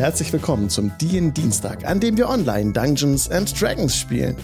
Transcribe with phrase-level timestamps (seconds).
[0.00, 4.34] Herzlich willkommen zum DIN Dienstag, an dem wir online Dungeons and Dragons spielen.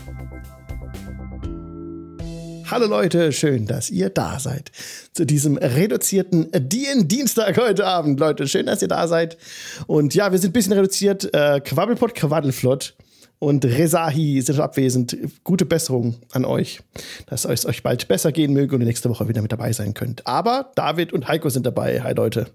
[2.71, 4.71] Hallo Leute, schön, dass ihr da seid.
[5.15, 8.46] Zu diesem reduzierten DIN Dienstag heute Abend, Leute.
[8.46, 9.39] Schön, dass ihr da seid.
[9.87, 11.32] Und ja, wir sind ein bisschen reduziert.
[11.32, 12.95] Äh, Quabbelpot, Quaddelflott
[13.38, 15.16] und Rezahi sind abwesend.
[15.43, 16.82] Gute Besserung an euch,
[17.29, 20.27] dass es euch bald besser gehen möge und nächste Woche wieder mit dabei sein könnt.
[20.27, 22.02] Aber David und Heiko sind dabei.
[22.02, 22.48] Hi Leute.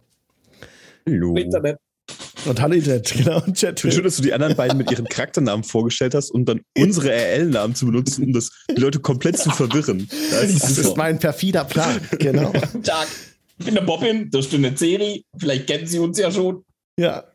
[1.10, 1.36] Hallo.
[2.46, 3.44] Und hallo Internet, genau.
[3.44, 3.80] Und Chat.
[3.80, 7.76] Schön, dass du die anderen beiden mit ihren Charakternamen vorgestellt hast und dann unsere RL-Namen
[7.76, 10.10] zu benutzen, um das, die Leute komplett zu verwirren.
[10.32, 12.52] Das ist, das ist mein perfider Plan, genau.
[12.84, 13.08] Tag.
[13.60, 15.22] Ich bin der Bobbin, das ist eine Serie.
[15.38, 16.64] Vielleicht kennen Sie uns ja schon.
[16.98, 17.26] Ja,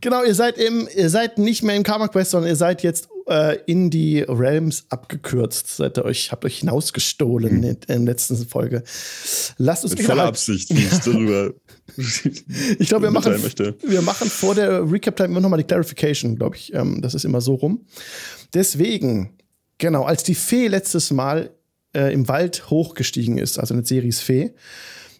[0.00, 3.08] Genau, ihr seid im, ihr seid nicht mehr im Karma Quest, sondern ihr seid jetzt
[3.26, 5.76] äh, in die Realms abgekürzt.
[5.76, 7.64] Seid ihr euch, habt euch hinausgestohlen hm.
[7.64, 8.82] in, der letzten Folge.
[9.56, 11.52] Lasst uns Mit voller Absicht, ich darüber.
[11.96, 13.34] ich glaube, wir machen,
[13.82, 16.74] wir machen vor der Recap-Time immer nochmal die Clarification, glaube ich.
[16.74, 17.86] Ähm, das ist immer so rum.
[18.52, 19.30] Deswegen,
[19.78, 21.50] genau, als die Fee letztes Mal
[21.94, 24.52] äh, im Wald hochgestiegen ist, also eine Series Fee,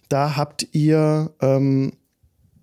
[0.09, 1.95] da habt ihr ähm,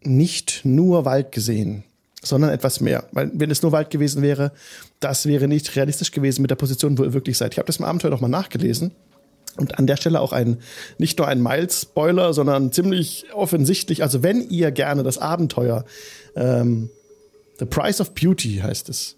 [0.03, 1.83] nicht nur Wald gesehen
[2.23, 3.07] sondern etwas mehr.
[3.11, 4.51] Weil wenn es nur Wald gewesen wäre,
[5.01, 7.53] das wäre nicht realistisch gewesen mit der Position, wo ihr wirklich seid.
[7.53, 8.91] Ich habe das im Abenteuer nochmal nachgelesen.
[9.57, 10.59] Und an der Stelle auch ein,
[10.97, 14.01] nicht nur ein Miles-Spoiler, sondern ziemlich offensichtlich.
[14.01, 15.83] Also wenn ihr gerne das Abenteuer,
[16.35, 16.89] ähm,
[17.59, 19.17] The Price of Beauty heißt es,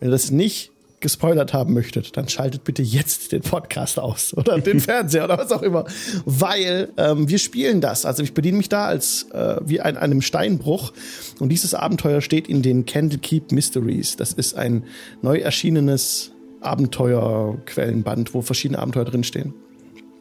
[0.00, 4.58] wenn ihr das nicht gespoilert haben möchtet, dann schaltet bitte jetzt den Podcast aus oder
[4.58, 5.84] den Fernseher oder was auch immer,
[6.24, 8.04] weil ähm, wir spielen das.
[8.04, 10.92] Also ich bediene mich da als äh, wie ein einem Steinbruch
[11.38, 14.16] und dieses Abenteuer steht in den Candlekeep Mysteries.
[14.16, 14.84] Das ist ein
[15.22, 19.54] neu erschienenes Abenteuerquellenband, wo verschiedene Abenteuer drinstehen.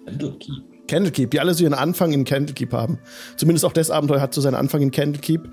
[0.06, 0.64] Candlekeep.
[0.88, 3.00] Candlekeep, die alle so ihren Anfang in Candlekeep haben.
[3.36, 5.50] Zumindest auch das Abenteuer hat so seinen Anfang in Candlekeep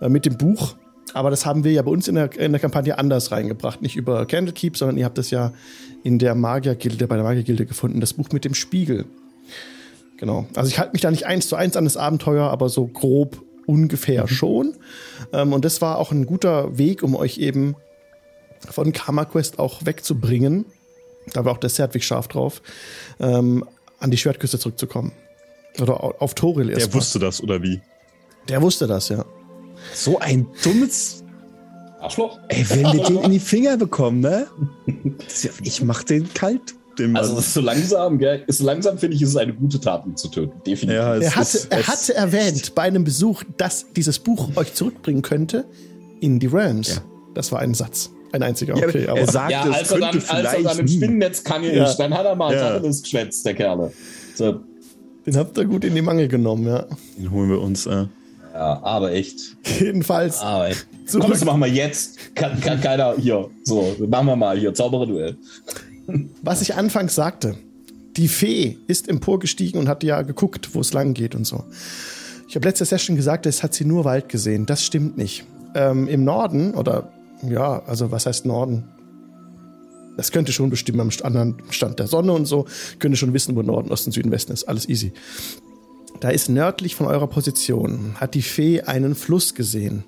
[0.00, 0.74] äh, mit dem Buch
[1.14, 3.82] aber das haben wir ja bei uns in der, in der Kampagne anders reingebracht.
[3.82, 5.52] Nicht über Candlekeep, sondern ihr habt es ja
[6.02, 9.04] in der Magiergilde, bei der Magiergilde gefunden, das Buch mit dem Spiegel.
[10.16, 10.46] Genau.
[10.54, 13.42] Also ich halte mich da nicht eins zu eins an das Abenteuer, aber so grob
[13.66, 14.28] ungefähr mhm.
[14.28, 14.76] schon.
[15.32, 17.74] Ähm, und das war auch ein guter Weg, um euch eben
[18.70, 20.64] von Karma Quest auch wegzubringen.
[21.32, 22.62] Da war auch der Serdwig scharf drauf,
[23.20, 23.64] ähm,
[23.98, 25.12] an die Schwertküste zurückzukommen.
[25.80, 26.86] Oder auf Toril erst.
[26.86, 27.80] Der wusste das, oder wie?
[28.48, 29.24] Der wusste das, ja.
[29.94, 31.22] So ein dummes
[32.00, 32.40] Arschloch.
[32.48, 34.46] Ey, wenn wir den in die Finger bekommen, ne?
[35.62, 36.74] Ich mach den kalt.
[36.98, 38.44] Den also das ist so langsam, gell?
[38.46, 40.60] Ist so langsam finde ich, ist es eine gute Tat, ihn zu töten.
[40.66, 41.00] Definitiv.
[41.00, 45.22] Ja, er, hatte, ist, er hatte erwähnt bei einem Besuch, dass dieses Buch euch zurückbringen
[45.22, 45.64] könnte
[46.20, 46.96] in die Realms.
[46.96, 47.02] Ja.
[47.34, 48.10] Das war ein Satz.
[48.32, 49.04] Ein einziger, okay.
[49.04, 51.84] Ja, aber er sagte, ja, als, er dann, als er dann im Spinnennetz kann ja.
[51.84, 52.68] nicht, dann hat er mal ja.
[52.68, 53.92] alles geschwätzt, der Kerle.
[54.34, 54.60] So.
[55.26, 56.86] Den habt ihr gut in die Mangel genommen, ja.
[57.18, 58.06] Den holen wir uns, äh.
[58.52, 59.56] Ja, aber echt.
[59.80, 60.40] Jedenfalls.
[60.40, 60.86] Aber echt.
[61.10, 62.34] Komm, das machen wir jetzt.
[62.34, 63.48] Kann, kann keiner hier.
[63.64, 64.74] So, machen wir mal hier.
[64.74, 65.36] Zauberer-Duell.
[66.42, 67.56] Was ich anfangs sagte.
[68.16, 71.64] Die Fee ist emporgestiegen und hat ja geguckt, wo es lang geht und so.
[72.46, 74.66] Ich habe letzte Session gesagt, es hat sie nur Wald gesehen.
[74.66, 75.44] Das stimmt nicht.
[75.74, 77.10] Ähm, Im Norden, oder
[77.42, 78.84] ja, also was heißt Norden?
[80.18, 82.66] Das könnte schon bestimmen am anderen Stand der Sonne und so.
[82.98, 84.64] Könnte schon wissen, wo Norden, Osten, Süden, Westen ist.
[84.64, 85.12] Alles easy.
[86.22, 90.04] Da ist nördlich von eurer Position, hat die Fee einen Fluss gesehen,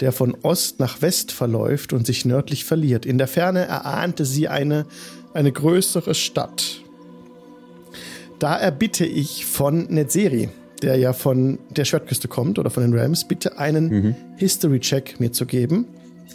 [0.00, 3.04] der von Ost nach West verläuft und sich nördlich verliert.
[3.04, 4.86] In der Ferne erahnte sie eine,
[5.34, 6.80] eine größere Stadt.
[8.38, 10.48] Da erbitte ich von Netzeri,
[10.80, 14.16] der ja von der Schwertküste kommt oder von den Rams, bitte einen mhm.
[14.38, 15.84] History-Check mir zu geben,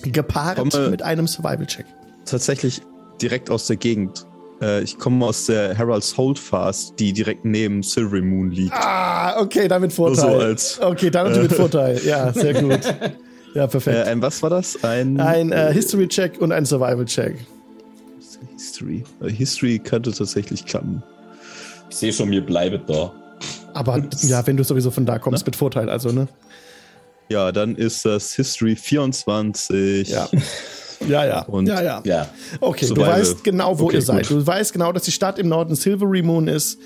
[0.03, 1.87] gepaart Komme mit einem Survival-Check.
[2.25, 2.83] Tatsächlich
[3.19, 4.27] direkt aus der Gegend
[4.61, 8.73] äh, ich komme aus der Herald's Holdfast, die direkt neben Silvery Moon liegt.
[8.73, 10.15] Ah, okay, damit Vorteil.
[10.15, 11.99] So als, okay, damit äh, mit Vorteil.
[12.05, 12.81] Ja, sehr gut.
[13.53, 13.97] Ja, perfekt.
[14.07, 14.81] Äh, ein was war das?
[14.83, 17.35] Ein, ein äh, History-Check und ein Survival-Check.
[18.53, 19.03] History.
[19.27, 21.03] History könnte tatsächlich klappen.
[21.89, 23.11] Ich sehe schon, mir bleibt da.
[23.73, 25.47] Aber ja, wenn du sowieso von da kommst, Na?
[25.47, 26.27] mit Vorteil, also, ne?
[27.29, 30.09] Ja, dann ist das History 24.
[30.09, 30.29] Ja.
[31.07, 31.41] Ja, ja.
[31.43, 32.01] Und ja, ja.
[32.03, 32.29] ja.
[32.59, 34.27] Okay, du weißt genau, wo okay, ihr seid.
[34.27, 34.37] Gut.
[34.37, 36.79] Du weißt genau, dass die Stadt im Norden Silvery Moon ist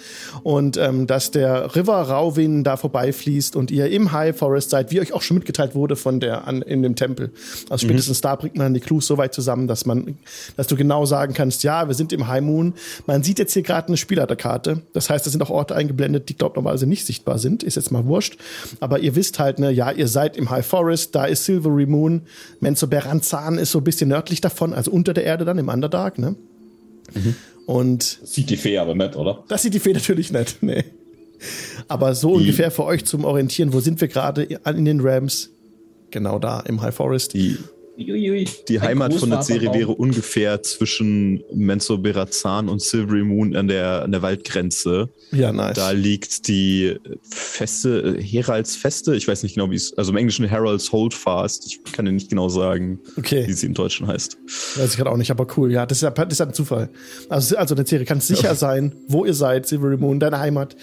[0.44, 5.00] und ähm, dass der River Rauwin da vorbeifließt und ihr im High Forest seid, wie
[5.00, 7.32] euch auch schon mitgeteilt wurde von der an, in dem Tempel.
[7.70, 7.90] Also mhm.
[7.90, 8.24] spätestens mhm.
[8.24, 10.18] da bringt man die Clues so weit zusammen, dass man,
[10.58, 12.74] dass du genau sagen kannst, ja, wir sind im High Moon.
[13.06, 14.82] Man sieht jetzt hier gerade eine Spielerkarte.
[14.94, 17.64] Das heißt, da sind auch Orte eingeblendet, die glaubt normalerweise nicht sichtbar sind.
[17.64, 18.38] Ist jetzt mal wurscht.
[18.80, 22.22] Aber ihr wisst halt, ne, ja, ihr seid im High Forest, da ist Silvery Moon.
[22.60, 25.69] Menzo Beranzan ist so ein bisschen bisschen nördlich davon, also unter der Erde dann im
[25.69, 26.36] Underdark, ne?
[27.13, 27.36] Mhm.
[27.66, 28.22] Und.
[28.22, 29.44] Das sieht die Fee aber nett, oder?
[29.48, 30.84] Das sieht die Fee natürlich nett, nee.
[31.88, 32.42] Aber so die.
[32.42, 35.50] ungefähr für euch zum Orientieren, wo sind wir gerade in den Rams?
[36.16, 37.34] genau da im High Forest.
[37.34, 37.57] Die
[37.97, 44.03] die Heimat von der Serie wäre ungefähr zwischen Menzo Berazan und Silvery Moon an der,
[44.03, 45.09] an der Waldgrenze.
[45.31, 45.75] Ja, nice.
[45.75, 46.97] Da liegt die
[47.30, 51.83] Feste, Heralds Feste, ich weiß nicht genau, wie es, also im Englischen Heralds Holdfast, ich
[51.92, 53.45] kann dir nicht genau sagen, okay.
[53.47, 54.38] wie sie im Deutschen heißt.
[54.75, 56.89] Weiß ich gerade auch nicht, aber cool, ja, das ist ja, das ist ein Zufall.
[57.30, 58.56] Also, also der Serie kann sicher ja.
[58.56, 60.75] sein, wo ihr seid, Silvery Moon, deine Heimat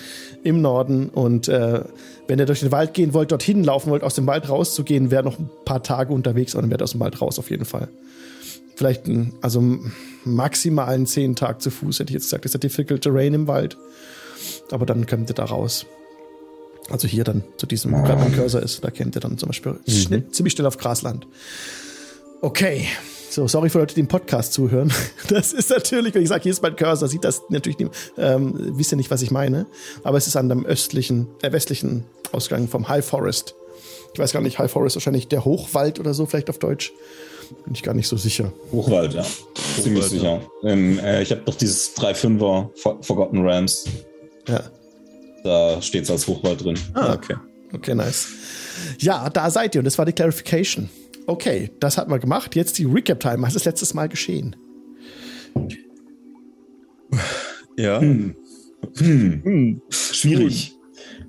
[0.43, 1.83] im Norden und äh,
[2.29, 5.23] wenn ihr durch den Wald gehen wollt, dorthin laufen wollt, aus dem Wald rauszugehen, wäre
[5.23, 7.89] noch ein paar Tage unterwegs, aber dann wäre aus dem Wald raus auf jeden Fall.
[8.77, 9.63] Vielleicht ein, also
[10.25, 12.45] maximalen zehn Tag zu Fuß, hätte ich jetzt gesagt.
[12.45, 13.77] Das ist ja difficult terrain im Wald.
[14.71, 15.87] Aber dann könnt ihr da raus.
[16.91, 19.79] Also hier dann zu diesem, gerade mein Cursor ist, da kennt ihr dann zum Beispiel
[19.87, 20.33] mhm.
[20.33, 21.27] ziemlich schnell auf Grasland.
[22.41, 22.87] Okay.
[23.33, 24.93] So, sorry für Leute, die im Podcast zuhören.
[25.29, 28.53] Das ist natürlich, wenn ich sage, hier ist mein Cursor, sieht das natürlich nicht, ähm,
[28.77, 29.65] wisst ihr nicht, was ich meine.
[30.03, 33.55] Aber es ist an dem östlichen, äh, westlichen Ausgang vom High Forest.
[34.13, 36.93] Ich weiß gar nicht, High Forest wahrscheinlich der Hochwald oder so, vielleicht auf Deutsch.
[37.65, 38.53] Bin ich gar nicht so sicher.
[38.71, 39.23] Hochwald, ja.
[39.23, 40.43] Hochwald, Ziemlich sicher.
[40.63, 40.71] Ja.
[40.71, 42.69] Ähm, äh, ich habe doch dieses 3-5er
[43.03, 43.87] Forgotten Rams.
[44.47, 44.65] Ja.
[45.43, 46.79] Da steht es als Hochwald drin.
[46.93, 47.37] Ah, okay.
[47.73, 48.27] Okay, nice.
[48.99, 50.91] Ja, da seid ihr und das war die Clarification.
[51.27, 52.55] Okay, das hat man gemacht.
[52.57, 53.43] Jetzt die Recap-Time.
[53.43, 54.57] Was ist letztes Mal geschehen?
[57.77, 58.01] Ja.
[58.01, 58.35] Hm.
[58.99, 59.43] Hm.
[59.45, 59.83] Hm.
[59.91, 60.77] Schwierig.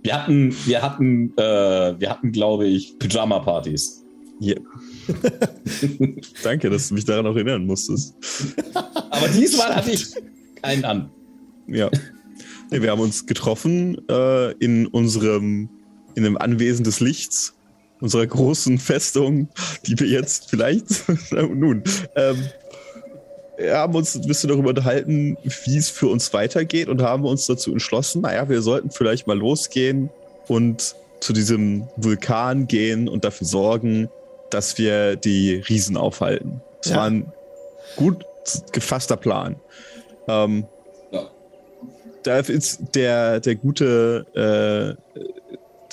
[0.02, 4.04] Wir hatten, wir hatten, äh, wir hatten, glaube ich, Pyjama-Partys.
[4.42, 4.60] Yeah.
[6.44, 8.16] Danke, dass du mich daran auch erinnern musstest.
[8.74, 10.08] Aber diesmal hatte ich
[10.62, 11.10] keinen an.
[11.68, 11.90] Ja.
[12.72, 15.70] Nee, wir haben uns getroffen äh, in unserem,
[16.16, 17.56] in einem Anwesen des Lichts
[18.04, 19.48] unserer großen Festung,
[19.88, 21.84] die wir jetzt vielleicht, nun,
[22.18, 22.50] ähm,
[23.56, 27.46] wir haben uns ein bisschen darüber unterhalten, wie es für uns weitergeht und haben uns
[27.46, 30.10] dazu entschlossen, naja, wir sollten vielleicht mal losgehen
[30.50, 34.10] und zu diesem Vulkan gehen und dafür sorgen,
[34.50, 36.62] dass wir die Riesen aufhalten.
[36.82, 36.98] Das ja.
[36.98, 37.32] war ein
[37.96, 38.26] gut
[38.74, 39.56] gefasster Plan.
[40.28, 40.66] Ähm,
[41.12, 41.30] ja.
[42.24, 45.03] Da ist der, der gute äh,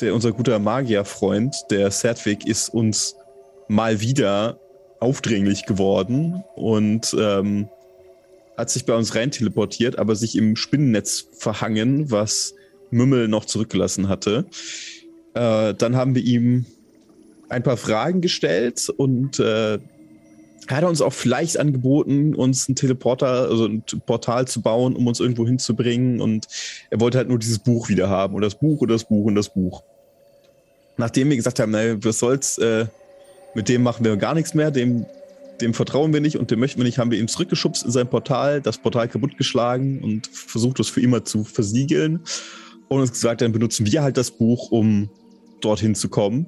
[0.00, 3.16] der, unser guter Magierfreund, der Sedwig, ist uns
[3.68, 4.58] mal wieder
[4.98, 7.68] aufdringlich geworden und ähm,
[8.56, 12.54] hat sich bei uns rein teleportiert, aber sich im Spinnennetz verhangen, was
[12.90, 14.44] Mümmel noch zurückgelassen hatte.
[15.34, 16.66] Äh, dann haben wir ihm
[17.48, 19.78] ein paar Fragen gestellt und äh,
[20.68, 25.06] hat er uns auch vielleicht angeboten, uns ein Teleporter, also ein Portal zu bauen, um
[25.06, 26.20] uns irgendwo hinzubringen.
[26.20, 26.46] Und
[26.90, 29.34] er wollte halt nur dieses Buch wieder haben und das Buch und das Buch und
[29.34, 29.82] das Buch
[31.00, 32.86] nachdem wir gesagt haben, naja, was soll's, äh,
[33.54, 35.04] mit dem machen wir gar nichts mehr, dem,
[35.60, 38.08] dem vertrauen wir nicht und dem möchten wir nicht, haben wir ihn zurückgeschubst in sein
[38.08, 42.20] Portal, das Portal kaputtgeschlagen und versucht es für immer zu versiegeln
[42.88, 45.10] und uns gesagt, dann benutzen wir halt das Buch, um
[45.60, 46.46] dorthin zu kommen.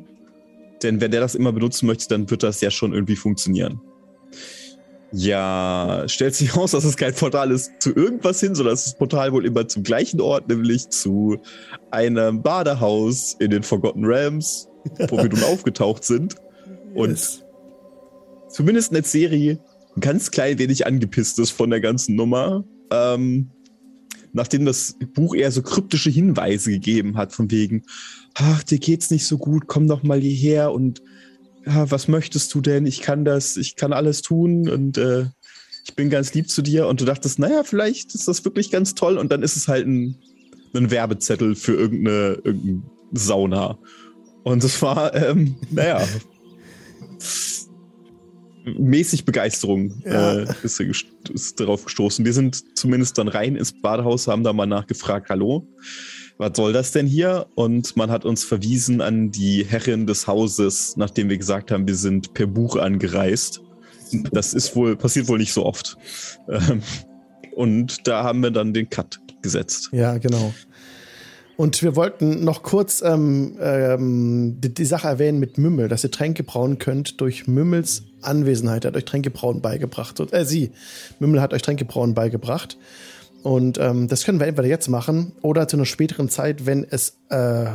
[0.83, 3.81] Denn wenn der das immer benutzen möchte, dann wird das ja schon irgendwie funktionieren.
[5.13, 9.33] Ja, stellt sich raus, dass es kein Portal ist zu irgendwas hin, sondern das Portal
[9.33, 11.39] wohl immer zum gleichen Ort, nämlich zu
[11.91, 14.69] einem Badehaus in den Forgotten Realms,
[15.09, 16.37] wo wir nun aufgetaucht sind.
[16.95, 17.45] Und yes.
[18.49, 19.61] zumindest in der Serie
[19.95, 22.65] ein ganz klein wenig angepisst ist von der ganzen Nummer.
[22.91, 23.51] Ähm,
[24.33, 27.83] nachdem das Buch eher so kryptische Hinweise gegeben hat, von wegen,
[28.35, 31.03] ach, dir geht's nicht so gut, komm doch mal hierher und
[31.67, 32.87] ja, was möchtest du denn?
[32.87, 35.27] Ich kann das, ich kann alles tun und äh,
[35.85, 36.87] ich bin ganz lieb zu dir.
[36.87, 39.19] Und du dachtest, naja, vielleicht ist das wirklich ganz toll.
[39.19, 40.17] Und dann ist es halt ein,
[40.75, 43.79] ein Werbezettel für irgendeine, irgendeine Sauna.
[44.45, 46.07] Und es war, ähm, naja,
[48.65, 50.39] mäßig Begeisterung ja.
[50.39, 52.25] äh, ist, ist, darauf gestoßen.
[52.25, 55.67] Wir sind zumindest dann rein ins Badehaus, haben da mal nachgefragt, hallo
[56.43, 57.47] was soll das denn hier?
[57.55, 61.95] Und man hat uns verwiesen an die Herrin des Hauses, nachdem wir gesagt haben, wir
[61.95, 63.63] sind per Buch angereist.
[64.33, 65.97] Das ist wohl, passiert wohl nicht so oft.
[66.49, 66.83] Ähm,
[67.55, 69.89] und da haben wir dann den Cut gesetzt.
[69.93, 70.53] Ja, genau.
[71.57, 76.11] Und wir wollten noch kurz ähm, ähm, die, die, Sache erwähnen mit Mümmel, dass ihr
[76.11, 78.85] Tränke brauen könnt durch Mümmels Anwesenheit.
[78.85, 80.19] Er hat euch Tränke brauen beigebracht.
[80.33, 80.73] Äh, sie,
[81.21, 82.79] Mümmel hat euch Tränke brauen beigebracht.
[83.43, 87.19] Und ähm, das können wir entweder jetzt machen oder zu einer späteren Zeit, wenn es
[87.29, 87.67] äh,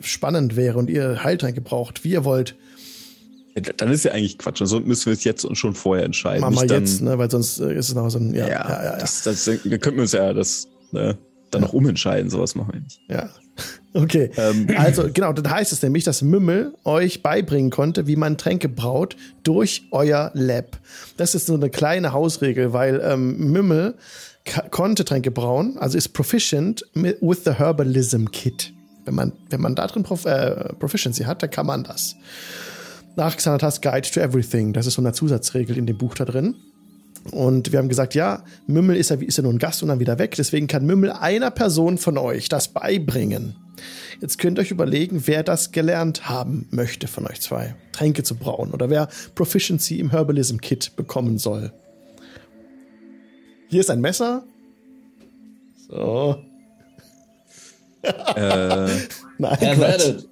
[0.00, 2.54] spannend wäre und ihr Heiltränke braucht, wie ihr wollt.
[3.78, 4.60] Dann ist ja eigentlich Quatsch.
[4.60, 6.42] Also müssen wir es jetzt und schon vorher entscheiden.
[6.42, 7.16] Machen wir jetzt, ne?
[7.16, 8.34] weil sonst äh, ist es noch so ein.
[8.34, 8.96] Ja, ja, ja, ja.
[8.98, 11.16] Das, das, dann könnten wir uns ja das ne,
[11.50, 12.28] dann noch umentscheiden.
[12.28, 13.00] Sowas machen wir nicht.
[13.08, 13.30] Ja.
[13.94, 14.30] Okay.
[14.36, 14.66] Ähm.
[14.76, 19.16] Also, genau, dann heißt es nämlich, dass Mümmel euch beibringen konnte, wie man Tränke braut
[19.42, 20.78] durch euer Lab.
[21.16, 23.94] Das ist so eine kleine Hausregel, weil ähm, Mümmel
[24.70, 28.72] konnte Tränke brauen, also ist proficient with the Herbalism Kit.
[29.04, 32.16] Wenn man, wenn man da drin Prof äh, Proficiency hat, dann kann man das.
[33.16, 34.72] nach Xanatas Guide to Everything.
[34.72, 36.54] Das ist so eine Zusatzregel in dem Buch da drin.
[37.32, 39.98] Und wir haben gesagt, ja, Mümmel ist ja, ist ja nur ein Gast und dann
[39.98, 40.34] wieder weg.
[40.36, 43.56] Deswegen kann Mümmel einer Person von euch das beibringen.
[44.20, 47.74] Jetzt könnt ihr euch überlegen, wer das gelernt haben möchte von euch zwei.
[47.92, 51.72] Tränke zu brauen oder wer Proficiency im Herbalism Kit bekommen soll.
[53.68, 54.44] Hier ist ein Messer.
[55.88, 56.42] So.
[58.02, 58.88] Äh,
[59.38, 60.24] Nein, Quatsch.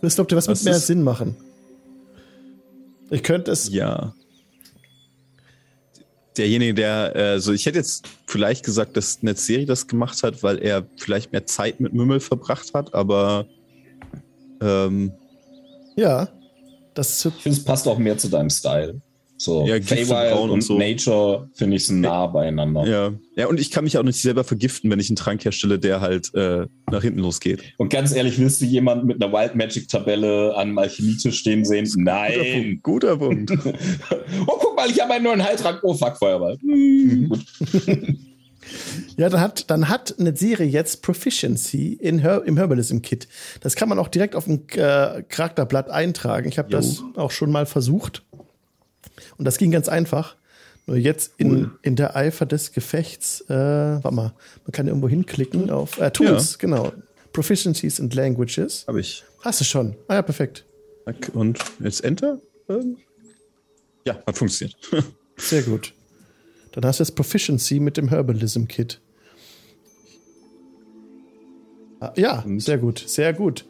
[0.00, 1.36] Das glaubt ihr, was, was wird mehr Sinn machen?
[3.10, 3.72] Ich könnte es.
[3.72, 4.14] Ja.
[6.36, 10.86] Derjenige, der, also ich hätte jetzt vielleicht gesagt, dass Netzserie das gemacht hat, weil er
[10.96, 13.46] vielleicht mehr Zeit mit Mümmel verbracht hat, aber
[14.60, 15.12] ähm,
[15.96, 16.28] ja,
[16.94, 19.00] das ich finde, es passt auch mehr zu deinem Style.
[19.38, 20.76] So, ja, Feywild und, und so.
[20.76, 22.84] Nature finde ich nah beieinander.
[22.84, 23.12] Ja.
[23.36, 26.00] ja, und ich kann mich auch nicht selber vergiften, wenn ich einen Trank herstelle, der
[26.00, 27.62] halt äh, nach hinten losgeht.
[27.76, 31.64] Und ganz ehrlich, willst du jemanden mit einer Wild Magic Tabelle an einem Alchemietisch stehen
[31.64, 31.88] sehen?
[31.96, 32.80] Nein.
[32.82, 33.50] Guter Punkt.
[33.50, 33.80] Guter Punkt.
[34.46, 35.78] oh, guck mal, ich habe einen neuen Heiltrank.
[35.82, 36.58] Oh, fuck, Feuerball.
[36.60, 37.28] Mhm.
[37.28, 37.44] Gut.
[39.16, 43.28] Ja, dann hat, dann hat eine Serie jetzt Proficiency in Her im Herbalism-Kit.
[43.60, 46.48] Das kann man auch direkt auf dem äh, Charakterblatt eintragen.
[46.48, 48.24] Ich habe das auch schon mal versucht.
[49.36, 50.36] Und das ging ganz einfach.
[50.86, 51.78] Nur jetzt in, cool.
[51.82, 54.32] in der Eifer des Gefechts, äh, warte mal,
[54.64, 56.58] man kann irgendwo hinklicken auf äh, Tools, ja.
[56.60, 56.92] genau.
[57.32, 58.84] Proficiencies and Languages.
[58.88, 59.22] Habe ich.
[59.42, 59.96] Hast du schon.
[60.08, 60.64] Ah ja, perfekt.
[61.34, 62.40] Und jetzt Enter?
[62.68, 62.96] Ähm,
[64.06, 64.76] ja, hat funktioniert.
[65.36, 65.92] Sehr gut.
[66.72, 69.00] Dann hast du jetzt Proficiency mit dem Herbalism Kit.
[72.00, 73.64] Ah, ja, sehr gut, sehr gut.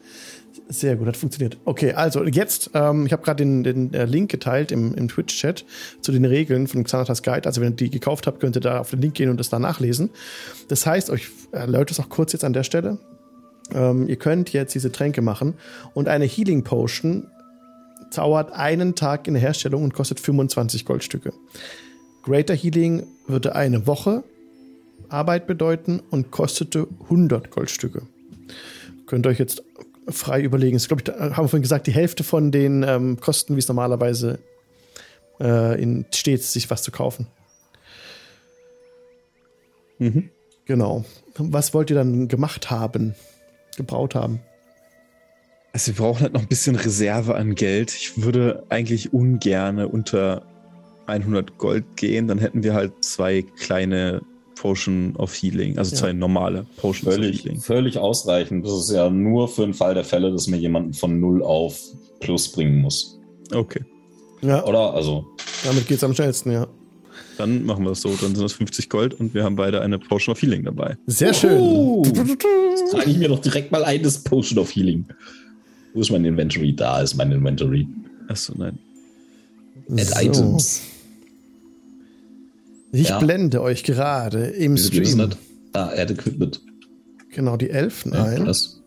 [0.71, 1.57] Sehr gut, hat funktioniert.
[1.65, 5.65] Okay, also jetzt, ähm, ich habe gerade den, den äh, Link geteilt im, im Twitch-Chat
[6.01, 7.47] zu den Regeln von Xanatas Guide.
[7.47, 9.49] Also wenn ihr die gekauft habt, könnt ihr da auf den Link gehen und das
[9.49, 10.11] da nachlesen.
[10.67, 12.99] Das heißt, euch erläutert es auch kurz jetzt an der Stelle.
[13.73, 15.55] Ähm, ihr könnt jetzt diese Tränke machen
[15.95, 17.25] und eine Healing Potion
[18.15, 21.33] dauert einen Tag in der Herstellung und kostet 25 Goldstücke.
[22.21, 24.23] Greater Healing würde eine Woche
[25.09, 28.03] Arbeit bedeuten und kostete 100 Goldstücke.
[29.07, 29.63] Könnt ihr euch jetzt
[30.11, 30.75] frei überlegen.
[30.75, 33.67] Das glaube ich, haben wir vorhin gesagt, die Hälfte von den ähm, Kosten, wie es
[33.67, 34.39] normalerweise
[35.39, 37.27] äh, in, steht, sich was zu kaufen.
[39.97, 40.29] Mhm.
[40.65, 41.05] Genau.
[41.37, 43.15] Was wollt ihr dann gemacht haben,
[43.77, 44.41] gebraut haben?
[45.73, 47.93] Also wir brauchen halt noch ein bisschen Reserve an Geld.
[47.93, 50.45] Ich würde eigentlich ungern unter
[51.05, 52.27] 100 Gold gehen.
[52.27, 54.21] Dann hätten wir halt zwei kleine
[54.59, 56.01] Potion of Healing, also ja.
[56.01, 57.61] zwei normale Potions völlig, of Healing.
[57.61, 58.65] Völlig ausreichend.
[58.65, 61.79] Das ist ja nur für den Fall der Fälle, dass mir jemanden von 0 auf
[62.19, 63.17] Plus bringen muss.
[63.53, 63.85] Okay.
[64.41, 64.65] Ja.
[64.65, 64.93] Oder?
[64.93, 65.25] Also.
[65.63, 66.67] Damit geht es am schnellsten, ja.
[67.37, 68.09] Dann machen wir es so.
[68.09, 70.97] Dann sind das 50 Gold und wir haben beide eine Potion of Healing dabei.
[71.07, 72.03] Sehr schön.
[72.03, 75.05] Das trage ich mir doch direkt mal ein, das Potion of Healing.
[75.93, 76.75] Wo ist mein Inventory?
[76.75, 77.87] Da ist mein Inventory.
[78.27, 78.77] Achso, nein.
[79.89, 80.19] Add so.
[80.19, 80.81] Items.
[82.91, 83.19] Ich ja.
[83.19, 85.29] blende euch gerade im Wieso Stream.
[85.73, 86.61] Ah, Add Equipment.
[87.31, 88.45] Genau, die Elfen ja, ein.
[88.45, 88.81] Das.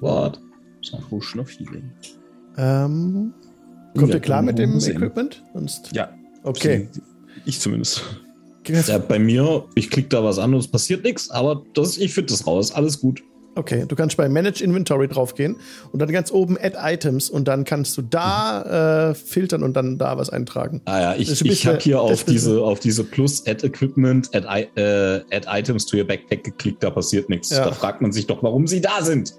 [0.00, 0.40] What?
[0.82, 1.90] Healing.
[2.56, 3.34] Ähm,
[3.96, 4.96] kommt ihr klar mit dem sehen.
[4.96, 5.42] Equipment?
[5.52, 5.90] Sonst?
[5.92, 6.12] Ja.
[6.42, 6.88] Okay.
[7.44, 8.02] Ich zumindest.
[8.66, 12.14] Ja, bei mir, ich klicke da was an und es passiert nichts, aber das, ich
[12.14, 12.72] finde das raus.
[12.72, 13.22] Alles gut.
[13.56, 15.56] Okay, du kannst bei Manage Inventory draufgehen
[15.90, 19.96] und dann ganz oben Add Items und dann kannst du da äh, filtern und dann
[19.96, 20.82] da was eintragen.
[20.84, 24.46] Ah ja, ich, ich habe hier auf diese, auf diese Plus Add Equipment, Add,
[24.76, 27.50] äh, Add Items to your Backpack geklickt, da passiert nichts.
[27.50, 27.64] Ja.
[27.64, 29.34] Da fragt man sich doch, warum sie da sind.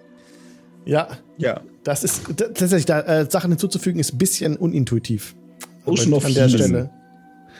[0.85, 1.61] Ja, ja.
[1.83, 5.35] Das ist tatsächlich, da äh, Sachen hinzuzufügen, ist ein bisschen unintuitiv.
[5.85, 6.89] Ocean of an der Stelle.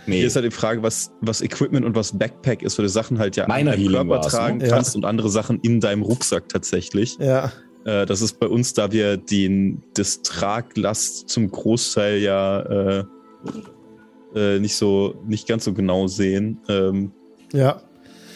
[0.08, 0.18] Nee.
[0.18, 3.20] Hier ist halt die Frage, was, was Equipment und was Backpack ist, weil du Sachen
[3.20, 4.68] halt ja Meiner an deinem Körper tragen ne?
[4.68, 5.00] kannst ja.
[5.00, 7.18] und andere Sachen in deinem Rucksack tatsächlich.
[7.20, 7.52] Ja.
[7.86, 13.04] Äh, das ist bei uns, da wir den, das Traglast zum Großteil ja äh,
[14.36, 16.60] äh, nicht so, nicht ganz so genau sehen.
[16.70, 17.12] Ähm,
[17.54, 17.82] ja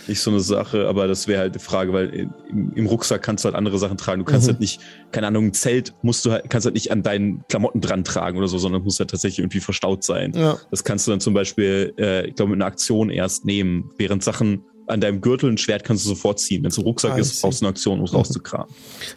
[0.07, 2.09] nicht so eine Sache, aber das wäre halt die Frage, weil
[2.49, 4.19] im, im, Rucksack kannst du halt andere Sachen tragen.
[4.19, 4.53] Du kannst mhm.
[4.53, 4.81] halt nicht,
[5.11, 8.37] keine Ahnung, ein Zelt musst du halt, kannst halt nicht an deinen Klamotten dran tragen
[8.37, 10.33] oder so, sondern muss halt tatsächlich irgendwie verstaut sein.
[10.35, 10.57] Ja.
[10.69, 14.23] Das kannst du dann zum Beispiel, äh, ich glaube, mit einer Aktion erst nehmen, während
[14.23, 16.63] Sachen an deinem Gürtel ein Schwert kannst du sofort ziehen.
[16.63, 18.67] Wenn es ein Rucksack ah, ist, brauchst du eine Aktion, um es rauszukramen.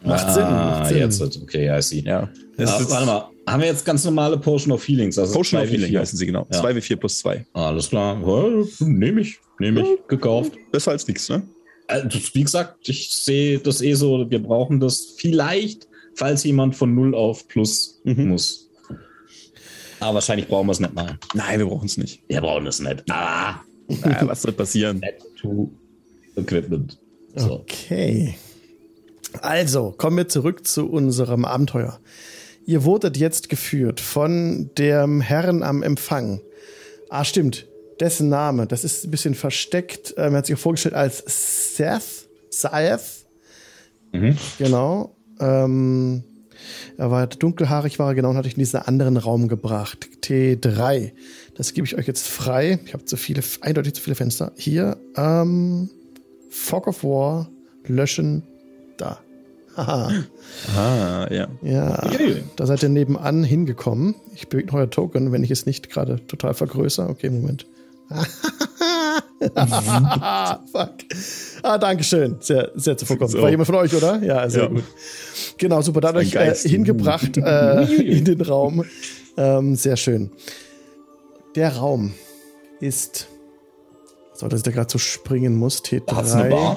[0.05, 0.43] Macht Sinn.
[0.45, 0.99] Ah, Sinn.
[0.99, 2.01] jetzt, okay, I see.
[2.01, 2.31] Ja.
[2.59, 5.19] Ah, warte mal, haben wir jetzt ganz normale Potion of Healings?
[5.19, 6.47] Also Potion of Healing heißen sie, genau.
[6.51, 7.45] 2W4 plus 2.
[7.53, 8.21] Alles klar.
[8.25, 9.39] Ja, Nehme ich.
[9.59, 9.89] Nehme ich.
[9.89, 9.95] Ja.
[10.09, 10.53] Gekauft.
[10.71, 11.43] Besser als nichts, ne?
[11.87, 16.95] Also, wie gesagt, ich sehe das eh so, wir brauchen das vielleicht, falls jemand von
[16.95, 18.29] 0 auf Plus mhm.
[18.29, 18.71] muss.
[20.01, 21.19] Aber wahrscheinlich brauchen wir es nicht mal.
[21.35, 22.23] Nein, wir brauchen es nicht.
[22.29, 23.05] Wir brauchen es nicht.
[23.11, 23.61] Ah.
[23.89, 25.03] Naja, was soll passieren?
[25.41, 25.71] to
[26.37, 26.99] Equipment.
[27.35, 27.61] So.
[27.61, 28.35] Okay.
[29.41, 31.99] Also, kommen wir zurück zu unserem Abenteuer.
[32.67, 36.41] Ihr wurdet jetzt geführt von dem Herrn am Empfang.
[37.11, 37.67] Ah, stimmt.
[38.01, 40.15] Dessen Name, das ist ein bisschen versteckt.
[40.17, 41.23] Ähm, er hat sich vorgestellt als
[41.77, 42.29] Seth.
[42.51, 43.27] Seth.
[44.13, 44.37] Mhm.
[44.59, 45.15] Genau.
[45.41, 46.25] Ähm,
[46.97, 50.09] er war dunkelhaarig, war er genau und hatte ich in diesen anderen Raum gebracht.
[50.23, 51.13] T3.
[51.57, 52.81] Das gebe ich euch jetzt frei.
[52.85, 54.53] Ich habe zu viele, eindeutig zu viele Fenster.
[54.57, 55.89] Hier, ähm,
[56.51, 57.49] Fog of War,
[57.87, 58.43] löschen,
[58.97, 59.21] da.
[59.77, 60.13] Haha.
[60.77, 61.49] Ah, ja.
[61.63, 62.11] Ja,
[62.55, 64.15] da seid ihr nebenan hingekommen.
[64.35, 67.09] Ich bewege euer Token, wenn ich es nicht gerade total vergrößere.
[67.09, 67.67] Okay, Moment.
[70.73, 70.93] Fuck.
[71.63, 72.37] Ah, danke schön.
[72.41, 73.33] Sehr, sehr zuvorkommend.
[73.33, 73.43] So.
[73.43, 74.23] War jemand von euch, oder?
[74.23, 74.69] Ja, sehr ja.
[74.69, 74.85] gut.
[75.59, 76.01] Genau, super.
[76.01, 78.85] Dadurch äh, hingebracht äh, in den Raum.
[79.37, 80.31] Ähm, sehr schön.
[81.55, 82.15] Der Raum
[82.81, 83.29] ist.
[84.35, 85.83] So, dass ich da gerade so springen muss.
[85.83, 86.03] T3.
[86.07, 86.77] Da hat's eine Bar.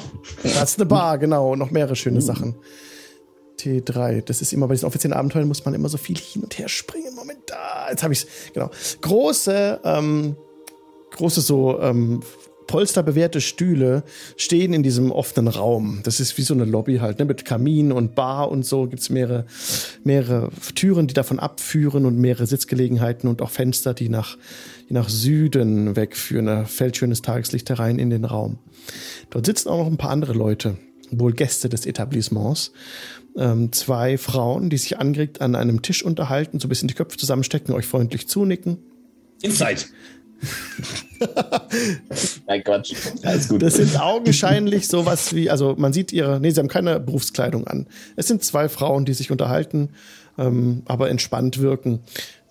[0.55, 1.55] Hat's eine Bar, genau.
[1.55, 2.21] Noch mehrere schöne uh.
[2.21, 2.55] Sachen.
[3.59, 4.21] T3.
[4.21, 6.69] Das ist immer bei diesen offiziellen Abenteuern muss man immer so viel hin und her
[6.69, 7.15] springen.
[7.15, 7.89] Moment, da.
[7.89, 8.27] Jetzt habe ich's.
[8.53, 8.69] Genau.
[9.01, 10.37] Große, ähm,
[11.11, 12.21] große so ähm,
[12.67, 14.03] polsterbewehrte Stühle
[14.35, 16.01] stehen in diesem offenen Raum.
[16.03, 17.25] Das ist wie so eine Lobby halt, ne?
[17.25, 19.45] mit Kamin und Bar und so gibt's mehrere,
[20.03, 24.37] mehrere Türen, die davon abführen und mehrere Sitzgelegenheiten und auch Fenster, die nach,
[24.89, 26.45] die nach Süden wegführen.
[26.45, 28.59] Da fällt schönes Tageslicht herein in den Raum.
[29.29, 30.77] Dort sitzen auch noch ein paar andere Leute,
[31.09, 32.71] wohl Gäste des Etablissements.
[33.37, 37.17] Ähm, zwei Frauen, die sich angeregt an einem Tisch unterhalten, so ein bisschen die Köpfe
[37.17, 38.79] zusammenstecken, euch freundlich zunicken.
[39.41, 39.81] Inside.
[42.47, 42.93] Nein, Quatsch.
[43.23, 43.61] Alles gut.
[43.61, 47.87] Das sind augenscheinlich sowas wie, also man sieht ihre, nee, sie haben keine Berufskleidung an.
[48.15, 49.89] Es sind zwei Frauen, die sich unterhalten,
[50.37, 52.01] ähm, aber entspannt wirken.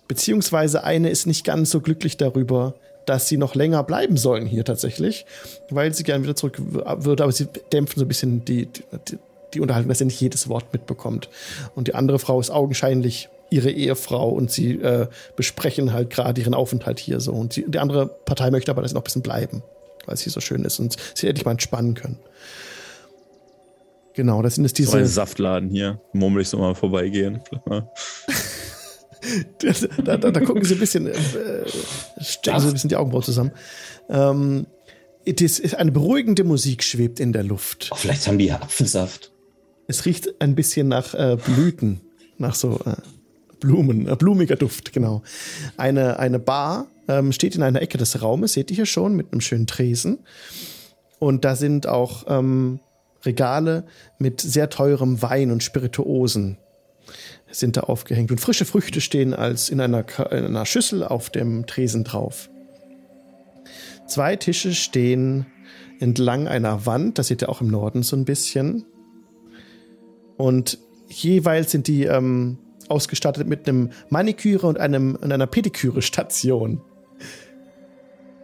[0.07, 2.75] Beziehungsweise eine ist nicht ganz so glücklich darüber,
[3.05, 5.25] dass sie noch länger bleiben sollen hier tatsächlich,
[5.69, 8.67] weil sie gerne wieder zurück würde, aber sie dämpfen so ein bisschen die,
[9.07, 9.17] die,
[9.53, 11.29] die Unterhaltung, dass sie nicht jedes Wort mitbekommt.
[11.75, 16.53] Und die andere Frau ist augenscheinlich ihre Ehefrau und sie äh, besprechen halt gerade ihren
[16.53, 17.33] Aufenthalt hier so.
[17.33, 19.63] Und sie, die andere Partei möchte aber, dass sie noch ein bisschen bleiben,
[20.05, 22.19] weil es hier so schön ist und sie endlich mal entspannen können.
[24.13, 24.91] Genau, das sind es diese.
[24.91, 26.01] So ein Saftladen hier.
[26.11, 27.39] Murmel ich so mal vorbeigehen.
[29.59, 31.13] da, da, da, gucken sie ein bisschen, äh,
[32.19, 33.51] stecken sie ein bisschen die Augenbrauen zusammen.
[34.09, 34.65] Ähm,
[35.23, 37.89] ist eine beruhigende Musik schwebt in der Luft.
[37.91, 39.31] Oh, vielleicht haben die Apfelsaft.
[39.87, 42.01] Es riecht ein bisschen nach äh, Blüten,
[42.37, 42.95] nach so äh,
[43.59, 45.23] Blumen, äh, blumiger Duft, genau.
[45.77, 49.31] Eine, eine Bar ähm, steht in einer Ecke des Raumes, seht ihr hier schon, mit
[49.31, 50.19] einem schönen Tresen.
[51.19, 52.79] Und da sind auch ähm,
[53.23, 53.85] Regale
[54.19, 56.57] mit sehr teurem Wein und Spirituosen
[57.49, 58.31] sind da aufgehängt.
[58.31, 62.49] Und frische Früchte stehen als in einer, in einer Schüssel auf dem Tresen drauf.
[64.05, 65.45] Zwei Tische stehen
[65.99, 68.85] entlang einer Wand, das seht ihr auch im Norden so ein bisschen.
[70.37, 76.81] Und jeweils sind die ähm, ausgestattet mit einem Maniküre und einem und einer Pediküre-Station.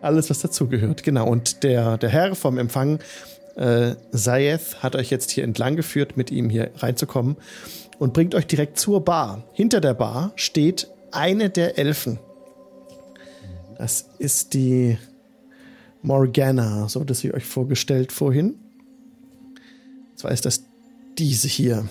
[0.01, 1.27] Alles, was dazugehört, genau.
[1.27, 2.99] Und der, der Herr vom Empfang,
[3.55, 7.37] äh, Sayeth, hat euch jetzt hier entlang geführt, mit ihm hier reinzukommen
[7.99, 9.45] und bringt euch direkt zur Bar.
[9.53, 12.19] Hinter der Bar steht eine der Elfen.
[13.77, 14.97] Das ist die
[16.01, 18.55] Morgana, so hat sie euch vorgestellt vorhin.
[20.15, 20.63] Zwar ist das
[21.17, 21.87] diese hier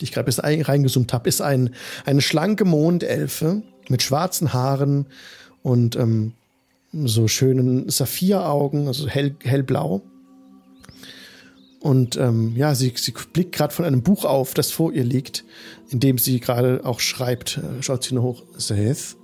[0.00, 5.06] die ich gerade bis reingezoomt habe, ist ein, eine schlanke Mondelfe mit schwarzen Haaren
[5.62, 6.32] und ähm,
[6.92, 10.02] so schönen Saphiraugen, also hell, hellblau.
[11.80, 15.44] Und ähm, ja, sie, sie blickt gerade von einem Buch auf, das vor ihr liegt,
[15.88, 17.58] in dem sie gerade auch schreibt.
[17.58, 18.42] Äh, schaut sie nur hoch.
[18.58, 19.16] Seth?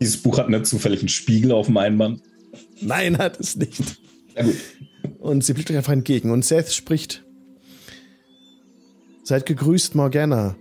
[0.00, 2.22] Dieses Buch hat nicht zufällig einen Spiegel auf dem Einband.
[2.80, 3.98] Nein, hat es nicht.
[4.34, 4.44] Ja.
[5.18, 6.30] Und sie blickt euch einfach entgegen.
[6.30, 7.24] Und Seth spricht.
[9.28, 10.56] Seid gegrüßt, Morgana.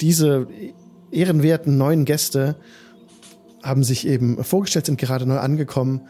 [0.00, 0.48] Diese
[1.12, 2.56] ehrenwerten neuen Gäste
[3.62, 6.08] haben sich eben vorgestellt, sind gerade neu angekommen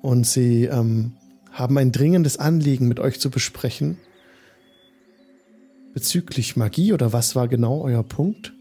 [0.00, 1.12] und sie ähm,
[1.52, 3.98] haben ein dringendes Anliegen mit euch zu besprechen.
[5.92, 8.54] Bezüglich Magie oder was war genau euer Punkt?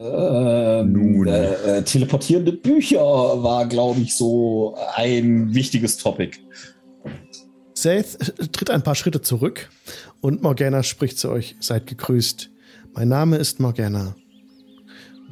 [0.00, 1.28] Äh, Nun.
[1.28, 6.36] Äh, äh, teleportierende Bücher war, glaube ich, so ein wichtiges Topic.
[7.80, 9.70] Seth tritt ein paar Schritte zurück
[10.20, 11.56] und Morgana spricht zu euch.
[11.60, 12.50] Seid gegrüßt.
[12.92, 14.14] Mein Name ist Morgana.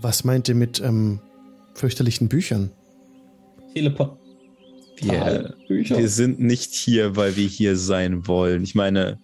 [0.00, 1.20] Was meint ihr mit ähm,
[1.74, 2.70] fürchterlichen Büchern?
[3.74, 4.18] Teleport.
[4.96, 8.62] Wir, wir sind nicht hier, weil wir hier sein wollen.
[8.62, 9.18] Ich meine,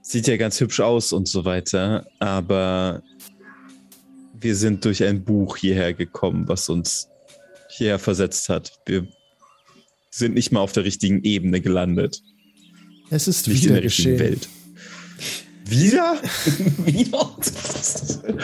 [0.00, 3.02] sieht ja ganz hübsch aus und so weiter, aber
[4.32, 7.08] wir sind durch ein Buch hierher gekommen, was uns
[7.68, 8.72] hierher versetzt hat.
[8.86, 9.06] Wir
[10.10, 12.22] sind nicht mal auf der richtigen Ebene gelandet.
[13.10, 14.18] Es ist nicht wieder in der geschehen.
[14.18, 14.48] Welt.
[15.64, 16.20] Wieder?
[16.84, 17.36] Wieder?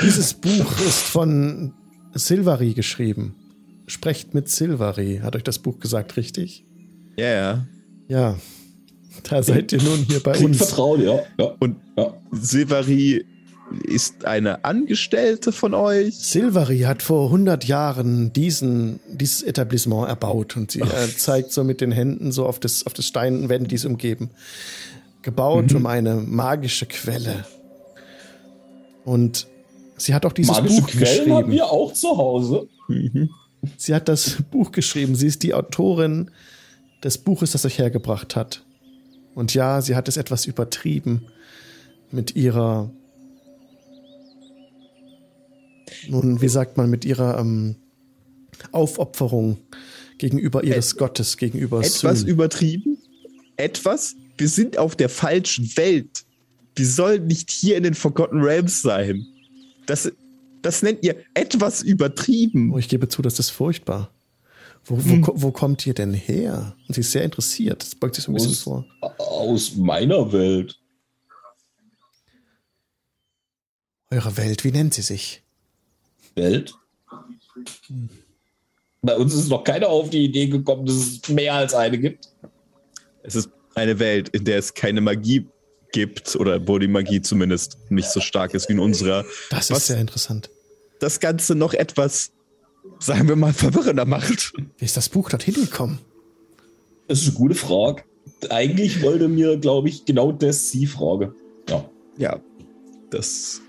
[0.03, 1.73] Dieses Buch ist von
[2.15, 3.35] Silvari geschrieben.
[3.87, 5.21] Sprecht mit Silvari.
[5.23, 6.65] Hat euch das Buch gesagt, richtig?
[7.17, 7.67] Ja, ja.
[8.09, 8.39] Ja.
[9.23, 10.59] Da seid ihr nun hier bei Klingt uns.
[10.59, 11.21] Vertraut, ja.
[11.39, 11.55] ja.
[11.61, 12.15] Und ja.
[12.33, 13.25] Silvari
[13.83, 16.15] ist eine Angestellte von euch?
[16.17, 21.81] Silvari hat vor 100 Jahren diesen, dieses Etablissement erbaut und sie äh, zeigt so mit
[21.81, 24.31] den Händen so auf das, auf das Steinwände, die es umgeben.
[25.23, 25.77] Gebaut mhm.
[25.79, 27.45] um eine magische Quelle.
[29.05, 29.47] Und
[29.97, 31.35] sie hat auch dieses magische Buch Quellen geschrieben.
[31.35, 32.69] haben wir auch zu Hause.
[32.89, 33.31] Mhm.
[33.79, 35.15] Sie hat das Buch geschrieben.
[35.15, 36.31] Sie ist die Autorin
[37.03, 38.63] des Buches, das euch hergebracht hat.
[39.35, 41.27] Und ja, sie hat es etwas übertrieben
[42.11, 42.91] mit ihrer,
[46.09, 47.77] nun, wie sagt man, mit ihrer ähm,
[48.73, 49.59] Aufopferung
[50.19, 52.29] gegenüber ihres Et Gottes, gegenüber Etwas Syn.
[52.29, 52.99] übertrieben?
[53.57, 54.17] Etwas?
[54.37, 56.25] Wir sind auf der falschen Welt.
[56.77, 59.27] Wir sollen nicht hier in den Forgotten Realms sein.
[59.87, 60.11] Das,
[60.63, 62.73] das nennt ihr etwas übertrieben.
[62.73, 64.11] Oh, ich gebe zu, das ist furchtbar.
[64.85, 65.29] Wo, wo, hm.
[65.35, 66.77] wo, kommt ihr denn her?
[66.89, 67.83] Und sie ist sehr interessiert.
[67.83, 68.85] Das beugt sich so ein aus, bisschen vor.
[69.19, 70.79] Aus meiner Welt.
[74.11, 75.44] Eure Welt, wie nennt sie sich?
[76.35, 76.75] Welt?
[79.03, 82.29] Bei uns ist noch keiner auf die Idee gekommen, dass es mehr als eine gibt.
[83.23, 85.47] Es ist eine Welt, in der es keine Magie
[85.93, 89.25] gibt oder wo die Magie zumindest nicht so stark ist wie in unserer.
[89.51, 90.51] Das ist sehr interessant.
[91.01, 92.33] Das Ganze noch etwas
[92.99, 94.53] sagen wir mal, verwirrender macht.
[94.79, 95.99] Wie ist das Buch dorthin gekommen?
[97.09, 98.05] Das ist eine gute Frage.
[98.51, 101.35] Eigentlich wollte mir, glaube ich, genau das Sie Frage.
[101.69, 101.89] Ja.
[102.17, 102.41] Ja,
[103.11, 103.61] das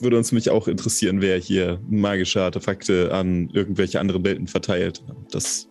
[0.00, 5.02] würde uns mich auch interessieren, wer hier magische Artefakte an irgendwelche anderen Welten verteilt.
[5.30, 5.68] Das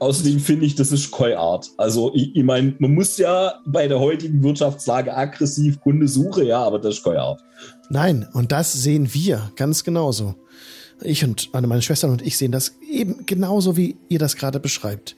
[0.00, 1.70] Außerdem finde ich, das ist Koi-Art.
[1.76, 6.62] Also, ich, ich meine, man muss ja bei der heutigen Wirtschaftslage aggressiv Kunde suche, ja,
[6.62, 7.42] aber das ist Koi-Art.
[7.90, 10.36] Nein, und das sehen wir ganz genauso.
[11.02, 15.16] Ich und meine Schwestern und ich sehen das eben genauso, wie ihr das gerade beschreibt.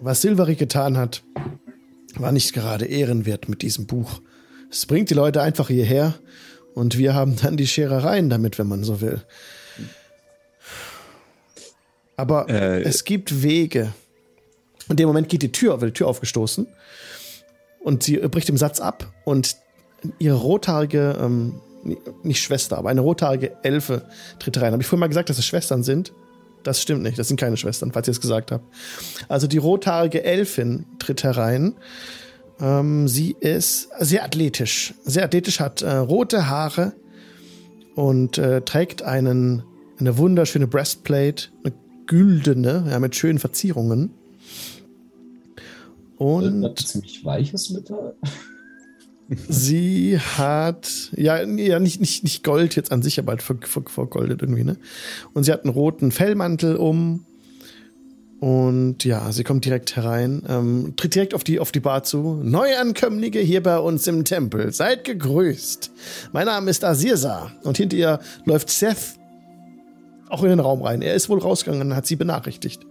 [0.00, 1.22] Was Silveri getan hat,
[2.16, 4.20] war nicht gerade ehrenwert mit diesem Buch.
[4.70, 6.14] Es bringt die Leute einfach hierher
[6.74, 9.22] und wir haben dann die Scherereien damit, wenn man so will.
[12.16, 13.92] Aber äh, es gibt Wege.
[14.88, 16.66] In dem Moment geht die Tür, wird die Tür aufgestoßen
[17.80, 19.56] und sie bricht im Satz ab und
[20.18, 21.60] ihre rothaarige ähm,
[22.22, 24.02] nicht Schwester, aber eine rothaarige Elfe
[24.38, 24.72] tritt rein.
[24.72, 26.12] Habe ich vorhin mal gesagt, dass es Schwestern sind?
[26.62, 28.64] Das stimmt nicht, das sind keine Schwestern, falls ihr es gesagt habt.
[29.28, 31.76] Also die rothaarige Elfin tritt herein.
[32.60, 34.94] Ähm, sie ist sehr athletisch.
[35.04, 36.94] Sehr athletisch, hat äh, rote Haare
[37.94, 39.62] und äh, trägt einen,
[39.98, 41.74] eine wunderschöne Breastplate, eine
[42.06, 44.10] güldene, ja, mit schönen Verzierungen.
[46.16, 46.78] Und.
[46.78, 48.14] Ziemlich weiches Metall.
[49.48, 54.62] Sie hat, ja, ja nicht, nicht, nicht Gold jetzt an sich, aber halt vergoldet irgendwie,
[54.62, 54.76] ne?
[55.34, 57.26] Und sie hat einen roten Fellmantel um.
[58.40, 62.38] Und ja, sie kommt direkt herein, ähm, tritt direkt auf die, auf die Bar zu.
[62.42, 65.90] Neuankömmlinge hier bei uns im Tempel, seid gegrüßt.
[66.32, 69.16] Mein Name ist Asirsa und hinter ihr läuft Seth
[70.28, 71.02] auch in den Raum rein.
[71.02, 72.84] Er ist wohl rausgegangen und hat sie benachrichtigt.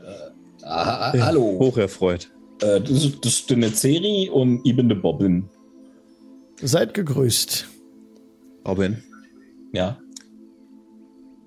[0.00, 1.58] Äh, ah, hallo.
[1.58, 2.30] Hocherfreut.
[2.60, 5.48] Äh, das, ist, das ist eine Serie und ich bin der Bobbin.
[6.60, 7.66] Seid gegrüßt.
[8.66, 9.02] Robin.
[9.72, 9.98] Ja.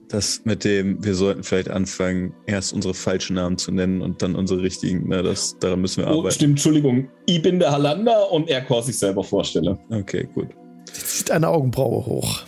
[0.10, 4.36] Das mit dem, wir sollten vielleicht anfangen, erst unsere falschen Namen zu nennen und dann
[4.36, 5.08] unsere richtigen.
[5.08, 6.36] Ne, das, daran müssen wir oh, arbeiten.
[6.36, 7.10] Stimmt, Entschuldigung.
[7.26, 9.80] Ich bin der Halander und er kann sich selber vorstellen.
[9.89, 10.50] Okay, gut.
[10.91, 12.41] Sie zieht eine Augenbraue hoch.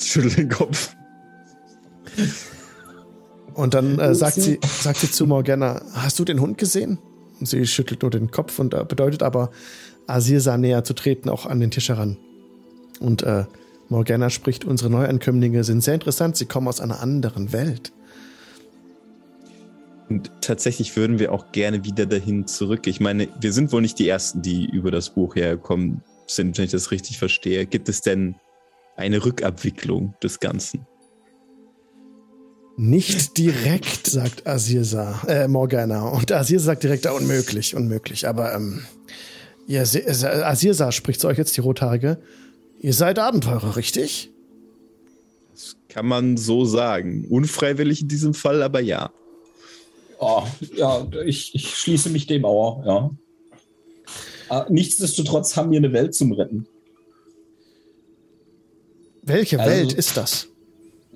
[0.00, 0.94] Schüttelt den Kopf.
[3.54, 6.98] Und dann äh, sagt, sie, sagt sie zu Morgana: Hast du den Hund gesehen?
[7.40, 9.50] Sie schüttelt nur den Kopf und äh, bedeutet aber,
[10.06, 12.16] Asirsa näher zu treten, auch an den Tisch heran.
[13.00, 13.44] Und äh,
[13.88, 17.92] Morgana spricht, unsere Neuankömmlinge sind sehr interessant, sie kommen aus einer anderen Welt.
[20.08, 22.86] Und tatsächlich würden wir auch gerne wieder dahin zurück.
[22.86, 26.64] Ich meine, wir sind wohl nicht die Ersten, die über das Buch hergekommen sind, wenn
[26.64, 27.66] ich das richtig verstehe.
[27.66, 28.36] Gibt es denn
[28.96, 30.86] eine Rückabwicklung des Ganzen?
[32.76, 36.08] Nicht direkt, sagt Asirsa, äh, Morgana.
[36.08, 38.28] Und Asirsa sagt direkt, ja, unmöglich, unmöglich.
[38.28, 38.82] Aber ähm,
[39.66, 42.18] ihr, Asirsa spricht zu euch jetzt, die Rothaarige.
[42.80, 44.30] Ihr seid Abenteurer, richtig?
[45.52, 47.26] Das kann man so sagen.
[47.28, 49.10] Unfreiwillig in diesem Fall, aber ja.
[50.20, 50.44] Oh,
[50.76, 53.10] ja, ich, ich schließe mich dem auch, ja.
[54.48, 56.66] Aber ah, nichtsdestotrotz haben wir eine Welt zum Retten.
[59.22, 60.48] Welche also, Welt ist das?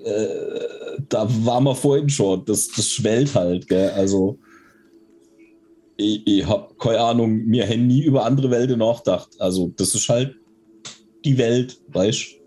[0.03, 2.45] Äh, da waren wir vorhin schon.
[2.45, 3.89] Das, das schwellt halt, gell?
[3.91, 4.37] Also.
[5.97, 9.29] ich, ich habe keine Ahnung, mir hätten nie über andere Welten nachgedacht.
[9.39, 10.35] Also, das ist halt
[11.25, 12.43] die Welt, weißt du?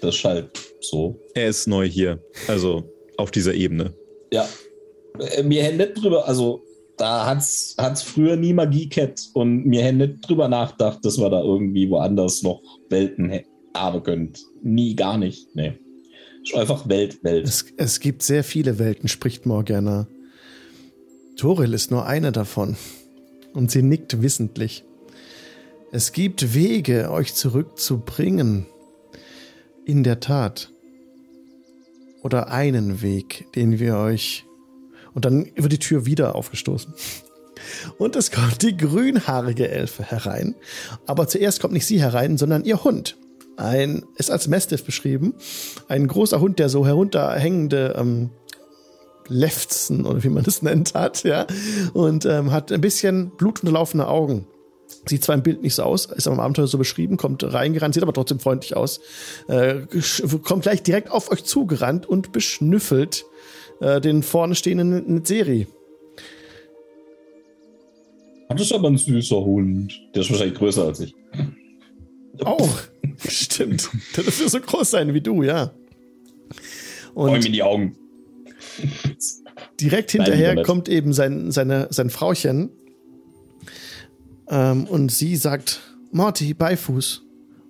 [0.00, 0.50] Das ist halt
[0.80, 1.18] so.
[1.34, 2.84] Er ist neu hier, also
[3.16, 3.94] auf dieser Ebene.
[4.32, 4.48] Ja.
[5.18, 6.62] Äh, mir hätten nicht drüber, also
[6.96, 11.30] da hat es früher nie Magie gehabt und mir hätten nicht drüber nachgedacht, dass wir
[11.30, 13.40] da irgendwie woanders noch Welten
[13.74, 14.32] haben können.
[14.62, 15.54] Nie, gar nicht.
[15.54, 15.74] Nee.
[16.42, 17.46] Ist einfach Welt, Welt.
[17.46, 20.08] Es, es gibt sehr viele Welten, spricht Morgana.
[21.36, 22.76] Toril ist nur eine davon.
[23.54, 24.84] Und sie nickt wissentlich.
[25.90, 28.66] Es gibt Wege, euch zurückzubringen.
[29.86, 30.70] In der Tat.
[32.22, 34.44] Oder einen Weg, den wir euch.
[35.14, 36.92] Und dann wird die Tür wieder aufgestoßen.
[37.96, 40.54] Und es kommt die grünhaarige Elfe herein.
[41.06, 43.16] Aber zuerst kommt nicht sie herein, sondern ihr Hund.
[43.56, 45.34] Ein, ist als Mastiff beschrieben.
[45.88, 48.30] Ein großer Hund, der so herunterhängende ähm,
[49.26, 51.46] Lefzen oder wie man das nennt hat, ja.
[51.94, 54.46] Und ähm, hat ein bisschen blutunterlaufene Augen.
[55.06, 57.94] Sieht zwar im Bild nicht so aus, ist aber im Abenteuer so beschrieben, kommt reingerannt,
[57.94, 59.00] sieht aber trotzdem freundlich aus.
[59.48, 59.82] Äh,
[60.42, 63.24] kommt gleich direkt auf euch zugerannt und beschnüffelt
[63.80, 65.66] äh, den vorne stehenden Seri.
[68.48, 70.00] Das ist aber ein süßer Hund.
[70.14, 71.14] Der ist wahrscheinlich größer als ich.
[72.40, 72.78] Auch.
[73.28, 73.90] Stimmt.
[74.16, 75.72] Der dürfte so groß sein wie du, ja.
[77.14, 77.96] Und mir die Augen.
[79.80, 82.70] Direkt hinterher Nein, kommt eben sein, seine, sein Frauchen.
[84.50, 85.80] Ähm, und sie sagt,
[86.10, 87.22] Morty, Beifuß.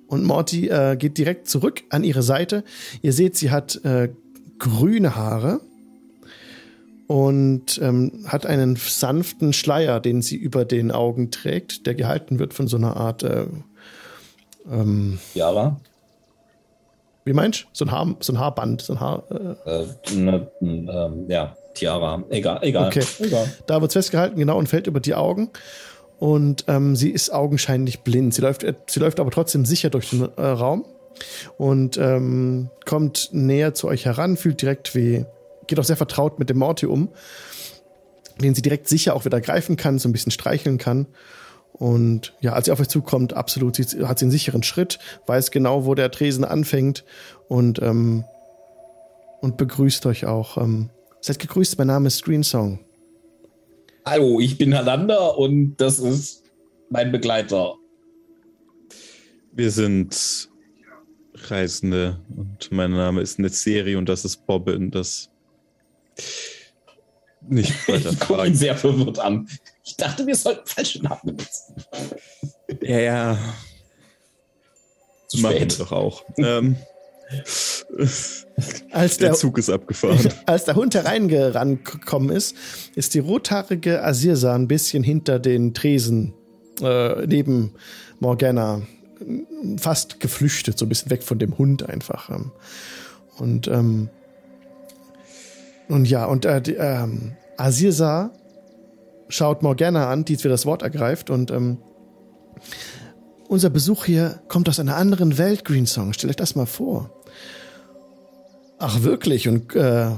[0.06, 2.64] Und Morty äh, geht direkt zurück an ihre Seite.
[3.02, 4.08] Ihr seht, sie hat äh,
[4.58, 5.60] grüne Haare
[7.06, 12.54] und ähm, hat einen sanften Schleier, den sie über den Augen trägt, der gehalten wird
[12.54, 13.46] von so einer Art äh,
[14.70, 15.80] ähm, Jara.
[17.24, 17.66] Wie meinst du?
[17.72, 19.24] So ein, Haar, so ein Haarband, so ein Haar.
[19.30, 19.82] Äh.
[19.82, 22.24] Äh, ne, äh, ja, Tiara.
[22.30, 22.86] Egal, egal.
[22.88, 23.04] Okay.
[23.20, 23.52] egal.
[23.66, 25.50] Da wird es festgehalten, genau, und fällt über die Augen.
[26.18, 28.34] Und ähm, sie ist augenscheinlich blind.
[28.34, 30.84] Sie läuft, äh, sie läuft aber trotzdem sicher durch den äh, Raum
[31.56, 35.24] und ähm, kommt näher zu euch heran, fühlt direkt wie,
[35.66, 37.08] geht auch sehr vertraut mit dem Morty um,
[38.40, 41.06] den sie direkt sicher auch wieder greifen kann, so ein bisschen streicheln kann.
[41.72, 45.50] Und ja, als sie auf euch zukommt, absolut, sie hat sie einen sicheren Schritt, weiß
[45.50, 47.04] genau, wo der Tresen anfängt
[47.46, 48.24] und, ähm,
[49.40, 50.56] und begrüßt euch auch.
[50.56, 52.80] Ähm, seid gegrüßt, mein Name ist Green Song.
[54.10, 56.42] Hallo, ich bin Halander und das ist
[56.88, 57.74] mein Begleiter.
[59.52, 60.48] Wir sind
[61.34, 65.28] Reisende und mein Name ist Netzeri und das ist Bobbin, das
[67.42, 69.46] nicht weiter Ich gucke ihn sehr verwirrt an.
[69.84, 71.74] Ich dachte, wir sollten falsche Namen benutzen.
[72.80, 73.38] Ja, ja.
[75.26, 75.78] Zu spät.
[75.78, 76.24] doch auch.
[76.38, 76.76] ähm,
[78.90, 80.32] als der, der, Zug ist abgefahren.
[80.46, 82.56] Als der Hund hereingekommen ist,
[82.94, 86.32] ist die rothaarige Asirsa ein bisschen hinter den Tresen
[86.80, 87.74] äh, neben
[88.18, 88.82] Morgana
[89.78, 92.30] fast geflüchtet, so ein bisschen weg von dem Hund einfach.
[93.36, 94.08] Und ähm,
[95.88, 98.30] und ja, und äh, die, ähm, Asirsa
[99.28, 101.78] schaut Morgana an, die jetzt wieder das Wort ergreift und ähm,
[103.48, 106.12] unser Besuch hier kommt aus einer anderen Welt, Greensong.
[106.12, 107.10] Stell euch das mal vor.
[108.78, 109.48] Ach wirklich?
[109.48, 110.10] Und äh,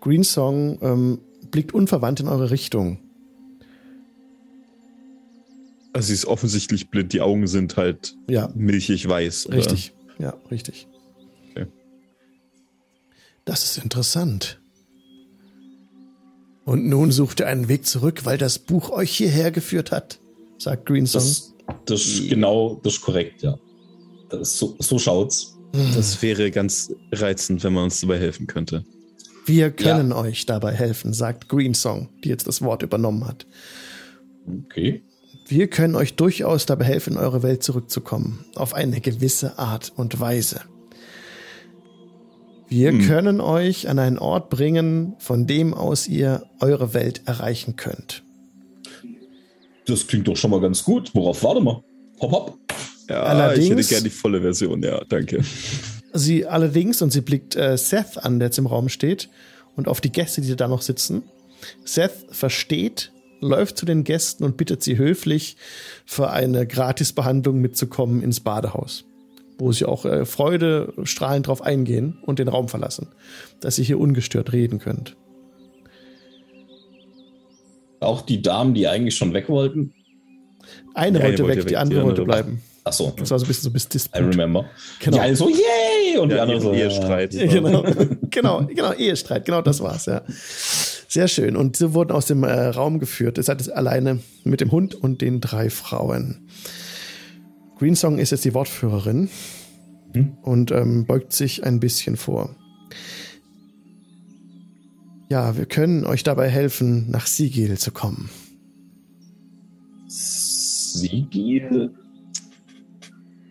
[0.00, 1.18] Greensong ähm,
[1.50, 2.98] blickt unverwandt in eure Richtung.
[5.92, 8.50] Also sie ist offensichtlich blind, die Augen sind halt ja.
[8.54, 9.48] milchig weiß.
[9.48, 9.56] Oder?
[9.56, 10.86] Richtig, ja, richtig.
[11.50, 11.66] Okay.
[13.44, 14.60] Das ist interessant.
[16.64, 20.20] Und nun sucht ihr einen Weg zurück, weil das Buch euch hierher geführt hat,
[20.58, 21.22] sagt Greensong.
[21.22, 21.54] Das,
[21.86, 23.58] das ist genau, das ist korrekt, ja.
[24.28, 25.57] Das, so, so schaut's.
[25.72, 28.84] Das wäre ganz reizend, wenn man uns dabei helfen könnte.
[29.46, 30.16] Wir können ja.
[30.16, 33.46] euch dabei helfen, sagt Greensong, die jetzt das Wort übernommen hat.
[34.66, 35.02] Okay.
[35.46, 38.44] Wir können euch durchaus dabei helfen, in eure Welt zurückzukommen.
[38.54, 40.60] Auf eine gewisse Art und Weise.
[42.68, 43.06] Wir hm.
[43.06, 48.22] können euch an einen Ort bringen, von dem aus ihr eure Welt erreichen könnt.
[49.86, 51.14] Das klingt doch schon mal ganz gut.
[51.14, 51.82] Worauf warte mal?
[52.20, 52.58] Hopp, hopp.
[53.08, 55.42] Ja, allerdings, ich hätte gerne die volle Version, ja, danke.
[56.12, 59.28] Sie allerdings, und sie blickt äh, Seth an, der jetzt im Raum steht,
[59.76, 61.22] und auf die Gäste, die da noch sitzen.
[61.84, 65.56] Seth versteht, läuft zu den Gästen und bittet sie höflich,
[66.04, 69.04] für eine Gratisbehandlung mitzukommen ins Badehaus
[69.58, 73.08] wo sie auch äh, Freude strahlend drauf eingehen und den Raum verlassen,
[73.60, 75.16] dass ihr hier ungestört reden könnt.
[78.00, 79.92] Auch die Damen, die eigentlich schon weg wollten?
[80.94, 82.62] Eine, wollte, wollte weg, weg, die andere wollte bleiben.
[82.88, 83.12] Ach so.
[83.16, 84.20] Das war so ein bisschen so bis Disput.
[84.20, 84.64] I remember.
[85.00, 85.16] Genau.
[85.16, 86.18] Die eine so, yay!
[86.18, 87.34] Und ja, die andere so, Ehestreit.
[87.34, 87.46] Ja.
[87.46, 87.82] Genau,
[88.30, 90.22] genau, genau, Ehestreit, genau das war's, ja.
[91.08, 91.56] Sehr schön.
[91.56, 93.38] Und sie wurden aus dem äh, Raum geführt.
[93.38, 96.48] Ihr seid jetzt alleine mit dem Hund und den drei Frauen.
[97.78, 99.28] Greensong ist jetzt die Wortführerin
[100.14, 100.36] hm?
[100.42, 102.56] und ähm, beugt sich ein bisschen vor.
[105.30, 108.30] Ja, wir können euch dabei helfen, nach Sigil zu kommen.
[110.08, 111.90] Sigil?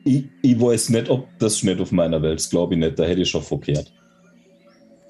[0.07, 2.97] Ich, ich weiß nicht, ob das nicht auf meiner Welt ist, glaube ich nicht.
[2.97, 3.91] Da hätte ich schon verkehrt.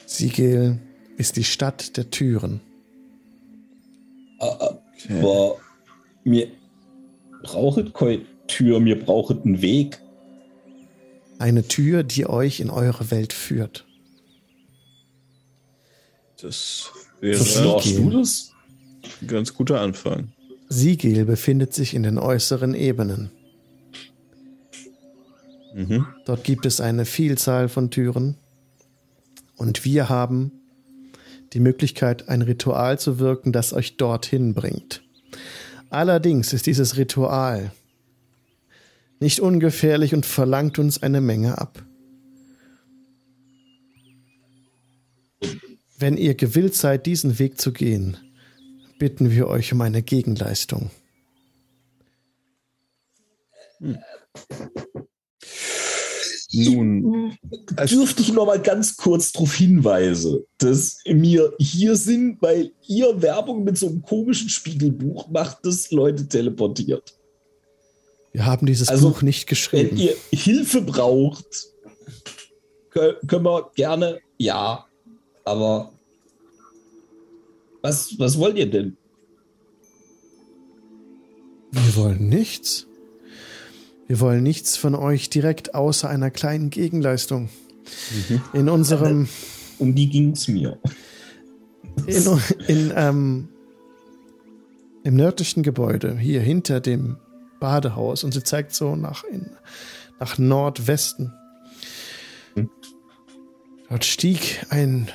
[0.07, 0.79] Sigil
[1.17, 2.61] ist die Stadt der Türen.
[4.39, 5.59] Ah, ah, aber okay.
[6.23, 6.47] mir
[7.43, 9.99] braucht keine Tür, mir braucht einen Weg.
[11.37, 13.85] Eine Tür, die euch in eure Welt führt.
[16.41, 18.51] Das wäre du das?
[19.21, 20.29] ein ganz guter Anfang.
[20.69, 23.31] Sigil befindet sich in den äußeren Ebenen.
[25.77, 26.07] Mhm.
[26.25, 28.35] Dort gibt es eine Vielzahl von Türen.
[29.57, 30.51] Und wir haben
[31.53, 35.03] die Möglichkeit, ein Ritual zu wirken, das euch dorthin bringt.
[35.91, 37.71] Allerdings ist dieses Ritual
[39.19, 41.83] nicht ungefährlich und verlangt uns eine Menge ab.
[45.99, 48.17] Wenn ihr gewillt seid, diesen Weg zu gehen,
[48.97, 50.89] bitten wir euch um eine Gegenleistung.
[53.77, 53.99] Hm.
[56.53, 57.37] Nun,
[57.89, 63.65] dürfte ich noch mal ganz kurz darauf hinweisen, dass wir hier sind, weil ihr Werbung
[63.65, 67.17] mit so einem komischen Spiegelbuch macht, das Leute teleportiert.
[68.31, 69.91] Wir haben dieses also, Buch nicht geschrieben.
[69.91, 71.67] Wenn ihr Hilfe braucht,
[72.91, 74.85] können wir gerne, ja,
[75.43, 75.91] aber
[77.81, 78.97] was, was wollt ihr denn?
[81.71, 82.86] Wir wollen nichts.
[84.07, 87.49] Wir wollen nichts von euch direkt außer einer kleinen Gegenleistung.
[88.29, 88.41] Mhm.
[88.53, 89.27] In unserem.
[89.79, 90.79] Um die ging es mir.
[92.05, 93.49] In, in ähm,
[95.03, 97.17] Im nördlichen Gebäude, hier hinter dem
[97.59, 99.51] Badehaus, und sie zeigt so nach, in,
[100.19, 101.33] nach Nordwesten.
[102.55, 102.69] Mhm.
[103.89, 105.09] Dort stieg ein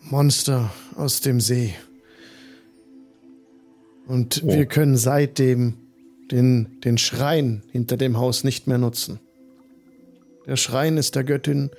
[0.00, 1.74] Monster aus dem See.
[4.06, 4.48] Und oh.
[4.48, 5.74] wir können seitdem
[6.32, 9.20] den, den Schrein hinter dem Haus nicht mehr nutzen.
[10.46, 11.70] Der Schrein ist der Göttin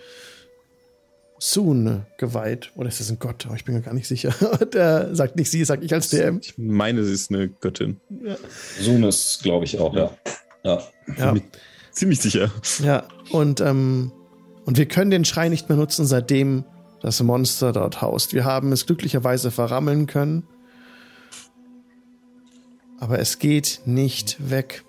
[1.39, 2.71] Sune geweiht.
[2.75, 3.45] Oder ist das ein Gott?
[3.55, 4.33] Ich bin mir gar nicht sicher.
[4.73, 6.39] der sagt nicht sie, sagt ich als DM.
[6.41, 7.99] Ich meine, sie ist eine Göttin.
[8.23, 8.37] Ja.
[8.79, 10.11] Sune ist, glaube ich, auch, ja.
[10.63, 10.81] Ja.
[11.17, 11.35] ja.
[11.91, 12.51] Ziemlich sicher.
[12.81, 14.13] Ja, und, ähm,
[14.65, 16.63] und wir können den Schrein nicht mehr nutzen, seitdem
[17.01, 18.33] das Monster dort haust.
[18.33, 20.47] Wir haben es glücklicherweise verrammeln können.
[23.03, 24.85] Aber es geht nicht weg.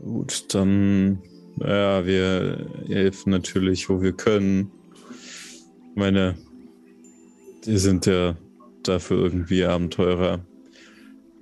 [0.00, 1.18] Gut, dann,
[1.58, 4.70] ja, wir helfen natürlich, wo wir können.
[5.90, 6.38] Ich meine,
[7.66, 8.36] die sind ja
[8.84, 10.46] dafür irgendwie Abenteurer.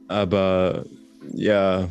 [0.08, 0.86] Aber
[1.34, 1.90] ja,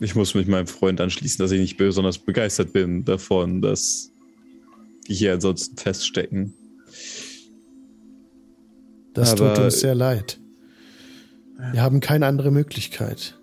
[0.00, 4.10] ich muss mich meinem Freund anschließen, dass ich nicht besonders begeistert bin davon, dass
[5.06, 6.52] die hier ansonsten feststecken.
[9.12, 10.40] Das Aber tut uns sehr leid.
[11.72, 13.38] Wir haben keine andere Möglichkeit.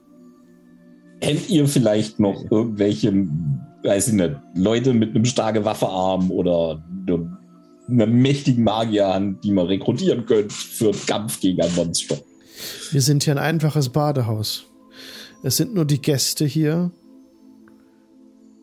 [1.22, 3.14] Kennt ihr vielleicht noch irgendwelche,
[3.84, 6.84] weiß ich nicht, Leute mit einem starken Waffearm oder
[7.88, 12.18] einer mächtigen Magierhand, die man rekrutieren könnte für den Kampf gegen ein Monster?
[12.92, 14.66] Wir sind hier ein einfaches Badehaus.
[15.44, 16.92] Es sind nur die Gäste hier.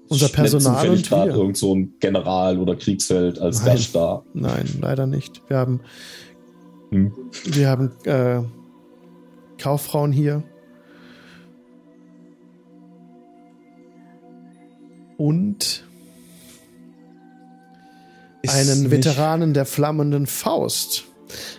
[0.09, 1.27] Unser Personal und wir.
[1.27, 3.77] irgend so ein General oder Kriegsfeld als Nein.
[3.77, 4.23] Gast da.
[4.33, 5.43] Nein, leider nicht.
[5.49, 5.81] Wir haben,
[6.91, 7.13] hm.
[7.45, 8.41] wir haben äh,
[9.59, 10.43] Kauffrauen hier.
[15.17, 15.85] Und
[18.43, 21.05] Ist einen Veteranen der flammenden Faust,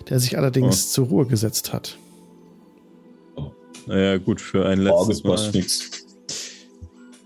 [0.10, 0.92] der sich allerdings oh.
[0.92, 1.98] zur Ruhe gesetzt hat.
[3.86, 5.52] Naja, gut, für ein letztes oh, Mal.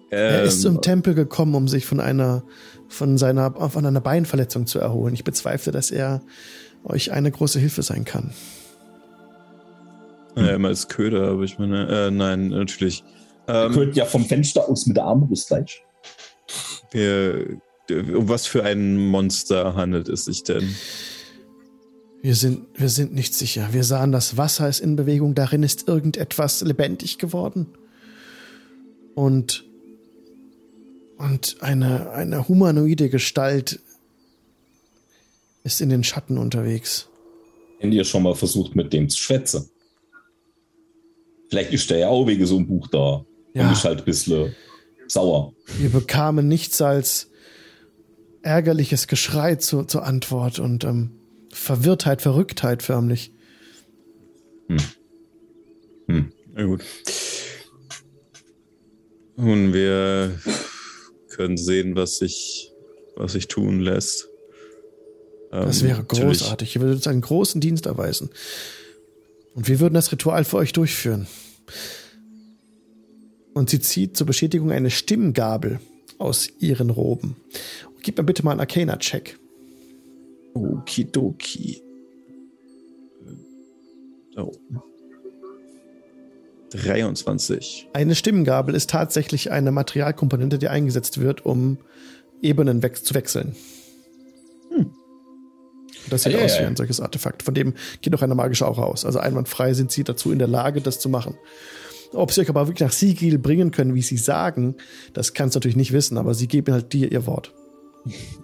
[0.10, 2.44] Er ist zum ähm, Tempel gekommen, um sich von einer,
[2.88, 5.14] von seiner, von einer Beinverletzung zu erholen.
[5.14, 6.22] Ich bezweifle, dass er
[6.84, 8.32] euch eine große Hilfe sein kann.
[10.36, 13.04] Ja, immer als Köder, aber ich meine, äh, nein, natürlich.
[13.48, 15.84] Ähm, Köder ja vom Fenster aus mit der Armbrust gleich.
[16.92, 17.60] Wir,
[17.90, 20.76] um was für ein Monster handelt es sich denn?
[22.22, 23.70] Wir sind, wir sind nicht sicher.
[23.74, 27.68] Wir sahen, das Wasser ist in Bewegung, darin ist irgendetwas lebendig geworden.
[29.14, 29.66] Und,
[31.18, 33.82] und eine, eine humanoide Gestalt
[35.64, 37.10] ist in den Schatten unterwegs.
[37.82, 39.70] Habt ihr schon mal versucht, mit dem zu schwätzen?
[41.54, 43.24] Vielleicht ist der ja auch wegen so einem Buch da.
[43.54, 43.68] Ja.
[43.68, 44.56] Und ist halt ein bisschen
[45.06, 45.54] sauer.
[45.78, 47.30] Wir bekamen nichts als
[48.42, 51.12] ärgerliches Geschrei zu, zur Antwort und ähm,
[51.52, 53.34] Verwirrtheit, Verrücktheit förmlich.
[54.68, 54.78] Hm.
[56.08, 56.34] Hm.
[56.56, 56.84] Na gut.
[59.36, 60.40] Nun, wir
[61.30, 62.72] können sehen, was sich,
[63.16, 64.28] was sich tun lässt.
[65.52, 66.74] Das ähm, wäre großartig.
[66.74, 68.32] Ihr würdet uns einen großen Dienst erweisen.
[69.56, 71.28] Und wir würden das Ritual für euch durchführen.
[73.54, 75.80] Und sie zieht zur Bestätigung eine Stimmgabel
[76.18, 77.36] aus ihren Roben.
[78.02, 79.40] Gib mir bitte mal einen Arcana-Check.
[80.54, 81.82] Okidoki.
[84.36, 84.52] Oh.
[86.72, 87.90] 23.
[87.94, 91.78] Eine Stimmgabel ist tatsächlich eine Materialkomponente, die eingesetzt wird, um
[92.42, 93.56] Ebenen we zu wechseln.
[96.04, 96.10] Hm.
[96.10, 97.44] Das sieht ah, aus ja, wie ein solches Artefakt.
[97.44, 99.06] Von dem geht noch eine magische Aura aus.
[99.06, 101.36] Also einwandfrei sind sie dazu in der Lage, das zu machen.
[102.14, 104.76] Ob sie euch aber wirklich nach Sigil bringen können, wie sie sagen,
[105.14, 107.54] das kannst du natürlich nicht wissen, aber sie geben halt dir ihr Wort.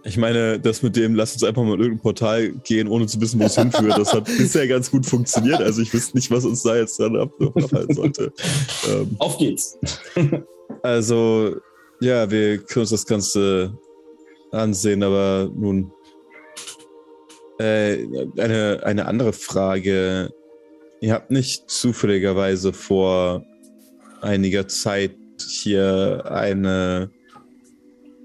[0.03, 3.20] Ich meine, das mit dem, lass uns einfach mal in irgendein Portal gehen, ohne zu
[3.20, 5.62] wissen, wo es hinführt, das hat bisher ganz gut funktioniert.
[5.62, 8.32] Also ich wüsste nicht, was uns da jetzt dann abhalten sollte.
[8.89, 9.78] Ähm, Auf geht's.
[10.84, 11.55] Also,
[11.99, 13.76] ja, wir können uns das Ganze
[14.51, 15.91] ansehen, aber nun
[17.60, 18.07] äh,
[18.38, 20.32] eine, eine andere Frage.
[21.01, 23.45] Ihr habt nicht zufälligerweise vor
[24.22, 25.16] einiger Zeit
[25.47, 27.12] hier eine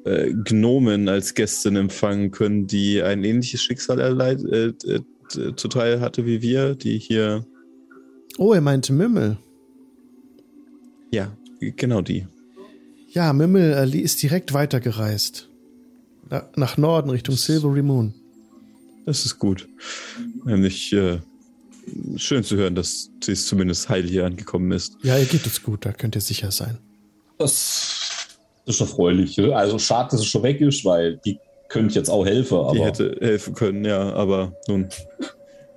[0.05, 5.01] äh, Gnomen als Gästin empfangen können, die ein ähnliches Schicksal erleid, äh, äh,
[5.57, 7.45] zuteil hatte wie wir, die hier.
[8.39, 9.39] Oh, er meinte Mümmel.
[11.11, 12.27] Ja, genau die.
[13.09, 15.49] Ja, Mümmel äh, ist direkt weitergereist.
[16.57, 18.15] Nach Norden, Richtung Silvery Moon.
[19.07, 19.69] Das ist gut.
[20.45, 21.19] Nämlich äh,
[22.17, 24.97] schön zu hören, dass sie zumindest heil hier angekommen ist.
[25.03, 26.79] Ja, ihr geht es gut, da könnt ihr sicher sein.
[27.39, 28.31] Das
[28.67, 29.37] ist erfreulich.
[29.37, 29.55] Ne?
[29.55, 31.39] Also schade, dass es schon weg ist, weil die
[31.69, 32.57] könnte jetzt auch helfen.
[32.59, 34.89] Aber die hätte helfen können, ja, aber nun.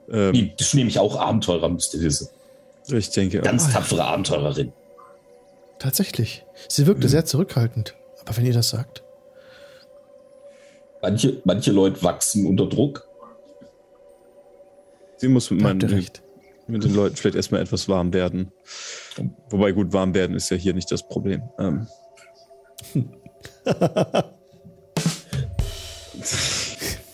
[0.10, 2.30] Ähm, die ist nämlich auch Abenteurer, müsst ihr wissen.
[2.90, 3.74] Ich denke Ganz auch.
[3.74, 4.72] tapfere Abenteurerin.
[5.80, 6.46] Tatsächlich.
[6.70, 7.12] Sie wirkte mhm.
[7.12, 7.96] sehr zurückhaltend.
[8.26, 9.04] Aber wenn ihr das sagt.
[11.02, 13.07] Manche, manche Leute wachsen unter Druck.
[15.18, 16.07] Sie muss mit, meinen,
[16.68, 18.51] mit den Leuten vielleicht erstmal etwas warm werden.
[19.49, 21.41] Wobei gut, warm werden ist ja hier nicht das Problem.
[21.59, 21.88] Ähm.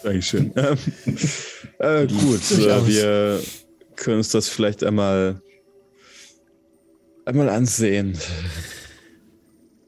[0.03, 0.51] Dankeschön.
[0.55, 0.77] Ähm,
[1.79, 3.39] äh, gut, äh, wir
[3.95, 5.41] können uns das vielleicht einmal,
[7.25, 8.17] einmal ansehen.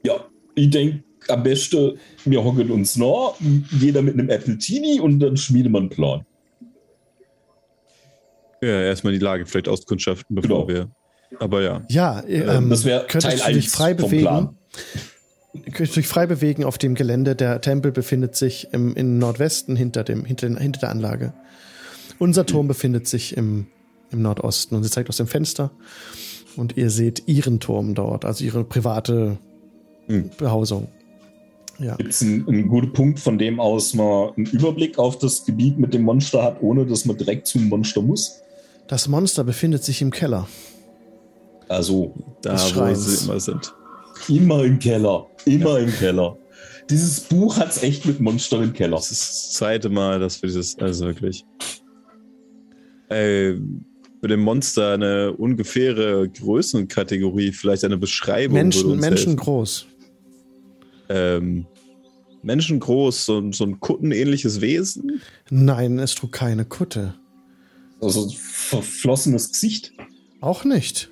[0.05, 3.37] Ja, ich denke, am besten, wir hocken uns noch,
[3.79, 6.25] jeder mit einem Apple Teenie und dann schmieden wir einen Plan.
[8.65, 10.79] Ja, erstmal die Lage vielleicht auskundschaften, bevor genau.
[10.79, 11.39] wir.
[11.39, 11.83] Aber ja.
[11.87, 14.57] Ja, ähm, das wäre Teil du dich frei bewegen.
[15.71, 17.35] Könntest dich frei bewegen auf dem Gelände.
[17.35, 21.33] Der Tempel befindet sich im, im Nordwesten hinter, dem, hinter, den, hinter der Anlage.
[22.17, 22.69] Unser Turm mhm.
[22.69, 23.67] befindet sich im,
[24.11, 25.71] im Nordosten und sie zeigt aus dem Fenster.
[26.57, 29.37] Und ihr seht ihren Turm dort, also ihre private
[30.07, 30.31] mhm.
[30.37, 30.87] Behausung.
[31.77, 31.95] Ja.
[31.97, 35.77] Gibt es einen, einen, guten Punkt, von dem aus man einen Überblick auf das Gebiet
[35.77, 38.41] mit dem Monster hat, ohne dass man direkt zum Monster muss?
[38.87, 40.47] Das Monster befindet sich im Keller.
[41.67, 43.73] Also, da wo sie immer sind.
[44.29, 45.27] Immer im Keller.
[45.45, 45.85] Immer ja.
[45.85, 46.37] im Keller.
[46.89, 48.97] Dieses Buch hat es echt mit Monster im Keller.
[48.97, 51.43] Das ist das zweite Mal, dass wir dieses, also wirklich.
[53.09, 53.59] Ey,
[54.21, 58.53] für den Monster eine ungefähre Größenkategorie, vielleicht eine Beschreibung.
[58.53, 59.87] Menschen, Menschen groß.
[61.09, 61.65] Ähm,
[62.43, 65.21] menschengroß, so, so ein Kuttenähnliches Wesen?
[65.49, 67.15] Nein, es trug keine Kutte.
[68.05, 69.93] Also verflossenes Gesicht?
[70.41, 71.11] Auch nicht.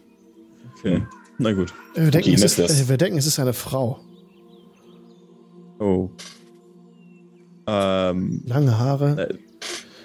[0.78, 1.04] Okay,
[1.38, 1.74] na gut.
[1.96, 4.00] Wir denken, okay, es, ist, wir denken es ist eine Frau.
[5.80, 6.10] Oh.
[7.68, 9.30] Ähm, Lange Haare.
[9.30, 9.38] Äh,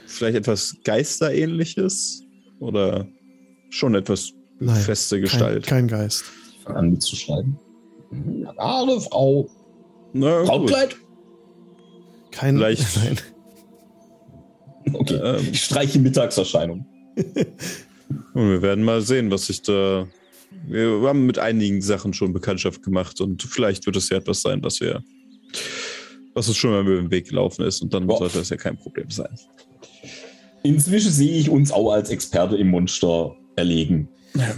[0.06, 2.22] vielleicht etwas Geisterähnliches?
[2.60, 3.06] Oder
[3.70, 5.66] schon etwas Nein, feste Gestalt?
[5.66, 6.24] Kein, kein Geist.
[6.52, 7.58] Ich fange an mitzuschreiben.
[8.56, 9.48] Eine Frau.
[10.14, 10.96] Brautkleid?
[12.30, 12.56] Kein.
[12.56, 12.96] Vielleicht.
[13.04, 13.18] Nein.
[14.94, 16.86] Okay, ähm, ich streiche Mittagserscheinung.
[18.34, 20.06] Und wir werden mal sehen, was sich da.
[20.66, 24.62] Wir haben mit einigen Sachen schon Bekanntschaft gemacht und vielleicht wird es ja etwas sein,
[24.62, 25.02] was wir.
[26.34, 28.18] Was uns schon mal über den Weg gelaufen ist und dann Boah.
[28.18, 29.28] sollte das ja kein Problem sein.
[30.62, 34.08] Inzwischen sehe ich uns auch als Experte im Monster erlegen.
[34.34, 34.54] Ja.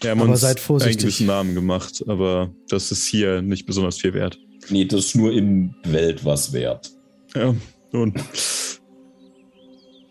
[0.00, 0.96] Wir haben aber uns seid vorsichtig.
[0.96, 4.38] einen gewissen Namen gemacht, aber das ist hier nicht besonders viel wert.
[4.68, 6.90] Nee, das ist nur in Welt was wert.
[7.34, 7.54] Ja,
[7.92, 8.14] nun.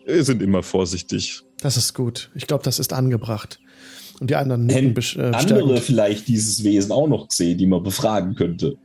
[0.06, 1.42] Wir sind immer vorsichtig.
[1.60, 2.30] Das ist gut.
[2.34, 3.58] Ich glaube, das ist angebracht.
[4.20, 8.34] Und die anderen nicken äh, andere vielleicht dieses Wesen auch noch gesehen, die man befragen
[8.34, 8.78] könnte.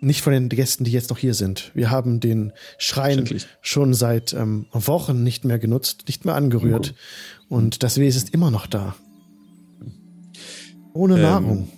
[0.00, 1.70] nicht von den Gästen, die jetzt noch hier sind.
[1.74, 3.28] Wir haben den Schrein
[3.62, 6.90] schon seit ähm, Wochen nicht mehr genutzt, nicht mehr angerührt.
[6.90, 6.98] Okay.
[7.48, 8.94] Und das Wesen ist immer noch da.
[10.92, 11.68] Ohne ähm, Nahrung.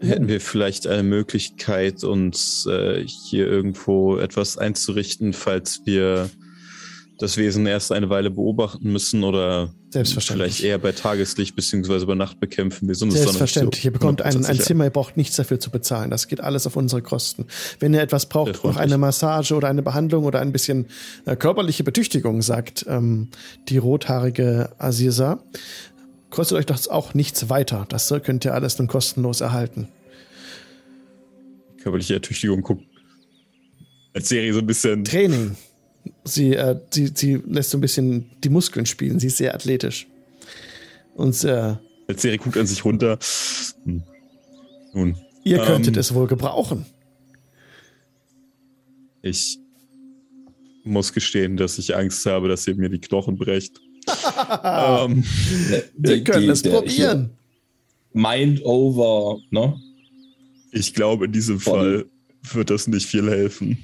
[0.00, 6.30] Hätten wir vielleicht eine Möglichkeit, uns äh, hier irgendwo etwas einzurichten, falls wir
[7.18, 12.38] das Wesen erst eine Weile beobachten müssen oder vielleicht eher bei Tageslicht beziehungsweise bei Nacht
[12.40, 12.86] bekämpfen.
[12.86, 13.82] Wir sind Selbstverständlich.
[13.82, 16.10] So ihr bekommt ein, ein Zimmer, ihr braucht nichts dafür zu bezahlen.
[16.10, 17.46] Das geht alles auf unsere Kosten.
[17.80, 20.86] Wenn ihr etwas braucht, noch eine Massage oder eine Behandlung oder ein bisschen
[21.24, 23.28] äh, körperliche Betüchtigung, sagt ähm,
[23.68, 25.42] die rothaarige Asirsa,
[26.30, 27.86] kostet euch das auch nichts weiter.
[27.88, 29.88] Das könnt ihr alles dann kostenlos erhalten.
[31.80, 32.84] Körperliche Ertüchtigung guckt
[34.18, 35.04] als Serie so ein bisschen.
[35.04, 35.56] Training.
[36.24, 39.18] Sie, äh, sie, sie lässt so ein bisschen die Muskeln spielen.
[39.18, 40.06] Sie ist sehr athletisch.
[41.14, 41.80] Und sehr.
[42.08, 43.18] Als Serie guckt an sich runter.
[43.84, 44.02] Hm.
[44.92, 45.16] Nun.
[45.44, 46.84] Ihr könntet ähm, es wohl gebrauchen.
[49.22, 49.58] Ich
[50.84, 53.80] muss gestehen, dass ich Angst habe, dass ihr mir die Knochen brecht.
[54.64, 55.24] Ähm,
[55.96, 57.30] Wir können es probieren.
[58.12, 59.78] Mind over, ne?
[60.72, 61.70] Ich glaube, in diesem Body.
[61.70, 62.04] Fall
[62.52, 63.78] wird das nicht viel helfen.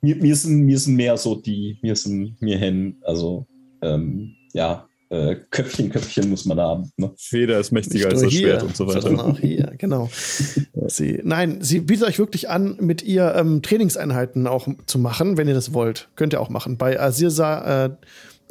[0.00, 3.46] Mir, mir, sind, mir sind mehr so die, mir sind mir hin, also
[3.82, 6.92] ähm, ja, äh, Köpfchen, Köpfchen muss man haben.
[6.96, 7.10] Ne?
[7.16, 9.24] Feder ist mächtiger als das hier, Schwert und so weiter.
[9.24, 10.08] Auch hier, genau.
[10.86, 15.48] sie, nein, sie bietet euch wirklich an, mit ihr ähm, Trainingseinheiten auch zu machen, wenn
[15.48, 16.08] ihr das wollt.
[16.14, 16.76] Könnt ihr auch machen.
[16.76, 17.90] Bei Asirsa äh,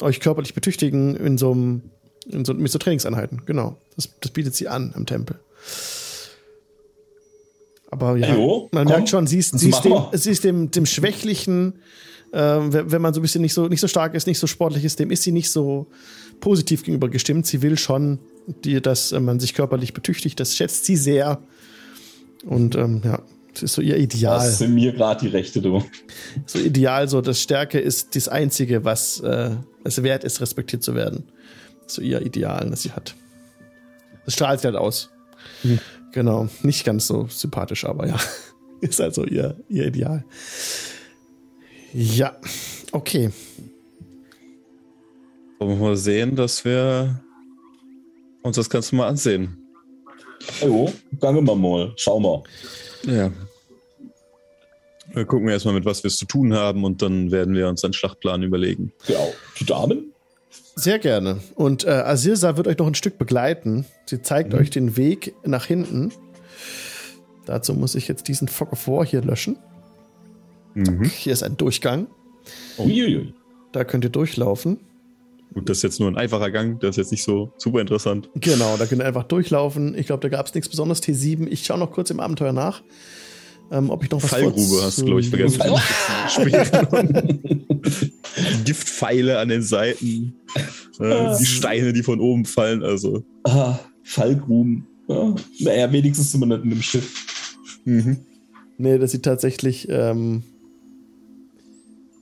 [0.01, 1.81] euch körperlich betüchtigen in so einem,
[2.27, 3.43] in so, mit so Trainingseinheiten.
[3.45, 3.77] Genau.
[3.95, 5.39] Das, das bietet sie an am Tempel.
[7.89, 10.85] Aber ja, jo, man merkt schon, sie ist, sie ist, dem, sie ist dem, dem
[10.85, 11.79] Schwächlichen,
[12.33, 14.83] äh, wenn man so ein bisschen nicht so, nicht so stark ist, nicht so sportlich
[14.83, 15.87] ist, dem ist sie nicht so
[16.41, 17.47] positiv gegenüber gestimmt.
[17.47, 18.19] Sie will schon,
[18.65, 20.39] die, dass äh, man sich körperlich betüchtigt.
[20.39, 21.39] Das schätzt sie sehr.
[22.45, 23.21] Und ähm, ja,
[23.57, 24.37] das ist so ihr Ideal.
[24.37, 25.83] Das sind mir gerade die Rechte, du.
[26.45, 30.93] So ideal, so das Stärke ist das Einzige, was äh, es wert ist, respektiert zu
[30.93, 31.23] werden.
[31.87, 33.15] So ihr Ideal, das sie hat.
[34.25, 35.09] Das strahlt sie halt aus.
[35.63, 35.79] Mhm.
[36.11, 38.19] Genau, nicht ganz so sympathisch, aber ja,
[38.81, 40.23] ist also ihr, ihr Ideal.
[41.93, 42.37] Ja,
[42.91, 43.31] okay.
[45.57, 47.23] Wollen wir mal sehen, dass wir
[48.43, 49.57] uns das Ganze mal ansehen.
[50.61, 52.43] Jo, gange wir mal, schau mal.
[53.07, 53.31] Ja.
[55.13, 57.83] Wir gucken erstmal, mit was wir es zu tun haben und dann werden wir uns
[57.83, 58.91] einen Schlachtplan überlegen.
[59.07, 59.19] Ja,
[59.59, 60.13] die Damen?
[60.75, 61.39] Sehr gerne.
[61.55, 63.85] Und äh, Asirsa wird euch noch ein Stück begleiten.
[64.05, 64.59] Sie zeigt mhm.
[64.59, 66.11] euch den Weg nach hinten.
[67.45, 69.57] Dazu muss ich jetzt diesen Fog of War hier löschen.
[70.75, 71.05] Mhm.
[71.05, 72.07] Hier ist ein Durchgang.
[72.77, 73.33] Uiuiui.
[73.71, 74.79] Da könnt ihr durchlaufen.
[75.53, 78.29] Gut, das ist jetzt nur ein einfacher Gang, das ist jetzt nicht so super interessant.
[78.35, 79.97] Genau, da könnt ihr einfach durchlaufen.
[79.97, 81.01] Ich glaube, da gab es nichts Besonderes.
[81.01, 81.47] T7.
[81.47, 82.83] Ich schaue noch kurz im Abenteuer nach.
[83.71, 85.61] Ähm, ob ich noch was Fallgrube hast du, glaube ich, vergessen.
[88.65, 90.35] Giftpfeile an den Seiten.
[90.99, 92.83] Äh, die Steine, die von oben fallen.
[92.83, 93.23] Also.
[93.43, 94.87] Ah, Fallgruben.
[95.07, 97.55] Ja, naja, wenigstens sind wir nicht in einem Schiff.
[97.85, 98.17] Mhm.
[98.77, 100.43] Nee, das sieht tatsächlich ähm,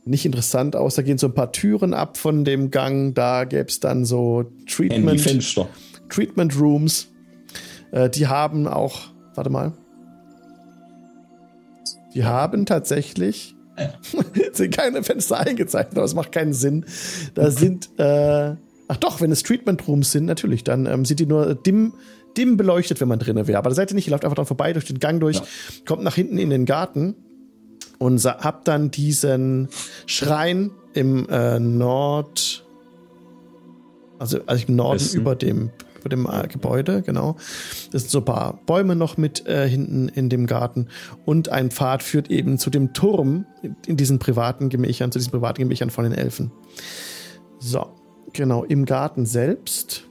[0.05, 0.95] nicht interessant aus.
[0.95, 3.13] Da gehen so ein paar Türen ab von dem Gang.
[3.15, 5.21] Da gäbe es dann so Treatment,
[6.09, 7.11] Treatment Rooms.
[7.91, 9.73] Äh, die haben auch, warte mal,
[12.13, 13.55] die haben tatsächlich
[14.53, 16.85] sind keine Fenster eingezeichnet, aber es macht keinen Sinn.
[17.33, 18.55] Da sind, äh,
[18.87, 21.93] ach doch, wenn es Treatment Rooms sind, natürlich, dann ähm, sind die nur dim,
[22.37, 23.57] dim beleuchtet, wenn man drinnen wäre.
[23.57, 25.43] Aber da seid ihr nicht, ihr lauft einfach dran vorbei, durch den Gang durch, ja.
[25.85, 27.15] kommt nach hinten in den Garten
[27.97, 29.69] und habt dann diesen
[30.05, 32.65] Schrein im äh, Nord,
[34.19, 35.21] also, also im Norden Westen.
[35.21, 35.71] über dem
[36.05, 37.35] über dem äh, Gebäude, genau.
[37.91, 40.87] Das sind so ein paar Bäume noch mit äh, hinten in dem Garten
[41.25, 43.45] und ein Pfad führt eben zu dem Turm
[43.87, 46.51] in diesen privaten Gemächern, zu diesen privaten Gemächern von den Elfen.
[47.59, 47.87] So,
[48.33, 50.03] genau, im Garten selbst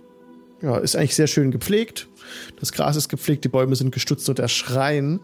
[0.63, 2.09] ja, ist eigentlich sehr schön gepflegt.
[2.59, 5.21] Das Gras ist gepflegt, die Bäume sind gestutzt und der Schrein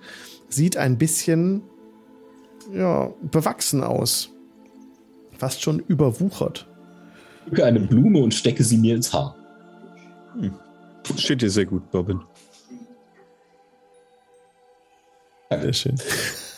[0.48, 1.62] sieht ein bisschen
[2.72, 4.30] ja, bewachsen aus.
[5.38, 6.66] Fast schon überwuchert.
[7.50, 9.34] Ich eine Blume und stecke sie mir ins Haar.
[10.34, 10.54] Hm.
[11.16, 12.20] Steht dir sehr gut, Bobbin.
[15.50, 15.94] Sehr schön.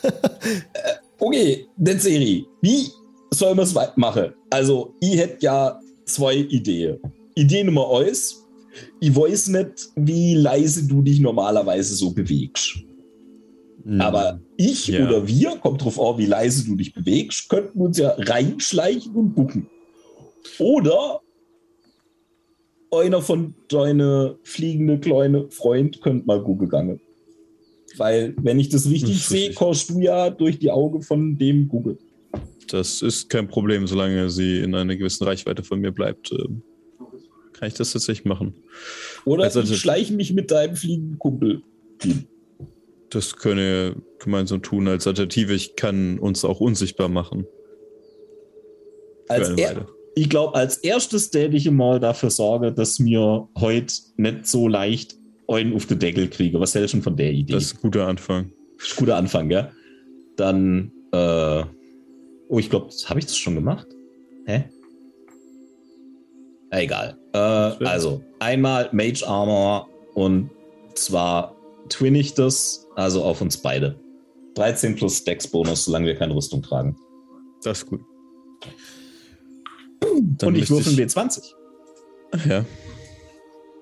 [1.25, 2.45] Okay, Serie.
[2.63, 2.91] Wie
[3.31, 4.35] soll man es machen?
[4.51, 6.99] Also, ich hätte ja zwei Ideen.
[7.37, 8.45] Idee Nummer eins.
[8.99, 12.79] Ich weiß nicht, wie leise du dich normalerweise so bewegst.
[13.85, 14.01] Hm.
[14.01, 15.07] Aber ich ja.
[15.07, 19.35] oder wir, kommt drauf an, wie leise du dich bewegst, könnten uns ja reinschleichen und
[19.35, 19.67] gucken.
[20.59, 21.21] Oder
[22.91, 27.01] einer von deine fliegende kleine Freund könnte mal Google gange.
[27.97, 31.99] Weil, wenn ich das richtig sehe, kommst du ja durch die Augen von dem Google.
[32.69, 36.33] Das ist kein Problem, solange sie in einer gewissen Reichweite von mir bleibt.
[36.33, 36.63] Ähm,
[37.53, 38.55] kann ich das tatsächlich machen.
[39.25, 41.63] Oder also, ich schleiche mich mit deinem fliegenden Kumpel.
[43.13, 45.53] Das können wir gemeinsam tun als Alternative.
[45.53, 47.47] Ich kann uns auch unsichtbar machen.
[49.29, 54.47] Als er, ich glaube, als erstes täte ich mal dafür sorge, dass mir heute nicht
[54.47, 56.59] so leicht einen auf den Deckel kriege.
[56.59, 57.53] Was hältst du von der Idee?
[57.53, 58.51] Das ist ein guter Anfang.
[58.79, 59.71] Das ist ein guter Anfang, ja.
[60.37, 61.65] Dann, äh,
[62.49, 63.87] oh, ich glaube, habe ich das schon gemacht?
[64.47, 64.65] Hä?
[66.71, 67.19] Egal.
[67.35, 70.51] Äh, also, einmal Mage Armor und
[70.95, 71.55] zwar
[71.89, 73.99] twin ich das, also auf uns beide.
[74.55, 76.97] 13 plus Dex Bonus, solange wir keine Rüstung tragen.
[77.63, 78.01] Das ist gut.
[80.01, 81.53] Dann und ich würfel W20.
[82.49, 82.65] Ja.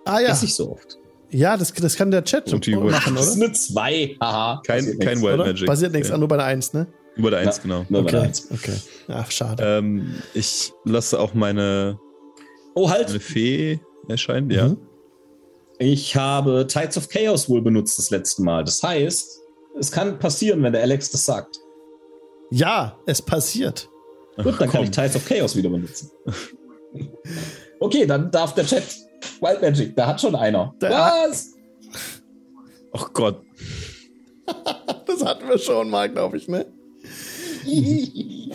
[0.05, 0.28] Ah ja.
[0.28, 0.98] Das ist nicht so oft.
[1.30, 3.01] Ja, das, das kann der Chat machen, oder?
[3.14, 4.16] Das ist eine 2.
[4.20, 4.62] Haha.
[4.66, 5.66] Kein, kein Wild Magic.
[5.66, 6.18] Basiert nichts, ja.
[6.18, 6.88] nur bei der 1, ne?
[7.16, 7.86] Nur bei der 1, ja, genau.
[7.88, 8.12] Nur okay.
[8.12, 8.51] bei der 1.
[8.51, 8.76] Okay.
[9.09, 9.62] Ach, schade.
[9.64, 12.01] Ähm, ich lasse auch meine,
[12.74, 13.09] oh, halt.
[13.09, 14.53] meine Fee erscheinen, mhm.
[14.53, 14.76] ja.
[15.82, 18.64] Ich habe Tides of Chaos wohl benutzt das letzte Mal.
[18.64, 19.40] Das heißt,
[19.78, 21.58] es kann passieren, wenn der Alex das sagt.
[22.50, 23.88] Ja, es passiert.
[24.36, 26.10] Gut, dann Ach, kann ich Tides of Chaos wieder benutzen.
[27.80, 28.84] okay, dann darf der Chat
[29.40, 30.74] Wild Magic, da hat schon einer.
[30.82, 31.54] Der Was?
[32.92, 33.40] Ach Gott.
[35.06, 36.66] das hatten wir schon mal, glaube ich, ne?
[37.64, 38.50] ich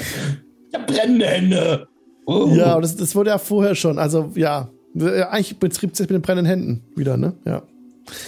[0.75, 1.87] hab brennende Hände.
[2.27, 2.49] Oh.
[2.53, 3.97] Ja, das, das wurde ja vorher schon.
[3.97, 7.33] Also, ja, eigentlich betrieb es mit den brennenden Händen wieder, ne?
[7.45, 7.63] Ja.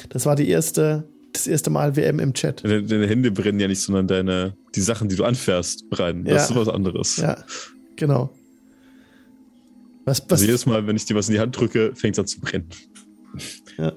[0.09, 2.63] Das war die erste, das erste Mal WM im Chat.
[2.63, 6.26] Deine, deine Hände brennen ja nicht, sondern deine, die Sachen, die du anfährst, brennen.
[6.26, 6.55] Das ja.
[6.55, 7.18] ist was anderes.
[7.18, 7.38] Ja,
[7.95, 8.32] genau.
[10.05, 10.32] Was, was?
[10.32, 12.39] Also jedes Mal, wenn ich dir was in die Hand drücke, fängt es an zu
[12.39, 12.70] brennen.
[13.78, 13.93] Ja.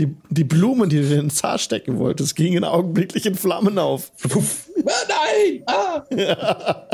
[0.00, 4.10] Die, die Blumen, die du in den Zahn stecken wolltest, gingen augenblicklich in Flammen auf.
[4.76, 5.62] Nein!
[5.66, 6.02] Ah!
[6.10, 6.88] Ja.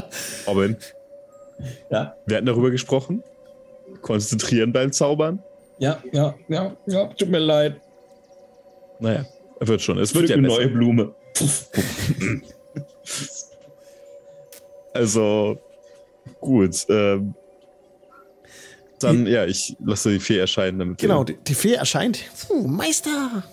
[0.47, 0.77] Robin.
[1.91, 2.15] Ja.
[2.27, 3.23] Wir hatten darüber gesprochen.
[4.03, 5.43] Konzentrieren beim Zaubern.
[5.79, 7.07] Ja, ja, ja, ja.
[7.15, 7.81] Tut mir leid.
[9.01, 9.25] Naja,
[9.61, 9.99] er wird schon.
[9.99, 11.15] Es wird ja eine neue Blume.
[14.93, 15.59] also,
[16.41, 16.85] gut.
[16.89, 17.35] Ähm,
[18.99, 20.79] dann, ja, ich lasse die Fee erscheinen.
[20.79, 22.19] Damit genau, die, die, Fee erscheint.
[22.47, 23.45] Puh, Meister!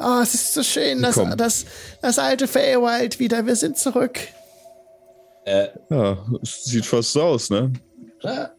[0.00, 1.66] Oh, es ist so schön, das, das,
[2.00, 3.46] das alte Feywild wieder.
[3.46, 4.18] Wir sind zurück.
[5.44, 5.68] Äh.
[5.90, 7.72] Ja, sieht fast so aus, ne?
[8.22, 8.50] Ja.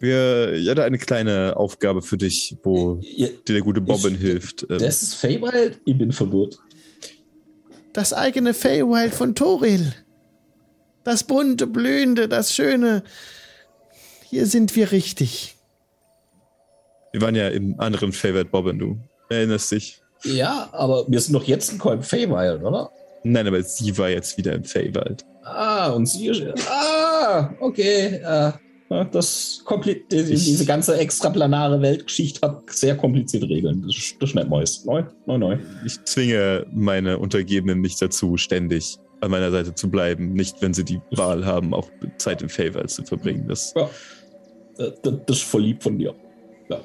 [0.00, 4.20] Wir, ich hatte eine kleine Aufgabe für dich, wo ja, dir der gute Bobbin ich,
[4.20, 4.62] hilft.
[4.70, 4.78] Ähm.
[4.78, 5.80] Das ist Feywild?
[5.84, 6.58] Ich bin verwirrt.
[7.92, 9.92] Das eigene Feywild von Toril.
[11.02, 13.02] Das bunte, blühende, das schöne.
[14.24, 15.56] Hier sind wir richtig.
[17.12, 18.98] Wir waren ja im anderen Feywild Bobbin, du
[19.30, 20.02] erinnerst dich.
[20.24, 22.90] Ja, aber wir sind doch jetzt in Kolb Feywild, oder?
[23.24, 25.24] Nein, aber sie war jetzt wieder im Feywild.
[25.42, 26.30] Ah, und sie.
[26.68, 28.20] Ah, okay.
[28.22, 28.52] Äh,
[28.88, 29.62] das
[30.10, 33.82] diese ganze extraplanare Weltgeschichte hat sehr komplizierte Regeln.
[33.82, 34.84] Das, das ist nicht Neues.
[34.86, 35.58] Neu, neu, neu.
[35.84, 40.32] Ich zwinge meine Untergebenen nicht dazu, ständig an meiner Seite zu bleiben.
[40.32, 43.46] Nicht, wenn sie die Wahl haben, auch Zeit im Feywild zu verbringen.
[43.46, 43.90] Das, ja.
[44.78, 46.14] das, das ist voll lieb von dir.
[46.70, 46.80] Ja.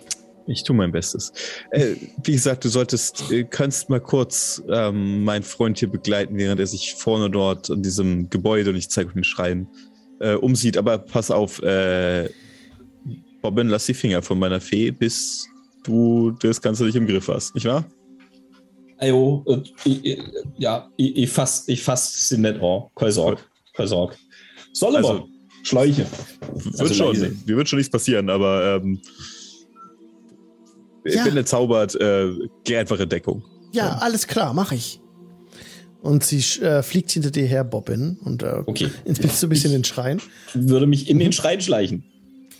[0.45, 1.31] Ich tue mein Bestes.
[1.71, 6.59] Äh, wie gesagt, du solltest, äh, kannst mal kurz ähm, meinen Freund hier begleiten, während
[6.59, 9.69] er sich vorne dort an diesem Gebäude, und ich zeige euch den Schrein,
[10.23, 10.77] äh, umsieht.
[10.77, 12.29] Aber pass auf, äh,
[13.43, 15.45] Robin, lass die Finger von meiner Fee, bis
[15.83, 17.85] du das Ganze nicht im Griff hast, nicht wahr?
[18.99, 19.43] Ajo,
[19.85, 20.17] äh,
[20.57, 22.83] ja, ich, ich fass, ich fass sie nicht an.
[22.95, 23.41] Keine Sorge,
[23.73, 24.15] keine Sorge.
[24.71, 25.09] Soll aber.
[25.09, 25.27] Also,
[25.63, 26.05] Schleiche.
[26.55, 27.35] Wird also schon, leise.
[27.45, 28.99] mir wird schon nichts passieren, aber ähm,
[31.05, 31.23] ich ja.
[31.23, 32.33] bin entzaubert, äh,
[32.65, 33.43] geh einfach in Deckung.
[33.71, 33.97] Ja, ja.
[33.99, 34.99] alles klar, mach ich.
[36.03, 38.89] Und sie äh, fliegt hinter dir her, Bobbin, und äh, okay.
[39.05, 40.21] inspizierst so ein bisschen ich den Schrein.
[40.53, 42.03] Würde mich in den Schrein schleichen.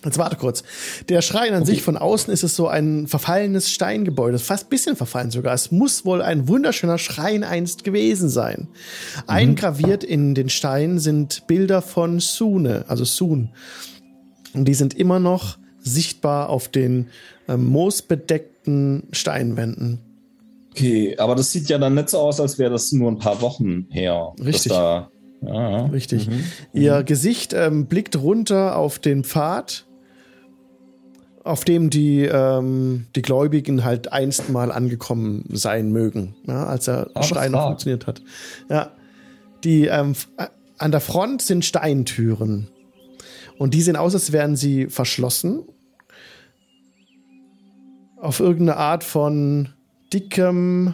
[0.06, 0.64] Jetzt warte kurz.
[1.10, 1.72] Der Schrein an okay.
[1.72, 5.54] sich von außen ist es so ein verfallenes Steingebäude, fast ein bisschen verfallen sogar.
[5.54, 8.70] Es muss wohl ein wunderschöner Schrein einst gewesen sein.
[8.70, 9.24] Mhm.
[9.28, 13.50] Eingraviert in den Stein sind Bilder von Sune, also Sun.
[14.54, 17.08] Und die sind immer noch sichtbar auf den
[17.50, 20.00] äh, moosbedeckten Steinwänden.
[20.76, 23.42] Okay, aber das sieht ja dann nicht so aus, als wäre das nur ein paar
[23.42, 24.34] Wochen her.
[24.44, 24.72] Richtig.
[24.72, 25.12] Da,
[25.46, 26.28] ja, Richtig.
[26.28, 26.44] Mhm.
[26.74, 27.06] Ihr mhm.
[27.06, 29.86] Gesicht ähm, blickt runter auf den Pfad,
[31.44, 37.12] auf dem die, ähm, die Gläubigen halt einst mal angekommen sein mögen, ja, als der
[37.14, 38.24] ah, Schrein noch funktioniert hat.
[38.68, 38.92] Ja.
[39.64, 40.16] Die ähm,
[40.80, 42.68] an der Front sind Steintüren.
[43.60, 45.64] Und die sehen aus, als wären sie verschlossen.
[48.20, 49.70] Auf irgendeine Art von
[50.14, 50.94] dickem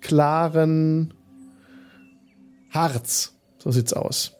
[0.00, 1.14] klaren
[2.70, 3.34] Harz.
[3.58, 4.36] So sieht's aus.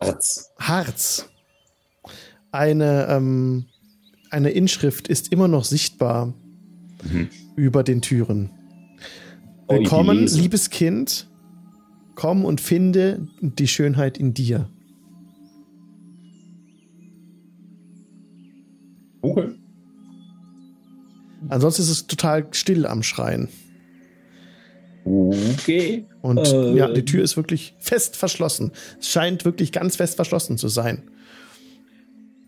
[0.00, 0.52] Harz.
[0.58, 1.28] Harz.
[2.52, 3.66] Eine, ähm,
[4.30, 6.34] eine Inschrift ist immer noch sichtbar
[7.04, 7.28] mhm.
[7.56, 8.50] über den Türen.
[9.68, 11.28] Willkommen, oh, liebes Kind.
[12.14, 14.70] Komm und finde die Schönheit in dir.
[19.20, 19.54] Okay.
[21.48, 23.48] Ansonsten ist es total still am Schreien.
[25.04, 26.04] Okay.
[26.20, 28.72] Und äh, ja, die Tür ist wirklich fest verschlossen.
[28.98, 31.02] Es scheint wirklich ganz fest verschlossen zu sein.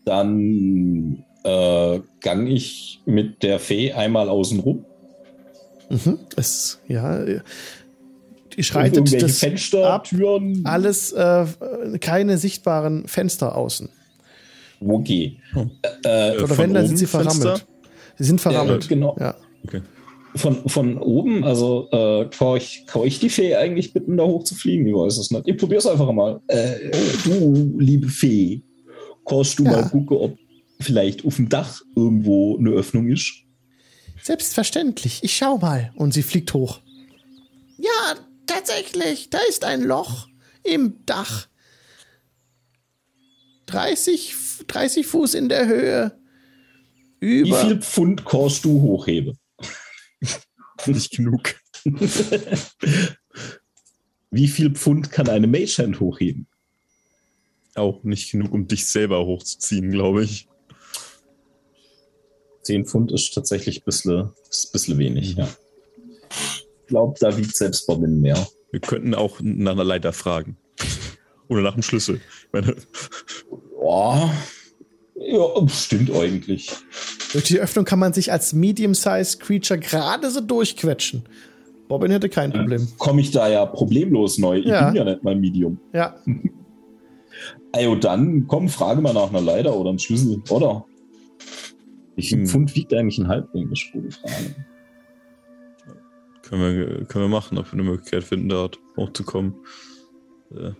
[0.04, 4.84] Dann äh, gang ich mit der Fee einmal außen rum.
[5.88, 6.18] Mhm.
[6.36, 7.24] Es, ja,
[8.56, 10.66] die schreitet das Fenster, ab, Türen.
[10.66, 11.46] Alles, äh,
[12.00, 13.88] keine sichtbaren Fenster außen.
[14.80, 15.38] Okay.
[15.52, 15.70] Hm.
[16.04, 17.42] Äh, Oder wenn, dann sind sie verrammelt.
[17.42, 17.77] Fenster?
[18.18, 18.84] Sie sind verrammelt.
[18.84, 19.16] Ja, genau.
[19.18, 19.36] Ja.
[19.64, 19.82] Okay.
[20.36, 24.44] Von, von oben, also äh, kann, ich, kann ich die Fee eigentlich bitten, da hoch
[24.44, 24.86] zu fliegen?
[24.86, 25.48] Ich weiß es nicht.
[25.48, 26.40] Ich probiere es einfach mal.
[26.48, 26.90] Äh,
[27.24, 28.62] du, liebe Fee,
[29.24, 29.72] kannst du ja.
[29.72, 30.38] mal gucken, ob
[30.80, 33.42] vielleicht auf dem Dach irgendwo eine Öffnung ist?
[34.22, 35.20] Selbstverständlich.
[35.22, 35.92] Ich schau mal.
[35.96, 36.80] Und sie fliegt hoch.
[37.78, 38.14] Ja,
[38.46, 39.30] tatsächlich.
[39.30, 40.28] Da ist ein Loch
[40.62, 41.48] im Dach.
[43.66, 44.34] 30,
[44.66, 46.17] 30 Fuß in der Höhe.
[47.20, 47.46] Über.
[47.46, 49.38] Wie viel Pfund kannst du hochheben?
[50.86, 51.54] Nicht genug.
[54.30, 56.46] Wie viel Pfund kann eine Magehand hochheben?
[57.74, 60.48] Auch nicht genug, um dich selber hochzuziehen, glaube ich.
[62.62, 64.32] 10 Pfund ist tatsächlich ein bisschen, ein
[64.72, 65.48] bisschen wenig, ja.
[66.28, 68.46] Ich glaube, da wiegt selbst Bobbin mehr.
[68.70, 70.58] Wir könnten auch nach einer Leiter fragen.
[71.48, 72.20] Oder nach einem Schlüssel.
[72.42, 72.76] Ich meine.
[73.80, 74.28] Oh,
[75.20, 76.70] ja, stimmt eigentlich.
[77.32, 81.24] Durch die Öffnung kann man sich als Medium-Sized Creature gerade so durchquetschen.
[81.88, 82.86] Bobbin hätte kein Problem.
[82.98, 84.58] Komme ich da ja problemlos neu.
[84.58, 84.86] Ich ja.
[84.86, 85.78] bin ja nicht mal Medium.
[85.92, 86.16] Ja.
[87.70, 90.86] Also dann, komm, frage mal nach einer Leiter oder einem Schlüssel, oder?
[92.16, 92.46] Viel hm.
[92.46, 93.68] Pfund wiegt eigentlich ein Halbling?
[93.68, 94.54] Das ist gute Frage.
[96.42, 99.54] Können wir, können wir machen, ob wir eine Möglichkeit finden, dort hochzukommen.
[100.50, 100.70] Äh,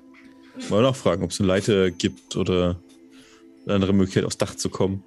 [0.70, 2.80] mal nachfragen, ob es eine Leiter gibt oder
[3.68, 5.04] eine andere Möglichkeit, aufs Dach zu kommen.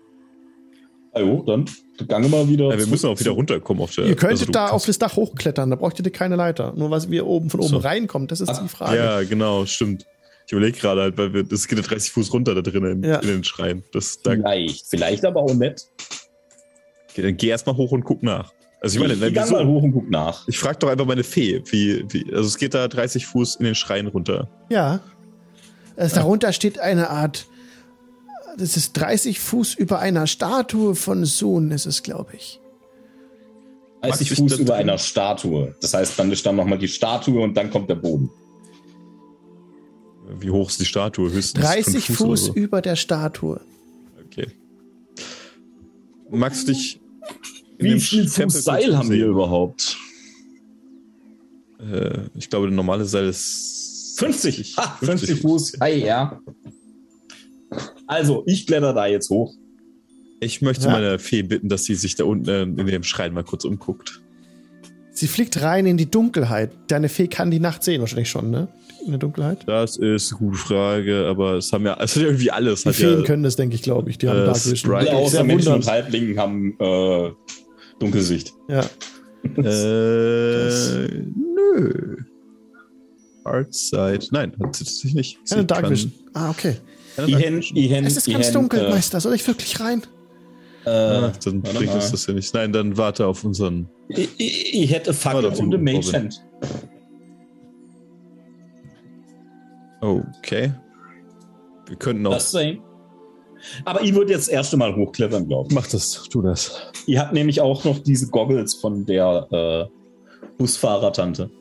[1.13, 1.65] Also, dann
[2.07, 2.69] gange mal wieder.
[2.69, 4.05] Ja, wir müssen auch wieder runterkommen auf der.
[4.05, 6.73] Ihr könntet also da auf das Dach hochklettern, da braucht ihr keine Leiter.
[6.75, 7.77] Nur was wir oben von oben so.
[7.77, 8.97] reinkommt, das ist Ach, die Frage.
[8.97, 10.05] Ja, genau, stimmt.
[10.45, 13.09] Ich überlege gerade halt, weil wir, das geht ja 30 Fuß runter da drinnen in,
[13.09, 13.17] ja.
[13.17, 13.83] in, den Schrein.
[13.91, 15.85] Das, da vielleicht, vielleicht aber auch nett.
[17.09, 18.53] Okay, dann geh erstmal hoch und guck nach.
[18.81, 20.47] Also ich meine, ich, ich mal hoch und guck nach.
[20.47, 23.65] Ich frage doch einfach meine Fee, wie, wie, also es geht da 30 Fuß in
[23.65, 24.49] den Schrein runter.
[24.69, 25.01] Ja.
[25.95, 26.21] Also ja.
[26.21, 27.45] Darunter steht eine Art
[28.57, 32.59] das ist 30 Fuß über einer Statue von Sohn, ist es, glaube ich.
[34.01, 35.75] 30 Fuß über einer Statue.
[35.81, 38.29] Das heißt, dann ist dann nochmal die Statue und dann kommt der Boden.
[40.39, 41.31] Wie hoch ist die Statue?
[41.31, 42.53] Höchstens 30 Fuß, Fuß so.
[42.53, 43.61] über der Statue.
[44.25, 44.47] Okay.
[46.29, 46.99] Magst du dich.
[47.77, 49.97] Wie viel Fuß Seil haben wir überhaupt?
[51.79, 54.75] Äh, ich glaube, der normale Seil ist 50.
[54.75, 55.73] 50, ha, 50 Fuß.
[55.81, 56.39] Hi, ja.
[58.11, 59.53] Also, ich kletter da jetzt hoch.
[60.41, 60.91] Ich möchte ja.
[60.91, 64.19] meine Fee bitten, dass sie sich da unten äh, in dem Schrein mal kurz umguckt.
[65.11, 66.71] Sie fliegt rein in die Dunkelheit.
[66.89, 68.67] Deine Fee kann die Nacht sehen, wahrscheinlich schon, ne?
[69.05, 69.59] In der Dunkelheit?
[69.65, 72.83] Das ist eine gute Frage, aber es haben ja also irgendwie alles.
[72.83, 74.17] Die Feen ja, können das, denke ich, glaube ich.
[74.17, 74.93] Die haben äh, Dark Vision.
[74.93, 77.31] Alle außer Menschen und Halblingen haben äh,
[77.97, 78.51] Dunkelsicht.
[78.67, 78.81] Ja.
[79.55, 82.17] äh, nö.
[83.45, 84.27] Artside.
[84.31, 85.37] Nein, hat sie sich nicht.
[85.47, 86.11] Keine Dark Vision.
[86.33, 86.75] Ah, okay.
[87.27, 89.19] Ihen, Ihen, es ist ganz Ihen, dunkel, äh, Meister.
[89.19, 90.03] Soll ich wirklich rein?
[90.85, 92.53] Äh, Ach, dann bringt uns das ja nicht.
[92.53, 93.87] Nein, dann warte auf unseren.
[94.09, 96.29] Ich, ich, ich hätte Fackel und eine Mage
[100.01, 100.71] Okay.
[101.87, 102.33] Wir könnten auch.
[102.33, 102.81] Das sehen.
[103.85, 105.75] Aber ich würde jetzt das erste Mal hochklettern, glaube ich.
[105.75, 106.71] Mach das, tu das.
[107.05, 109.85] Ihr habt nämlich auch noch diese Goggles von der äh,
[110.57, 111.51] Busfahrertante.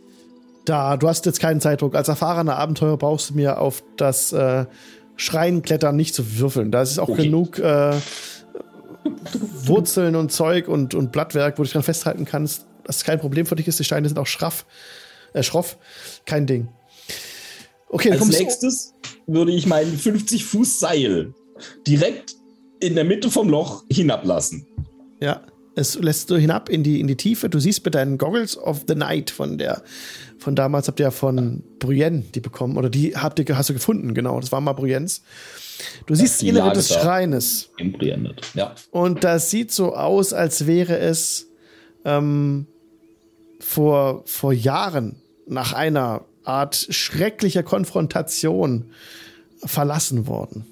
[0.64, 1.94] Da, du hast jetzt keinen Zeitdruck.
[1.94, 4.66] Als erfahrener Abenteurer brauchst du mir auf das äh,
[5.20, 6.70] Schreien, Klettern nicht zu würfeln.
[6.70, 7.24] Da ist auch okay.
[7.24, 7.92] genug äh,
[9.64, 12.64] Wurzeln und Zeug und, und Blattwerk, wo du dich dran festhalten kannst.
[12.84, 13.78] Das ist kein Problem für dich ist.
[13.78, 14.64] Die Steine sind auch schraff,
[15.34, 15.76] äh, schroff.
[16.24, 16.68] Kein Ding.
[17.90, 18.94] Okay, Als nächstes
[19.26, 21.34] würde ich meinen 50 Fuß Seil
[21.86, 22.36] direkt
[22.80, 24.66] in der Mitte vom Loch hinablassen.
[25.20, 25.42] Ja,
[25.80, 27.48] es lässt du hinab in die, in die Tiefe.
[27.48, 29.82] Du siehst mit deinen Goggles of the Night von der,
[30.38, 32.76] von damals habt ihr ja von Brienne die bekommen.
[32.76, 34.38] Oder die habt ihr, hast du gefunden, genau.
[34.38, 35.22] Das war mal Briennes.
[36.06, 37.70] Du siehst das Innere des Schreines.
[38.54, 38.74] Ja.
[38.90, 41.48] Und das sieht so aus, als wäre es
[42.04, 42.66] ähm,
[43.58, 45.16] vor, vor Jahren
[45.46, 48.86] nach einer Art schrecklicher Konfrontation
[49.64, 50.66] verlassen worden.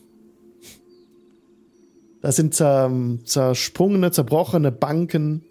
[2.20, 5.44] Da sind zersprungene, zerbrochene Banken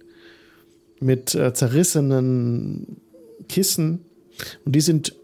[0.99, 3.01] mit äh, zerrissenen
[3.47, 4.05] Kissen
[4.65, 5.15] und die sind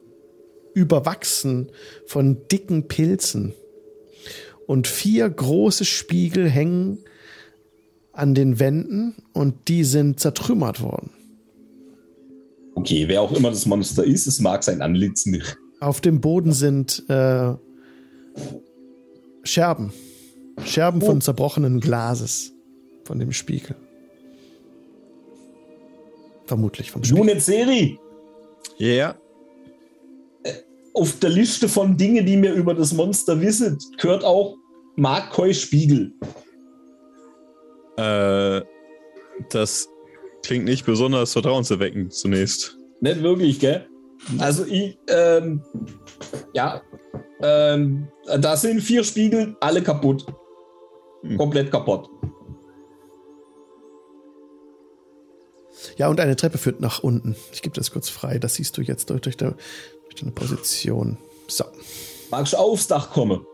[0.74, 1.70] überwachsen
[2.08, 3.54] von dicken Pilzen.
[4.66, 7.00] Und vier große Spiegel hängen
[8.14, 11.12] an den Wänden und die sind zertrümmert worden.
[12.76, 15.58] Okay, wer auch immer das Monster ist, es mag sein Antlitz nicht.
[15.80, 17.54] Auf dem Boden sind äh,
[19.44, 19.91] Scherben.
[20.66, 21.08] Scherben oh.
[21.08, 22.54] von zerbrochenen Glases
[23.06, 23.76] von dem Spiegel.
[26.45, 27.20] Vermutlich vom Spiegel.
[27.20, 27.99] Junet Seri!
[28.78, 28.88] Ja.
[28.88, 29.16] Yeah.
[30.93, 34.56] Auf der Liste von Dingen, die mir über das Monster wissen, gehört auch
[34.95, 36.14] Markkoi Spiegel.
[37.97, 38.62] Äh,
[39.49, 39.88] das
[40.43, 42.78] klingt nicht besonders vertrauenserweckend zunächst.
[43.01, 43.88] Nicht wirklich, gell?
[44.38, 45.62] Also ich, ähm,
[46.54, 46.82] ja,
[47.41, 48.08] ähm,
[48.39, 50.26] da sind vier Spiegel, alle kaputt.
[51.24, 51.38] Hm.
[51.38, 52.10] Komplett kaputt.
[55.98, 57.36] Ja, und eine Treppe führt nach unten.
[57.52, 58.40] Ich gebe das kurz frei.
[58.40, 59.56] Das siehst du jetzt durch, durch, deine,
[60.04, 61.18] durch deine Position.
[61.48, 61.66] So.
[62.32, 63.46] Magst du aufs Dach kommen?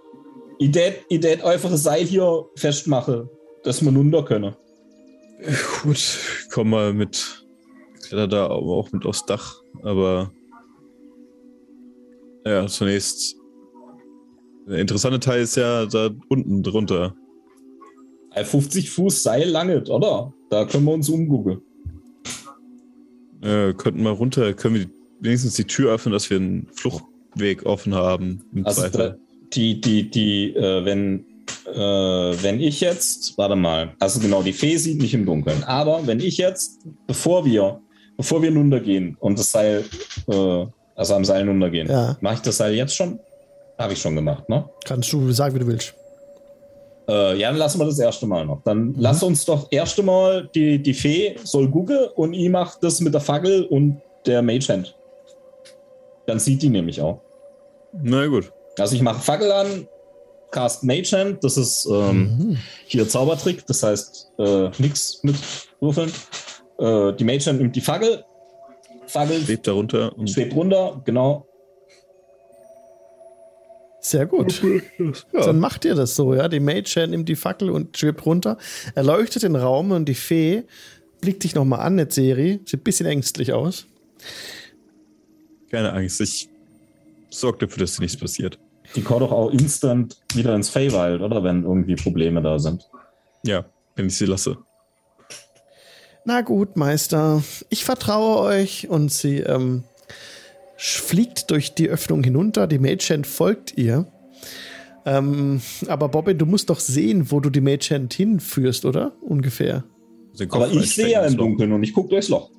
[0.60, 3.30] Ich tät einfach ein Seil hier festmachen,
[3.64, 4.56] dass wir runter können.
[5.84, 6.20] Gut,
[6.52, 7.46] komm mal mit.
[8.04, 10.32] Kletter da auch mit aufs Dach, aber.
[12.46, 13.36] Ja, zunächst.
[14.68, 17.16] Der interessante Teil ist ja da unten drunter.
[18.34, 20.34] 50 Fuß Seil langet, oder?
[20.50, 21.62] Da können wir uns umgucken.
[23.42, 24.86] Äh, könnten wir runter, können wir
[25.20, 28.44] wenigstens die Tür öffnen, dass wir einen Fluchtweg offen haben.
[28.54, 29.20] Im also Zweifel.
[29.54, 31.26] die, die, die, äh, wenn,
[31.66, 36.06] äh, wenn ich jetzt, warte mal, also genau, die Fee sieht nicht im Dunkeln, aber
[36.06, 37.82] wenn ich jetzt, bevor wir,
[38.18, 39.86] bevor wir runtergehen und das Seil,
[40.28, 40.66] äh,
[40.96, 42.18] also am Seil runtergehen, ja.
[42.22, 43.20] mache ich das Seil jetzt schon?
[43.78, 44.70] Habe ich schon gemacht, ne?
[44.84, 45.94] Kannst du sagen, wie du willst.
[47.10, 48.62] Äh, ja, dann lassen wir das erste Mal noch.
[48.64, 48.96] Dann mhm.
[48.98, 53.14] lass uns doch erste Mal die, die Fee soll gucken und ich mache das mit
[53.14, 54.96] der Fackel und der Magehand.
[56.28, 57.22] Dann sieht die nämlich auch.
[57.94, 58.52] Na gut.
[58.78, 59.88] Also ich mache Fackel an,
[60.52, 62.58] cast Magehand, das ist ähm, mhm.
[62.86, 65.36] hier Zaubertrick, das heißt äh, nichts mit
[65.80, 66.12] Würfeln.
[66.78, 68.24] Äh, die Magehand nimmt die Fackel,
[69.08, 71.48] Fackel schwebt darunter und schwebt runter, genau.
[74.10, 74.62] Sehr gut.
[75.34, 75.46] Ja.
[75.46, 76.48] Dann macht ihr das so, ja.
[76.48, 78.58] Die Mage nimmt die Fackel und schwebt runter,
[78.96, 80.64] erleuchtet den Raum und die Fee
[81.22, 82.60] blickt dich nochmal an, Netzeri.
[82.66, 83.86] Sieht ein bisschen ängstlich aus.
[85.70, 86.50] Keine Angst, ich
[87.30, 88.58] sorge dafür, dass dir nichts passiert.
[88.96, 91.44] Die kommt doch auch instant wieder ins Feywild, oder?
[91.44, 92.90] Wenn irgendwie Probleme da sind.
[93.44, 94.58] Ja, wenn ich sie lasse.
[96.26, 97.44] Na gut, Meister.
[97.70, 99.84] Ich vertraue euch und sie ähm,
[100.80, 102.66] fliegt durch die Öffnung hinunter.
[102.66, 104.08] Die Magehand folgt ihr.
[105.06, 109.12] Ähm, aber Bobbin, du musst doch sehen, wo du die Magehand hinführst, oder?
[109.22, 109.84] Ungefähr.
[110.50, 112.50] Aber ich sehe ja im Dunkeln und ich gucke durchs Loch.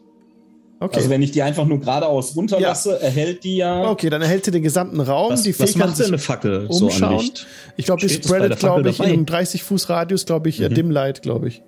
[0.81, 0.97] Okay.
[0.97, 2.97] Also wenn ich die einfach nur geradeaus runterlasse, ja.
[2.97, 3.91] erhält die ja.
[3.91, 5.33] Okay, dann erhält sie den gesamten Raum.
[5.33, 6.91] Was, die Fee was macht denn eine Fackel umschauen.
[6.91, 7.47] so an Licht?
[7.77, 9.11] Ich glaube, die spreadet, glaube ich, dabei?
[9.11, 10.75] in einem 30 Fuß Radius, glaube ich, mhm.
[10.75, 11.63] Dim Light, glaube ich.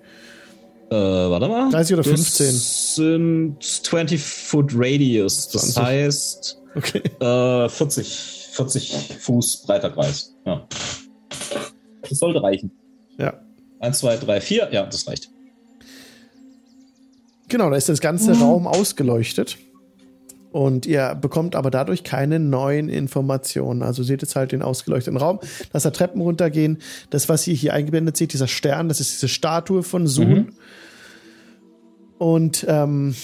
[0.89, 1.71] Äh, warte mal.
[1.71, 2.45] 30 oder 15.
[2.47, 2.55] Das
[2.95, 5.49] sind 20 Foot Radius.
[5.49, 5.83] Das 20.
[5.83, 7.01] heißt okay.
[7.19, 10.35] äh, 40, 40 Fuß breiter Kreis.
[10.45, 10.67] Ja.
[12.01, 12.71] Das sollte reichen.
[13.17, 13.39] Ja.
[13.79, 14.69] 1, 2, 3, 4.
[14.71, 15.29] Ja, das reicht.
[17.49, 18.41] Genau, da ist das ganze mhm.
[18.41, 19.57] Raum ausgeleuchtet.
[20.51, 23.81] Und ihr bekommt aber dadurch keine neuen Informationen.
[23.81, 25.39] Also seht jetzt halt den ausgeleuchteten Raum,
[25.71, 26.77] dass da Treppen runtergehen.
[27.09, 30.29] Das, was ihr hier eingeblendet seht, dieser Stern, das ist diese Statue von Sun.
[30.29, 30.49] Mhm.
[32.23, 33.15] Und ähm,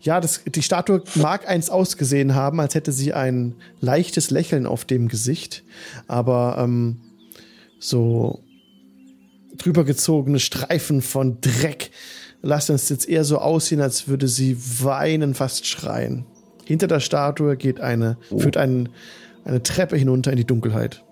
[0.00, 4.84] ja, das, die Statue mag eins ausgesehen haben, als hätte sie ein leichtes Lächeln auf
[4.84, 5.62] dem Gesicht.
[6.08, 6.96] Aber ähm,
[7.78, 8.40] so
[9.56, 11.92] drüber gezogene Streifen von Dreck
[12.42, 16.26] lassen es jetzt eher so aussehen, als würde sie weinen, fast schreien.
[16.64, 18.40] Hinter der Statue geht eine, oh.
[18.40, 18.88] führt ein,
[19.44, 21.04] eine Treppe hinunter in die Dunkelheit.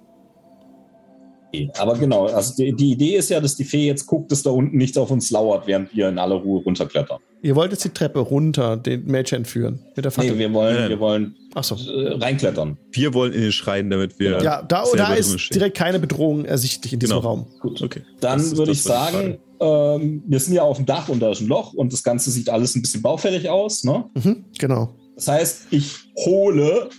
[1.79, 4.51] Aber genau, also die, die, Idee ist ja, dass die Fee jetzt guckt, dass da
[4.51, 7.19] unten nichts auf uns lauert, während wir in aller Ruhe runterklettern.
[7.43, 9.81] Ihr wollt jetzt die Treppe runter, den Mage entführen.
[9.95, 10.33] Mit der Fackel.
[10.33, 10.89] Nee, wir wollen, ja.
[10.89, 11.75] wir wollen so.
[11.75, 12.77] äh, reinklettern.
[12.93, 14.43] Wir wollen in den Schrein, damit wir.
[14.43, 17.29] Ja, da, da ist direkt keine Bedrohung ersichtlich in diesem genau.
[17.29, 17.47] Raum.
[17.61, 18.03] Gut, okay.
[18.21, 21.47] Dann würde ich sagen, ähm, wir sind ja auf dem Dach und da ist ein
[21.47, 24.05] Loch und das Ganze sieht alles ein bisschen baufällig aus, ne?
[24.15, 24.95] Mhm, genau.
[25.15, 25.95] Das heißt, ich
[26.25, 26.91] hole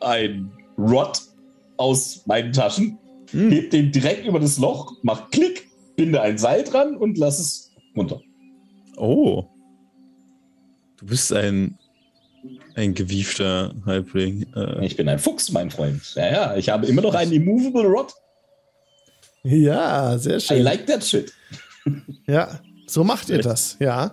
[0.00, 1.20] ein Rod
[1.76, 2.98] aus meinen Taschen,
[3.32, 3.50] hm.
[3.50, 7.72] heb den direkt über das Loch, mach Klick, binde ein Seil dran und lass es
[7.96, 8.20] runter.
[8.96, 9.44] Oh.
[10.98, 11.78] Du bist ein,
[12.74, 14.46] ein gewiefter Halbling.
[14.54, 14.84] Äh.
[14.84, 16.14] Ich bin ein Fuchs, mein Freund.
[16.14, 18.12] Ja, ja, ich habe immer noch einen Immovable Rod.
[19.42, 20.58] Ja, sehr schön.
[20.58, 21.32] I like that shit.
[22.26, 24.12] Ja, so macht ihr das, ja.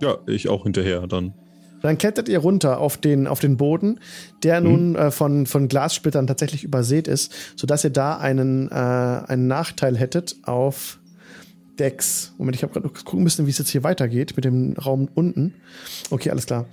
[0.00, 1.34] Ja, ich auch hinterher dann.
[1.82, 4.00] Dann klettert ihr runter auf den, auf den Boden,
[4.42, 4.66] der mhm.
[4.66, 9.96] nun äh, von, von Glassplittern tatsächlich übersät ist, sodass ihr da einen, äh, einen Nachteil
[9.96, 10.98] hättet auf
[11.78, 12.34] Decks.
[12.38, 15.54] Moment, ich habe gerade gucken müssen, wie es jetzt hier weitergeht mit dem Raum unten.
[16.10, 16.66] Okay, alles klar.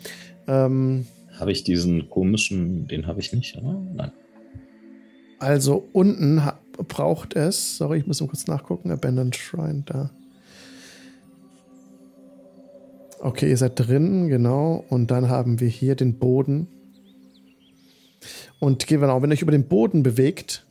[0.48, 1.08] Ähm,
[1.40, 3.82] habe ich diesen komischen, den habe ich nicht, oder?
[3.96, 4.12] Nein.
[5.40, 6.42] Also unten
[6.88, 10.12] braucht es, sorry, ich muss mal kurz nachgucken, Abandoned Shrine da.
[13.22, 14.84] Okay, ihr seid drin, genau.
[14.90, 16.68] Und dann haben wir hier den Boden.
[18.60, 20.66] Und genau, wenn ihr euch über den Boden bewegt,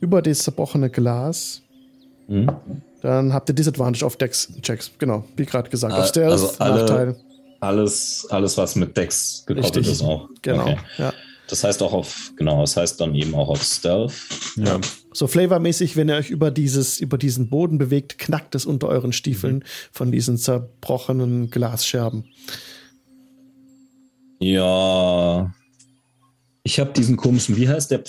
[0.00, 1.62] über das zerbrochene Glas,
[2.28, 2.50] mhm.
[3.02, 4.92] dann habt ihr Disadvantage auf Dex-Checks.
[4.98, 5.94] Genau, wie gerade gesagt.
[5.94, 7.16] Auf Stealth, also alle, Nachteil.
[7.60, 9.92] Alles, alles, was mit Dex gekoppelt Richtig.
[9.92, 10.28] ist auch.
[10.42, 10.78] Genau, okay.
[10.98, 11.12] ja.
[11.48, 14.12] Das heißt auch auf, genau, das heißt dann eben auch auf Stealth.
[14.56, 14.80] Ja.
[15.12, 19.12] So flavormäßig, wenn ihr euch über dieses, über diesen Boden bewegt, knackt es unter euren
[19.12, 19.62] Stiefeln mhm.
[19.90, 22.26] von diesen zerbrochenen Glasscherben.
[24.38, 25.52] Ja.
[26.62, 28.00] Ich habe diesen komischen, wie heißt der?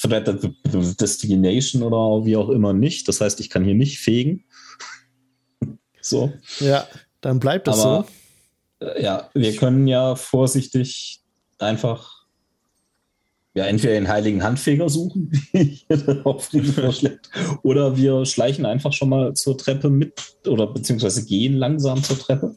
[0.99, 3.07] Destination oder wie auch immer nicht.
[3.07, 4.43] Das heißt, ich kann hier nicht fegen.
[6.01, 6.33] so.
[6.59, 6.85] Ja,
[7.21, 8.05] dann bleibt das Aber,
[8.79, 8.85] so.
[8.85, 11.21] Äh, ja, wir können ja vorsichtig
[11.57, 12.18] einfach
[13.55, 15.85] ja, entweder den heiligen Handfeger suchen, wie
[16.23, 17.29] auf Frieden vorschlägt,
[17.63, 20.13] oder wir schleichen einfach schon mal zur Treppe mit
[20.47, 22.55] oder beziehungsweise gehen langsam zur Treppe.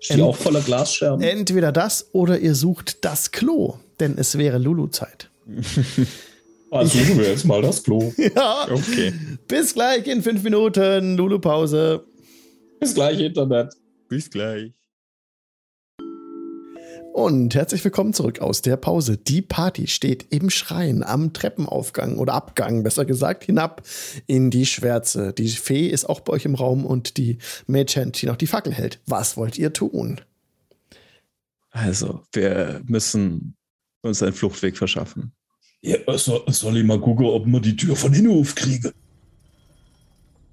[0.00, 1.22] Ist die auch voller Glasscherben?
[1.22, 5.30] Entweder das oder ihr sucht das Klo, denn es wäre Lulu-Zeit.
[6.70, 8.12] Also suchen wir jetzt mal das Klo.
[8.36, 8.68] ja.
[8.70, 9.12] Okay.
[9.48, 11.16] Bis gleich in fünf Minuten.
[11.16, 12.04] Lulu-Pause.
[12.78, 13.74] Bis gleich, Internet.
[14.08, 14.70] Bis gleich.
[17.12, 19.16] Und herzlich willkommen zurück aus der Pause.
[19.16, 23.82] Die Party steht im Schrein am Treppenaufgang oder Abgang, besser gesagt, hinab
[24.26, 25.32] in die Schwärze.
[25.32, 28.72] Die Fee ist auch bei euch im Raum und die Mädchen, die noch die Fackel
[28.72, 29.00] hält.
[29.06, 30.20] Was wollt ihr tun?
[31.70, 33.56] Also, wir müssen
[34.02, 35.32] uns einen Fluchtweg verschaffen.
[35.82, 38.92] Ja, soll, soll ich mal gucken, ob wir die Tür von innen aufkriegen?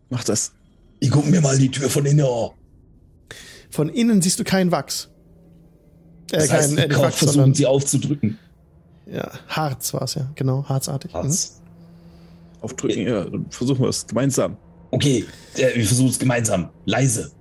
[0.09, 0.53] Mach das.
[0.99, 2.49] Ich guck mir mal die Tür von innen an.
[3.69, 5.09] Von innen siehst du keinen Wachs.
[6.32, 8.38] Äh, das heißt, kein Artefakt, versuchen sie aufzudrücken.
[9.05, 11.13] Ja, Harz war es ja, genau, harzartig.
[11.13, 11.59] Harz.
[11.61, 12.63] Mhm.
[12.63, 14.57] Aufdrücken, ja, dann versuchen wir es gemeinsam.
[14.91, 15.25] Okay,
[15.55, 16.69] äh, wir versuchen es gemeinsam.
[16.86, 17.32] Leise.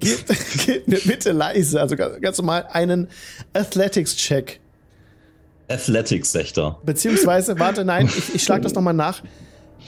[0.00, 0.26] Gebt,
[0.66, 3.08] gebt mir bitte leise, also ganz, ganz normal einen
[3.52, 4.60] Athletics-Check.
[5.68, 6.78] Athletics, Sechter.
[6.84, 9.22] Beziehungsweise, warte, nein, ich, ich schlage das nochmal nach.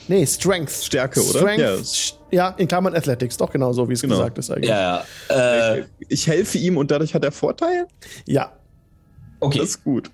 [0.07, 0.71] Nee, Strength.
[0.71, 1.39] Stärke, oder?
[1.39, 2.49] Strength, ja.
[2.49, 4.15] ja, in Klammern Athletics, doch genau so, wie es genau.
[4.15, 4.69] gesagt ist eigentlich.
[4.69, 5.75] Ja, ja.
[5.75, 7.87] Äh, ich helfe ihm und dadurch hat er Vorteil?
[8.25, 8.51] Ja.
[9.39, 9.59] Okay.
[9.59, 10.09] Das ist gut.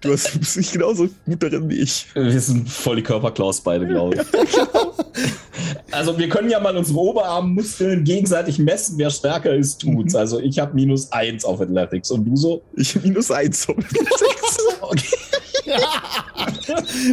[0.00, 2.06] Du bist nicht genauso gut darin wie ich.
[2.14, 4.22] Wir sind voll die Körperklaus beide, glaube ich.
[5.92, 10.12] also wir können ja mal unsere Oberarmmuskeln gegenseitig messen, wer stärker ist, tut's.
[10.12, 10.18] Mhm.
[10.18, 12.62] Also ich habe minus eins auf Athletics und du so?
[12.76, 14.58] Ich habe minus eins auf Athletics.
[14.80, 15.16] okay.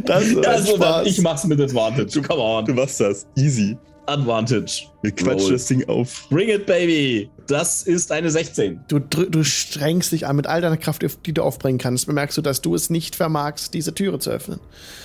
[0.05, 1.07] Das ist also, Spaß.
[1.07, 2.21] ich mach's mit Advantage.
[2.21, 2.65] Come on.
[2.65, 3.25] Du machst das.
[3.35, 3.77] Easy.
[4.07, 4.83] Advantage.
[5.01, 6.27] Wir quatschen das Ding auf.
[6.29, 7.29] Bring it, baby.
[7.47, 8.81] Das ist eine 16.
[8.87, 12.07] Du, du strengst dich an mit all deiner Kraft, die du aufbringen kannst.
[12.07, 14.59] Bemerkst du, dass du es nicht vermagst, diese Türe zu öffnen.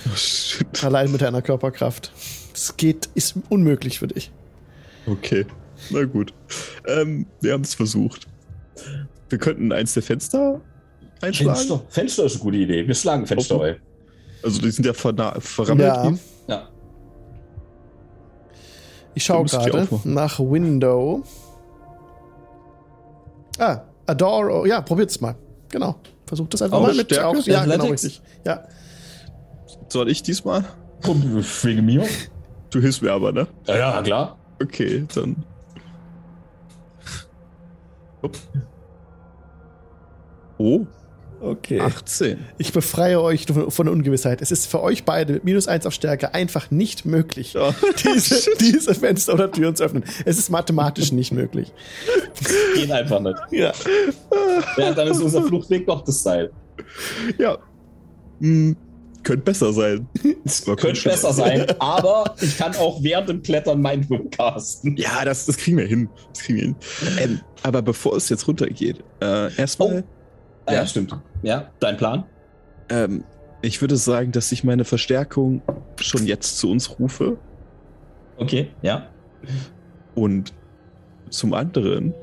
[0.06, 0.84] Oh, shit.
[0.84, 2.12] Allein mit deiner Körperkraft.
[2.52, 4.30] Das geht, ist unmöglich für dich.
[5.06, 5.46] Okay.
[5.90, 6.34] Na gut.
[6.86, 8.26] Ähm, wir haben es versucht.
[9.28, 10.60] Wir könnten eins der Fenster
[11.20, 11.56] einschlagen.
[11.56, 12.86] Fenster, Fenster ist eine gute Idee.
[12.86, 13.76] Wir schlagen Fenster, ey.
[14.42, 15.80] Also die sind ja verrammelt.
[15.80, 16.12] Ja.
[16.46, 16.68] ja.
[19.14, 21.22] Ich schaue gerade nach Window.
[23.58, 24.66] Ah, Adore.
[24.68, 25.36] Ja, probiert's mal.
[25.68, 25.96] Genau.
[26.26, 27.18] Versucht das einfach auch mal mit.
[27.18, 28.22] Auch, ja, genau, richtig.
[28.46, 28.64] Ja.
[29.88, 30.64] Soll ich diesmal?
[31.02, 32.06] Wegen mir?
[32.70, 33.48] Du hilfst mir aber, ne?
[33.66, 34.38] Ja, ja, klar.
[34.62, 35.44] Okay, dann.
[40.58, 40.86] Oh.
[41.40, 41.80] Okay.
[41.80, 42.38] 18.
[42.58, 44.42] Ich befreie euch von der Ungewissheit.
[44.42, 47.72] Es ist für euch beide mit minus 1 auf Stärke einfach nicht möglich, oh.
[48.04, 50.04] diese, diese, Fenster oder Türen zu öffnen.
[50.26, 51.72] Es ist mathematisch nicht möglich.
[52.74, 53.38] Geht einfach nicht.
[53.52, 53.72] Ja.
[54.76, 56.50] ja dann ist unser Fluchtweg doch das Seil.
[57.38, 57.58] Ja.
[58.40, 58.76] Hm.
[59.22, 60.08] Könnte besser sein.
[60.64, 64.96] Könnte besser sein, aber ich kann auch während dem Klettern Mindwim casten.
[64.96, 66.08] Ja, das, das kriegen wir hin.
[66.32, 66.76] Das kriegen wir hin.
[67.18, 69.98] Ähm, aber bevor es jetzt runtergeht, äh, erstmal.
[69.98, 70.20] Oh
[70.70, 71.16] Ah, ja, stimmt.
[71.42, 72.24] Ja, dein Plan?
[72.88, 73.24] Ähm,
[73.62, 75.62] ich würde sagen, dass ich meine Verstärkung
[75.96, 77.38] schon jetzt zu uns rufe.
[78.36, 79.08] Okay, ja.
[80.14, 80.54] Und
[81.30, 82.14] zum anderen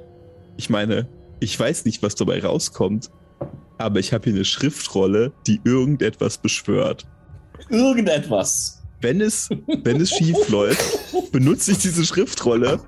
[0.58, 1.08] ich meine,
[1.40, 3.12] ich weiß nicht, was dabei rauskommt,
[3.78, 7.06] aber ich habe hier eine Schriftrolle, die irgendetwas beschwört.
[7.70, 8.84] Irgendetwas.
[9.00, 9.50] Wenn es,
[9.84, 12.80] wenn es schief läuft, benutze ich diese Schriftrolle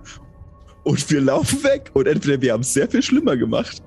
[0.90, 1.92] und wir laufen weg.
[1.94, 3.82] Und entweder wir haben es sehr viel schlimmer gemacht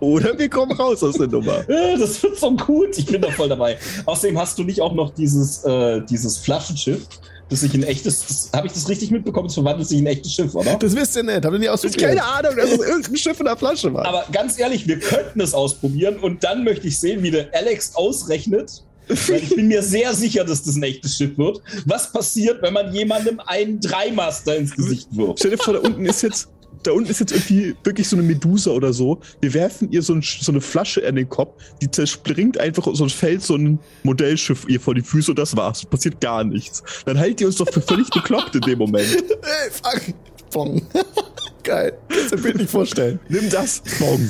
[0.00, 1.64] oder wir kommen raus aus der Nummer.
[1.98, 2.98] Das wird so gut.
[2.98, 3.78] Ich bin da voll dabei.
[4.04, 7.02] Außerdem hast du nicht auch noch dieses, äh, dieses Flaschenschiff,
[7.48, 8.50] das sich ein echtes.
[8.52, 9.46] Habe ich das richtig mitbekommen?
[9.46, 10.76] Es verwandelt sich in ein echtes Schiff, oder?
[10.76, 11.44] Das wisst ihr nicht.
[11.44, 12.00] Habt ihr nicht ausprobiert?
[12.00, 14.04] Keine Ahnung, dass es irgendein Schiff in der Flasche war.
[14.06, 17.94] Aber ganz ehrlich, wir könnten es ausprobieren und dann möchte ich sehen, wie der Alex
[17.94, 21.60] ausrechnet, weil ich bin mir sehr sicher, dass das ein echtes Schiff wird.
[21.86, 25.40] Was passiert, wenn man jemandem einen Dreimaster ins Gesicht wirft?
[25.40, 26.48] Stell dir vor, da unten ist jetzt,
[26.82, 29.20] da unten ist jetzt irgendwie wirklich so eine Medusa oder so.
[29.40, 33.04] Wir werfen ihr so, ein, so eine Flasche in den Kopf, die zerspringt einfach so
[33.04, 35.84] ein fällt so ein Modellschiff ihr vor die Füße und das war's.
[35.84, 36.82] Passiert gar nichts.
[37.04, 39.06] Dann hält ihr uns doch für völlig bekloppt in dem Moment.
[39.06, 40.14] Ey, fuck.
[41.64, 41.98] Geil.
[42.08, 43.18] Kannst du mir nicht vorstellen.
[43.28, 43.82] Nimm das.
[43.98, 44.28] Bong.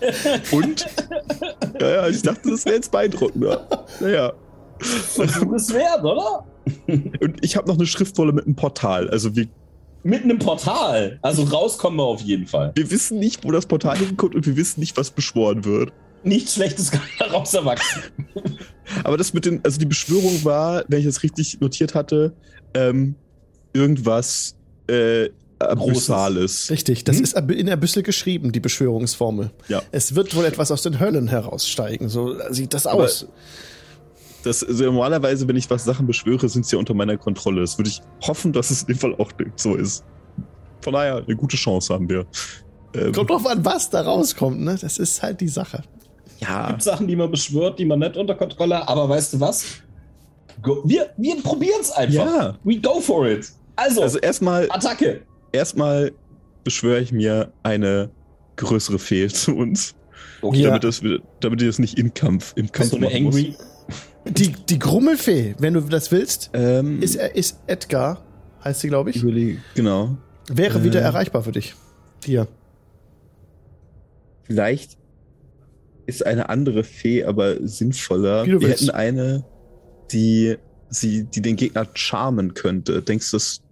[0.52, 0.86] Und?
[1.80, 3.86] Ja, ja, ich dachte, das wäre jetzt beeindruckender.
[4.00, 4.32] Naja.
[4.78, 6.44] Versuch es wert, oder?
[7.20, 9.10] Und ich habe noch eine Schriftwolle mit einem Portal.
[9.10, 9.46] Also wir.
[10.02, 11.18] Mit einem Portal?
[11.22, 12.72] Also rauskommen wir auf jeden Fall.
[12.74, 15.92] Wir wissen nicht, wo das Portal hinkommt und wir wissen nicht, was beschworen wird.
[16.22, 18.02] Nichts Schlechtes kann daraus erwachsen.
[19.04, 22.34] Aber das mit den, also die Beschwörung war, wenn ich das richtig notiert hatte,
[22.74, 23.14] ähm,
[23.72, 25.28] irgendwas äh,
[25.60, 26.70] Abyssales.
[26.70, 27.24] Richtig, das hm?
[27.24, 29.50] ist in der Büssel geschrieben, die Beschwörungsformel.
[29.68, 29.82] Ja.
[29.92, 33.26] Es wird wohl etwas aus den Höllen heraussteigen, so sieht das Aber aus.
[34.42, 37.60] Das, also normalerweise, wenn ich was Sachen beschwöre, sind sie ja unter meiner Kontrolle.
[37.60, 40.02] Das würde ich hoffen, dass es in dem Fall auch so ist.
[40.80, 42.26] Von daher, eine gute Chance haben wir.
[42.94, 44.78] Ähm, Kommt drauf an, was da rauskommt, ne?
[44.80, 45.82] Das ist halt die Sache.
[46.38, 46.62] Ja.
[46.62, 49.40] Es gibt Sachen, die man beschwört, die man nicht unter Kontrolle hat, aber weißt du
[49.40, 49.64] was?
[50.62, 52.14] Go, wir wir probieren es einfach.
[52.14, 52.58] Ja.
[52.64, 53.52] We go for it.
[53.76, 54.70] Also, also erstmal.
[54.70, 55.20] Attacke
[55.52, 56.12] erstmal
[56.64, 58.10] beschwöre ich mir eine
[58.56, 59.94] größere Fee zu uns.
[60.42, 60.62] Okay.
[60.62, 61.02] Damit, das,
[61.40, 63.56] damit die das nicht im Kampf, im Kampf so eine Angry.
[64.26, 68.24] Die, die Grummelfee, wenn du das willst, ähm, ist, ist Edgar,
[68.64, 69.22] heißt sie, glaube ich.
[69.22, 70.16] Überleg, genau.
[70.48, 71.74] Wäre äh, wieder erreichbar für dich.
[72.24, 72.48] Hier.
[74.44, 74.98] Vielleicht
[76.06, 78.44] ist eine andere Fee aber sinnvoller.
[78.44, 78.82] Wir willst.
[78.82, 79.44] hätten eine,
[80.10, 80.56] die,
[80.88, 83.00] sie, die den Gegner charmen könnte.
[83.02, 83.62] Denkst du, das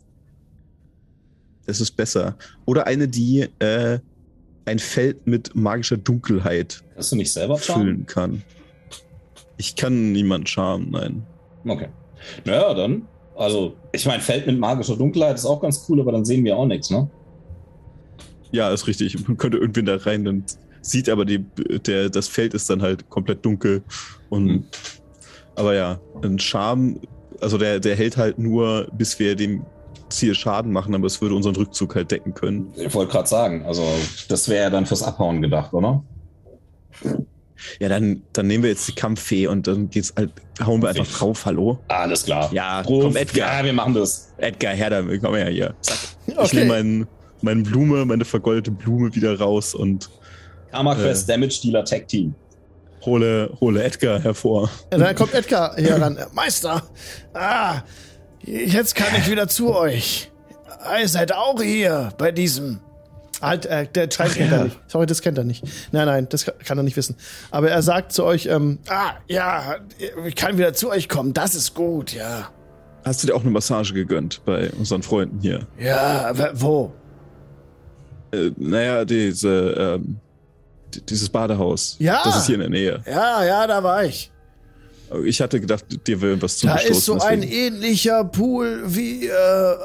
[1.69, 2.37] es ist besser.
[2.65, 3.99] Oder eine, die äh,
[4.65, 8.43] ein Feld mit magischer Dunkelheit Hast du nicht selber füllen kann.
[9.57, 11.27] Ich kann niemand charmen, nein.
[11.67, 11.89] Okay.
[12.45, 13.07] Naja, dann.
[13.37, 16.57] Also, ich meine, Feld mit magischer Dunkelheit ist auch ganz cool, aber dann sehen wir
[16.57, 17.09] auch nichts, ne?
[18.51, 19.29] Ja, ist richtig.
[19.29, 20.45] Man könnte irgendwen da rein, dann
[20.81, 21.45] sieht aber die,
[21.87, 23.83] der, das Feld ist dann halt komplett dunkel.
[24.29, 24.65] Und, mhm.
[25.55, 27.01] Aber ja, ein Charme,
[27.41, 29.65] also der, der hält halt nur, bis wir dem
[30.11, 32.73] Ziel Schaden machen, aber es würde unseren Rückzug halt decken können.
[32.77, 33.85] Ich wollte gerade sagen, also
[34.29, 36.03] das wäre ja dann fürs Abhauen gedacht, oder?
[37.81, 40.31] Ja, dann, dann nehmen wir jetzt die Kampffee und dann geht's halt,
[40.65, 41.79] hauen wir einfach drauf, hallo?
[41.89, 42.51] Alles klar.
[42.53, 43.59] Ja, Ruf, komm, Edgar.
[43.59, 44.33] Ja, wir machen das.
[44.39, 45.75] Edgar, her damit, komm her hier.
[45.81, 45.99] Zack.
[46.29, 46.43] Okay.
[46.45, 47.07] Ich nehme mein,
[47.43, 50.09] meine Blume, meine vergoldete Blume wieder raus und.
[50.71, 52.35] Karma Quest äh, Damage Dealer Tag Team.
[53.05, 54.71] Hole, hole Edgar hervor.
[54.93, 56.19] Ja, dann kommt Edgar hier ran.
[56.33, 56.83] Meister!
[57.33, 57.83] Ah!
[58.45, 60.31] Jetzt kann ich wieder zu euch.
[61.01, 62.81] Ihr seid auch hier bei diesem.
[63.41, 64.59] Halt, äh, der Schein kennt ja.
[64.59, 64.81] er nicht.
[64.89, 65.65] Sorry, das kennt er nicht.
[65.93, 67.17] Nein, nein, das kann er nicht wissen.
[67.51, 69.77] Aber er sagt zu euch, ähm, ah, ja,
[70.27, 71.35] ich kann wieder zu euch kommen.
[71.35, 72.51] Das ist gut, ja.
[73.05, 75.67] Hast du dir auch eine Massage gegönnt bei unseren Freunden hier?
[75.79, 76.93] Ja, wo?
[78.33, 80.17] Äh, naja, diese, ähm,
[81.09, 81.97] dieses Badehaus.
[82.01, 82.21] Ja.
[82.25, 83.03] Das ist hier in der Nähe.
[83.07, 84.33] Ja, ja, da war ich.
[85.25, 86.89] Ich hatte gedacht, dir wäre was zugestoßen.
[86.89, 87.43] Da ist so deswegen.
[87.43, 89.33] ein ähnlicher Pool wie äh,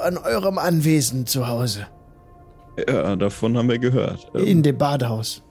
[0.02, 1.88] an eurem Anwesen zu Hause.
[2.88, 4.28] Ja, davon haben wir gehört.
[4.36, 5.44] Ähm, In dem Badehaus.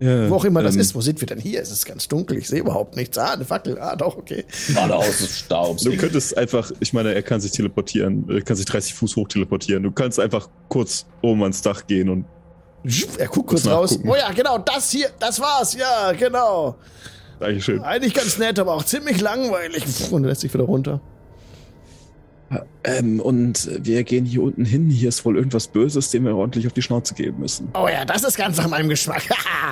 [0.00, 0.94] Ja, Wo auch immer ähm, das ist.
[0.94, 1.60] Wo sind wir denn hier?
[1.60, 2.38] Es ist ganz dunkel.
[2.38, 3.18] Ich sehe überhaupt nichts.
[3.18, 3.78] Ah, eine Fackel.
[3.78, 4.44] Ah, doch, okay.
[4.74, 5.76] Badehaus ist Staub.
[5.76, 8.24] Du könntest einfach, ich meine, er kann sich teleportieren.
[8.30, 9.82] Er kann sich 30 Fuß hoch teleportieren.
[9.82, 12.24] Du kannst einfach kurz oben ans Dach gehen und.
[13.18, 13.98] Er guckt kurz raus.
[14.06, 15.74] Oh ja, genau, das hier, das war's.
[15.74, 16.76] Ja, genau.
[17.40, 17.80] Dankeschön.
[17.80, 19.82] Eigentlich ganz nett, aber auch ziemlich langweilig.
[20.10, 21.00] Und lässt sich wieder runter.
[22.82, 24.90] Ähm, und wir gehen hier unten hin.
[24.90, 27.68] Hier ist wohl irgendwas Böses, dem wir ordentlich auf die Schnauze geben müssen.
[27.74, 29.22] Oh ja, das ist ganz nach meinem Geschmack.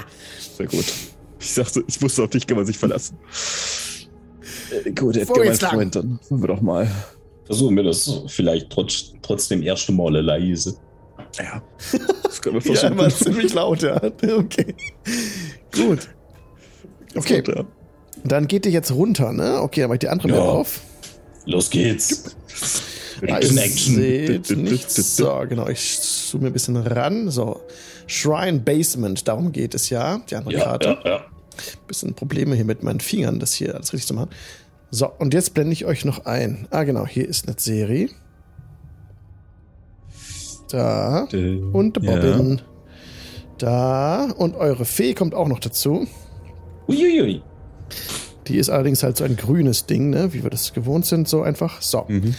[0.56, 0.84] Sehr gut.
[1.40, 3.18] Ich dachte, ich wusste, auf dich kann man sich verlassen.
[4.70, 6.88] Äh, gut, Edgar, mein Freund, dann wollen wir doch mal.
[7.46, 10.76] Versuchen wir das vielleicht trotz, trotzdem erste Male leise.
[11.36, 11.62] Ja.
[12.22, 12.92] Das können wir versuchen.
[12.92, 13.96] ja, war ziemlich laut, ja.
[14.22, 14.74] Okay.
[15.74, 16.08] Gut.
[17.14, 17.36] Okay.
[17.36, 17.66] Runter.
[18.24, 19.60] Dann geht ihr jetzt runter, ne?
[19.62, 20.34] Okay, dann mach ich die andere ja.
[20.34, 20.80] Map auf.
[21.46, 22.36] Los geht's.
[23.22, 23.94] Action, Action.
[23.94, 25.16] Seht nichts.
[25.16, 27.30] So, genau, ich zoome ein bisschen ran.
[27.30, 27.60] So,
[28.06, 30.20] Shrine Basement, darum geht es ja.
[30.30, 30.98] Die andere ja, Karte.
[31.04, 31.24] Ja, ja.
[31.86, 34.30] Bisschen Probleme hier mit meinen Fingern, das hier alles richtig zu machen.
[34.90, 36.68] So, und jetzt blende ich euch noch ein.
[36.70, 38.08] Ah, genau, hier ist eine Serie.
[40.70, 41.26] Da.
[41.72, 42.58] Und Bobbin.
[42.58, 42.64] Ja.
[43.58, 44.30] Da.
[44.36, 46.06] Und eure Fee kommt auch noch dazu.
[46.88, 47.42] Uiuiui.
[48.46, 50.32] Die ist allerdings halt so ein grünes Ding, ne?
[50.32, 51.82] wie wir das gewohnt sind, so einfach.
[51.82, 52.06] So.
[52.08, 52.34] Mhm.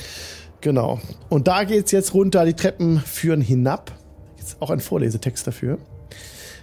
[0.62, 1.00] Genau.
[1.30, 2.46] Und da geht es jetzt runter.
[2.46, 3.92] Die Treppen führen hinab.
[4.38, 5.78] Jetzt auch ein Vorlesetext dafür.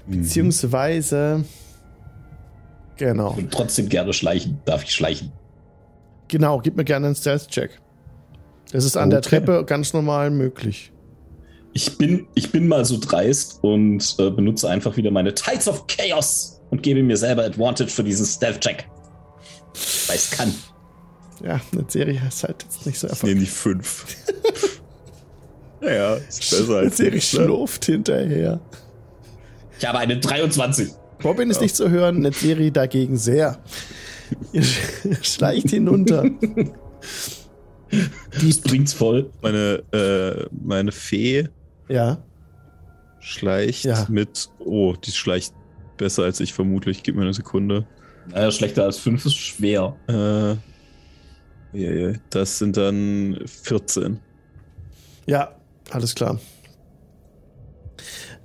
[0.07, 0.23] Mhm.
[0.23, 1.45] Beziehungsweise.
[2.97, 3.31] Genau.
[3.31, 4.61] Ich würde trotzdem gerne schleichen.
[4.65, 5.33] Darf ich schleichen?
[6.29, 7.79] Genau, gib mir gerne einen Stealth-Check.
[8.73, 9.11] Das ist an okay.
[9.11, 10.91] der Treppe ganz normal möglich.
[11.73, 15.87] Ich bin, ich bin mal so dreist und äh, benutze einfach wieder meine Tides of
[15.87, 18.87] Chaos und gebe mir selber Advantage für diesen Stealth-Check.
[20.07, 20.55] Weil es kann.
[21.43, 23.31] Ja, eine Serie ist halt jetzt nicht so erfolgreich.
[23.31, 24.07] Ich nehme die fünf.
[25.81, 26.85] naja, ist besser als.
[26.87, 28.61] Eine Serie schlurft hinterher.
[29.79, 30.91] Ich habe eine 23.
[31.25, 31.63] Robin ist ja.
[31.63, 33.59] nicht zu hören, eine Serie dagegen sehr.
[34.53, 34.65] Ihr
[35.23, 36.25] schleicht hinunter.
[37.91, 39.31] Die bringt's voll.
[39.41, 41.49] Meine, äh, meine Fee
[41.89, 42.19] ja.
[43.21, 44.07] schleicht ja.
[44.11, 44.51] mit.
[44.59, 45.55] Oh, die schleicht
[45.97, 47.03] besser als ich vermutlich.
[47.03, 47.87] Gib mir eine Sekunde.
[48.29, 49.97] Naja, schlechter als 5 ist schwer.
[50.09, 50.57] Äh,
[52.31, 54.19] das sind dann 14.
[55.27, 55.57] Ja,
[55.91, 56.41] alles klar.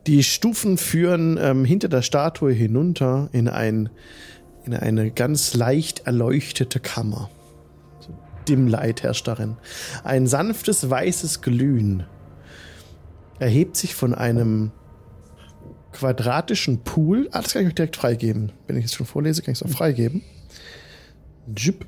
[0.07, 3.89] Die Stufen führen ähm, hinter der Statue hinunter in, ein,
[4.65, 7.29] in eine ganz leicht erleuchtete Kammer.
[7.99, 8.17] So
[8.47, 9.57] Dimmlight herrscht darin.
[10.03, 12.03] Ein sanftes weißes Glühen
[13.39, 14.71] erhebt sich von einem
[15.91, 17.27] quadratischen Pool.
[17.31, 18.51] Ah, das kann ich euch direkt freigeben.
[18.67, 20.23] Wenn ich es schon vorlese, kann ich es auch freigeben.
[21.55, 21.85] Jip.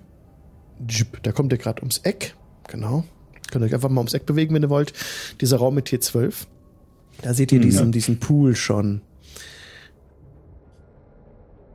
[0.88, 1.22] Jip.
[1.24, 2.36] Da kommt ihr gerade ums Eck.
[2.68, 3.04] Genau.
[3.52, 4.94] Könnt ihr euch einfach mal ums Eck bewegen, wenn ihr wollt.
[5.42, 6.48] Dieser Raum mit T12.
[7.22, 7.64] Da seht ihr mhm.
[7.64, 9.02] diesen, diesen Pool schon.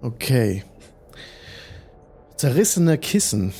[0.02, 0.64] Okay.
[2.36, 3.52] Zerrissene Kissen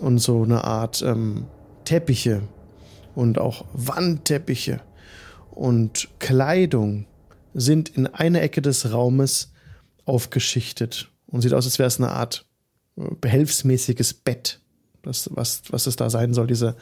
[0.00, 1.46] und so eine Art ähm,
[1.84, 2.42] Teppiche
[3.14, 4.80] und auch Wandteppiche
[5.50, 7.06] und Kleidung
[7.54, 9.52] sind in einer Ecke des Raumes
[10.04, 12.46] aufgeschichtet und sieht aus, als wäre es eine Art
[12.96, 14.60] äh, behelfsmäßiges Bett,
[15.02, 16.76] das, was, was es da sein soll, diese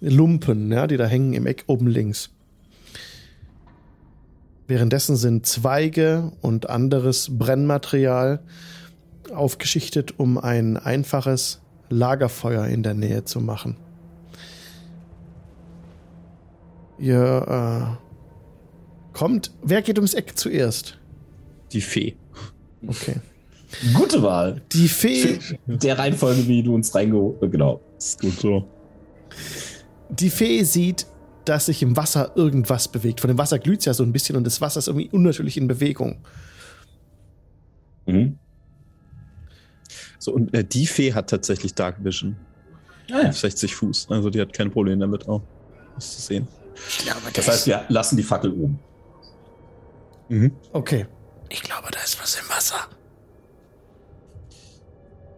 [0.00, 2.30] Lumpen, ja, die da hängen im Eck oben links.
[4.66, 8.40] Währenddessen sind Zweige und anderes Brennmaterial
[9.32, 13.76] aufgeschichtet, um ein einfaches Lagerfeuer in der Nähe zu machen.
[16.98, 18.11] Ihr äh,
[19.12, 20.98] Kommt, wer geht ums Eck zuerst?
[21.72, 22.16] Die Fee.
[22.86, 23.16] Okay.
[23.94, 24.62] Gute Wahl.
[24.72, 25.38] Die Fee.
[25.66, 27.80] Der Reihenfolge, wie du uns reingeholt Genau.
[27.96, 28.68] Ist gut so.
[30.10, 31.06] Die Fee sieht,
[31.44, 33.20] dass sich im Wasser irgendwas bewegt.
[33.20, 35.56] Von dem Wasser glüht es ja so ein bisschen und das Wasser ist irgendwie unnatürlich
[35.56, 36.18] in Bewegung.
[38.06, 38.38] Mhm.
[40.18, 42.36] So, und äh, die Fee hat tatsächlich Dark Vision.
[43.10, 43.32] Ah, ja.
[43.32, 44.06] 60 Fuß.
[44.10, 45.42] Also die hat kein Problem damit auch.
[45.96, 46.48] Das zu sehen.
[47.32, 48.78] das heißt, wir lassen die Fackel oben.
[50.32, 50.50] Mhm.
[50.72, 51.06] Okay.
[51.50, 52.88] Ich glaube, da ist was im Wasser.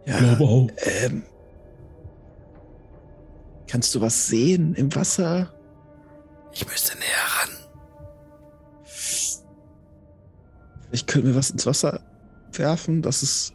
[0.06, 0.68] Ja, ich glaube auch.
[0.76, 1.24] Ähm,
[3.66, 5.52] kannst du was sehen im Wasser?
[6.52, 7.50] Ich müsste näher ran.
[10.92, 12.00] Ich könnte mir was ins Wasser
[12.52, 13.02] werfen.
[13.02, 13.52] Das ist.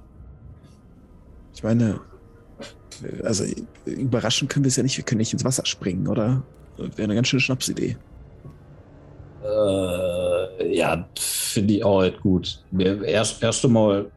[1.53, 2.01] Ich meine,
[3.23, 3.45] also
[3.85, 4.97] überraschen können wir es ja nicht.
[4.97, 6.43] Wir können nicht ins Wasser springen, oder?
[6.75, 7.95] Wäre eine ganz schöne Schnapsidee.
[9.41, 10.28] Äh,
[10.71, 12.63] ja, finde ich auch halt gut.
[12.77, 14.11] Erst, erst einmal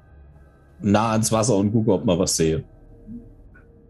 [0.81, 2.65] nah ans Wasser und gucke, ob man was sehe.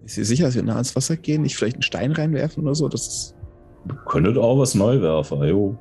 [0.04, 1.42] Ist ihr sicher, dass wir nah ans Wasser gehen?
[1.42, 2.88] Nicht vielleicht einen Stein reinwerfen oder so?
[2.88, 3.34] Das ist
[4.06, 5.76] Könntet auch was neu werfen, jo.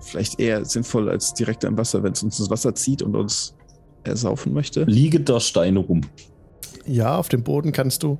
[0.00, 3.54] Vielleicht eher sinnvoll als direkt am Wasser, wenn es uns ins Wasser zieht und uns
[4.04, 4.84] ersaufen möchte.
[4.84, 6.02] Liege da Steine rum.
[6.86, 8.18] Ja, auf dem Boden kannst du.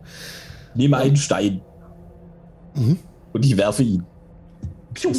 [0.75, 1.61] Nehme einen Stein.
[2.75, 2.99] Mhm.
[3.33, 4.05] Und ich werfe ihn.
[4.95, 5.13] Piu.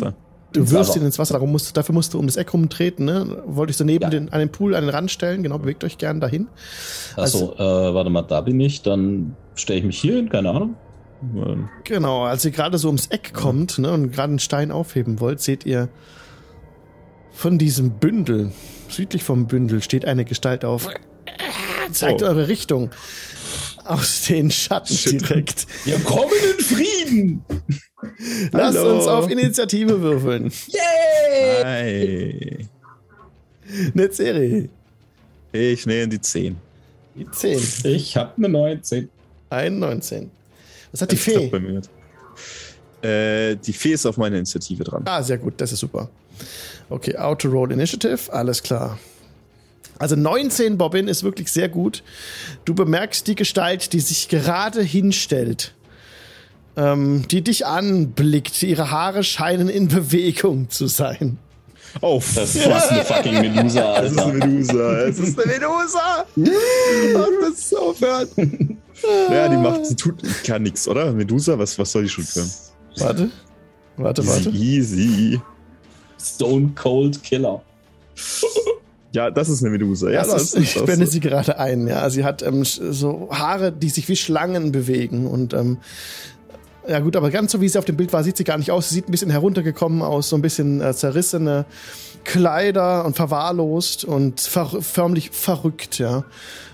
[0.51, 3.43] Du wirfst ihn ins Wasser, darum musst, dafür musst du um das Eck rumtreten, ne?
[3.45, 4.09] Wollte ich so neben ja.
[4.09, 6.47] den, an den Pool, an den Rand stellen, genau, bewegt euch gern dahin.
[7.15, 10.49] Achso, also, äh, warte mal, da bin ich, dann stelle ich mich hier hin, keine
[10.49, 10.75] Ahnung.
[11.83, 15.41] Genau, als ihr gerade so ums Eck kommt ne, und gerade einen Stein aufheben wollt,
[15.41, 15.89] seht ihr
[17.31, 18.51] von diesem Bündel,
[18.87, 20.87] südlich vom Bündel, steht eine Gestalt auf.
[21.91, 22.25] Zeigt oh.
[22.25, 22.91] eure Richtung.
[23.85, 25.21] Aus den Schatten Shit.
[25.21, 25.67] direkt.
[25.83, 27.45] Wir kommen in Frieden!
[28.51, 28.95] Lasst Hallo.
[28.97, 30.51] uns auf Initiative würfeln.
[30.67, 31.63] Yay!
[31.63, 32.67] Hi.
[33.93, 34.69] Eine Serie.
[35.51, 36.57] Ich nehme die 10.
[37.15, 37.61] Die 10.
[37.83, 39.09] Ich habe eine 19.
[39.49, 40.31] Ein 19.
[40.91, 41.51] Was hat die Fee?
[43.01, 45.03] Äh, die Fee ist auf meiner Initiative dran.
[45.05, 46.09] Ah, sehr gut, das ist super.
[46.89, 48.97] Okay, Auto Roll Initiative, alles klar.
[49.99, 52.03] Also 19, Bobbin, ist wirklich sehr gut.
[52.65, 55.73] Du bemerkst die Gestalt, die sich gerade hinstellt,
[56.79, 58.63] ähm, die dich anblickt.
[58.63, 61.37] Ihre Haare scheinen in Bewegung zu sein.
[62.01, 64.01] Oh, das ist fast eine fucking Medusa, Alter.
[64.03, 64.99] Das ist eine Medusa.
[65.01, 66.25] Es ist eine Medusa.
[67.15, 68.29] oh, das ist aufhört.
[69.31, 71.11] Ja, die macht, sie tut, kann nichts, oder?
[71.13, 72.51] Medusa, was, was soll die schon können?
[72.97, 73.31] Warte.
[73.97, 74.49] Warte, warte.
[74.49, 75.39] Easy.
[76.21, 77.61] Stone Cold Killer.
[79.11, 80.11] Ja, das ist eine Medusa.
[80.11, 81.87] Ja, das ist, ich blende sie gerade ein.
[81.87, 85.79] Ja, sie hat ähm, so Haare, die sich wie Schlangen bewegen und ähm,
[86.89, 88.71] ja gut, aber ganz so wie sie auf dem Bild war, sieht sie gar nicht
[88.71, 88.89] aus.
[88.89, 91.65] Sie sieht ein bisschen heruntergekommen aus, so ein bisschen äh, zerrissene
[92.23, 96.23] Kleider und verwahrlost und ver förmlich verrückt, ja.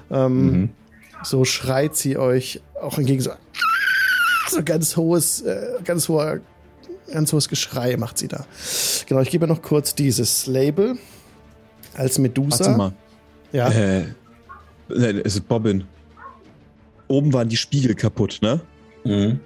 [0.10, 0.70] Ähm, mhm.
[1.24, 3.32] So schreit sie euch auch entgegen so,
[4.50, 6.40] so ganz hohes, äh, ganz hoher,
[7.12, 8.46] ganz hohes Geschrei macht sie da.
[9.08, 10.98] Genau, ich gebe noch kurz dieses Label
[11.96, 12.66] als Medusa.
[12.66, 12.94] Warte mal.
[13.52, 13.70] Ja.
[13.70, 14.06] Äh,
[14.88, 15.84] es ist Bobbin.
[17.08, 18.62] Oben waren die Spiegel kaputt, ne?
[19.04, 19.40] Mhm.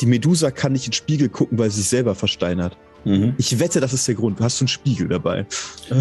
[0.00, 2.76] Die Medusa kann nicht in den Spiegel gucken, weil sie sich selber versteinert.
[3.04, 3.34] Mhm.
[3.38, 4.40] Ich wette, das ist der Grund.
[4.40, 5.46] Du hast so einen Spiegel dabei.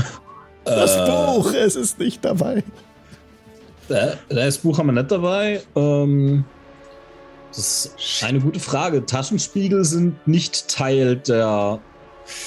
[0.65, 2.63] Das äh, Buch, es ist nicht dabei.
[4.27, 5.61] Das Buch haben wir nicht dabei.
[5.75, 6.45] Ähm,
[7.47, 9.05] das ist eine gute Frage.
[9.05, 11.79] Taschenspiegel sind nicht Teil der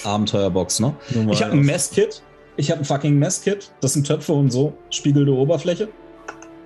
[0.05, 0.95] Abenteuerbox, ne?
[1.11, 2.23] Normal, ich habe ein Messkit.
[2.57, 3.73] Ich habe ein fucking Messkit.
[3.81, 4.75] Das sind Töpfe und so.
[4.91, 5.89] Spiegelnde Oberfläche.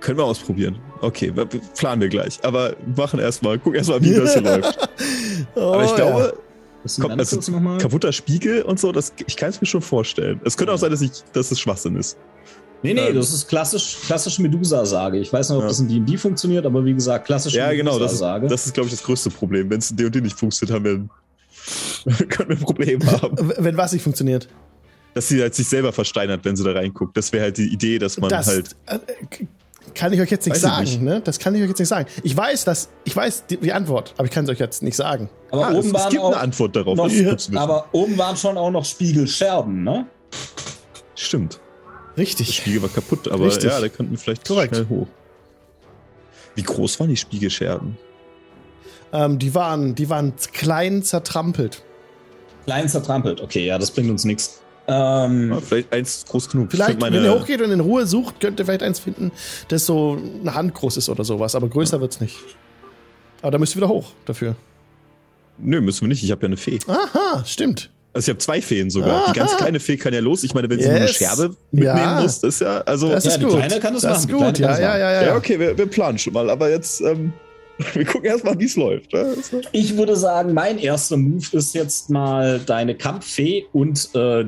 [0.07, 0.79] Können wir ausprobieren.
[1.01, 1.33] Okay,
[1.77, 2.39] planen wir gleich.
[2.41, 4.89] Aber machen erstmal, guck erstmal, wie das hier läuft.
[5.53, 6.33] Oh, Aber ich glaube,
[6.85, 7.03] ja.
[7.03, 7.41] komm, also,
[7.77, 10.39] kaputter Spiegel und so, das, ich kann es mir schon vorstellen.
[10.45, 12.17] Es könnte auch sein, dass, ich, dass es Schwachsinn ist.
[12.83, 15.19] Nee, nee, ähm, das ist klassisch, klassische Medusa-Sage.
[15.19, 15.67] Ich weiß nicht, ob ja.
[15.67, 18.87] das in D&D funktioniert, aber wie gesagt, klassische Ja, genau, das ist, das ist glaube
[18.87, 19.69] ich, das größte Problem.
[19.69, 23.51] Wenn es in D&D nicht funktioniert, haben wir, können wir ein Problem haben.
[23.57, 24.47] Wenn was nicht funktioniert?
[25.15, 27.17] Dass sie halt sich selber versteinert, wenn sie da reinguckt.
[27.17, 28.73] Das wäre halt die Idee, dass man das, halt...
[28.85, 28.99] Äh,
[29.93, 31.01] kann ich euch jetzt nicht weiß sagen, nicht.
[31.01, 31.21] ne?
[31.21, 32.07] Das kann ich euch jetzt nicht sagen.
[32.23, 34.95] Ich weiß, dass ich weiß die, die Antwort, aber ich kann es euch jetzt nicht
[34.95, 35.29] sagen.
[35.51, 36.97] Aber ah, oben es, waren es gibt auch eine Antwort darauf.
[36.97, 40.05] Noch, aber oben waren schon auch noch Spiegelscherben, ne?
[41.15, 41.59] Stimmt.
[42.17, 42.47] Richtig.
[42.47, 43.71] Der Spiegel war kaputt, aber Richtig.
[43.71, 44.75] ja, da könnten vielleicht Korrekt.
[44.75, 45.07] schnell hoch.
[46.55, 47.97] Wie groß waren die Spiegelscherben?
[49.13, 51.83] Ähm, die waren, die waren klein zertrampelt.
[52.65, 54.61] Klein zertrampelt, okay, ja, das bringt uns nichts.
[54.87, 56.71] Ähm, ja, vielleicht eins groß genug.
[56.71, 59.31] Vielleicht, wenn ihr hochgeht und in Ruhe sucht, könnt ihr vielleicht eins finden,
[59.67, 62.01] das so eine Hand groß ist oder sowas, aber größer ja.
[62.01, 62.37] wird's nicht.
[63.41, 64.55] Aber da müsst ihr wieder hoch dafür.
[65.57, 66.23] Nö, müssen wir nicht.
[66.23, 66.79] Ich habe ja eine Fee.
[66.87, 67.89] Aha, stimmt.
[68.13, 69.23] Also ich habe zwei Feen sogar.
[69.23, 69.31] Aha.
[69.31, 70.43] Die ganz kleine Fee kann ja los.
[70.43, 70.87] Ich meine, wenn yes.
[70.87, 72.21] sie nur eine Scherbe mitnehmen ja.
[72.21, 73.09] muss, das ist ja also.
[73.09, 73.53] Das ist ja, gut.
[73.53, 74.41] Die kleine kann das, das machen.
[74.41, 74.59] Ist gut.
[74.59, 75.35] Ja, ja, ja, ja, ja.
[75.35, 76.49] okay, wir, wir, planen schon mal.
[76.49, 77.33] Aber jetzt, ähm,
[77.93, 79.11] wir gucken erstmal, wie es läuft.
[79.71, 84.45] Ich würde sagen, mein erster Move ist jetzt mal deine Kampffee und äh,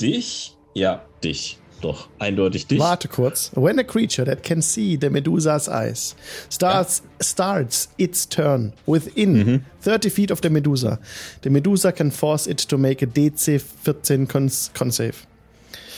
[0.00, 0.56] dich?
[0.74, 1.58] Ja, dich.
[1.82, 2.78] Doch, eindeutig dich.
[2.78, 3.50] Warte kurz.
[3.54, 6.14] When a creature that can see the Medusa's eyes
[6.48, 7.24] starts, ja.
[7.24, 9.64] starts its turn within mhm.
[9.80, 11.00] 30 feet of the Medusa,
[11.42, 15.26] the Medusa can force it to make a DC 14 con, con save.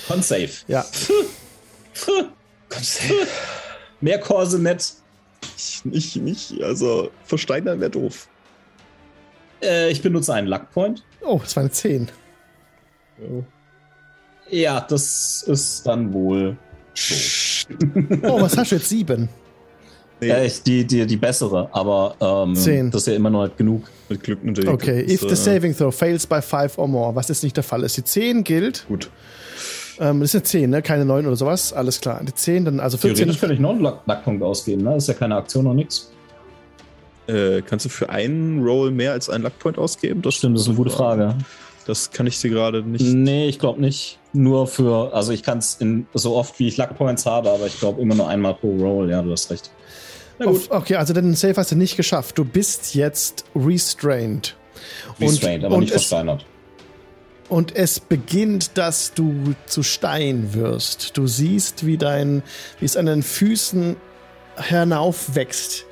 [0.09, 0.65] Con save?
[0.69, 0.83] Ja.
[2.69, 3.29] con save.
[4.01, 4.95] Mehr Kurse nett.
[5.57, 6.63] Ich, ich nicht.
[6.63, 8.29] Also, versteinern wäre doof.
[9.63, 11.05] Äh, ich benutze einen Luck Point.
[11.21, 12.11] Oh, das war eine 10.
[13.21, 13.45] Oh.
[14.51, 16.57] Ja, das ist dann wohl
[16.95, 17.15] so.
[18.23, 18.89] oh, was hast du jetzt?
[18.89, 19.29] Sieben?
[20.21, 20.29] Nee.
[20.31, 22.91] Äh, die, die, die bessere, aber ähm, Zehn.
[22.91, 23.85] das ist ja immer noch nicht genug.
[24.09, 24.71] Mit Glück natürlich.
[24.71, 27.83] Okay, if the saving throw fails by five or more, was jetzt nicht der Fall
[27.83, 27.97] ist.
[27.97, 28.87] Die 10 gilt.
[28.87, 29.11] Gut.
[29.99, 30.83] Ähm, das ist eine 10, ne?
[30.83, 31.73] Keine 9 oder sowas.
[31.73, 32.21] Alles klar.
[32.23, 33.17] Die 10, dann also 14.
[33.17, 34.91] Theoretisch könnte ich noch einen Luckpunkt ausgeben, ne?
[34.95, 36.11] Das ist ja keine Aktion noch nichts.
[37.27, 40.21] Äh, kannst du für einen Roll mehr als einen Luckpoint ausgeben?
[40.23, 41.35] Das stimmt, das ist eine gute Frage.
[41.87, 43.05] Das kann ich dir gerade nicht.
[43.05, 44.19] Nee, ich glaube nicht.
[44.35, 45.79] Nur für, also ich kann es
[46.13, 49.11] so oft wie ich Luck Points habe, aber ich glaube immer nur einmal pro Roll.
[49.11, 49.71] Ja, du hast recht.
[50.39, 50.71] Na gut.
[50.71, 52.37] Okay, also den Safe hast du nicht geschafft.
[52.37, 54.57] Du bist jetzt restrained.
[55.21, 56.45] Restrained, und, aber und nicht versteinert.
[57.49, 61.17] Und es beginnt, dass du zu Stein wirst.
[61.17, 62.43] Du siehst, wie dein,
[62.81, 63.97] wie es an deinen Füßen
[64.57, 65.87] hinaufwächst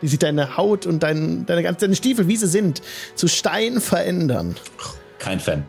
[0.00, 2.82] wie sich deine Haut und dein, deine ganzen deine Stiefel, wie sie sind,
[3.14, 4.56] zu Stein verändern.
[5.18, 5.64] Kein Fan.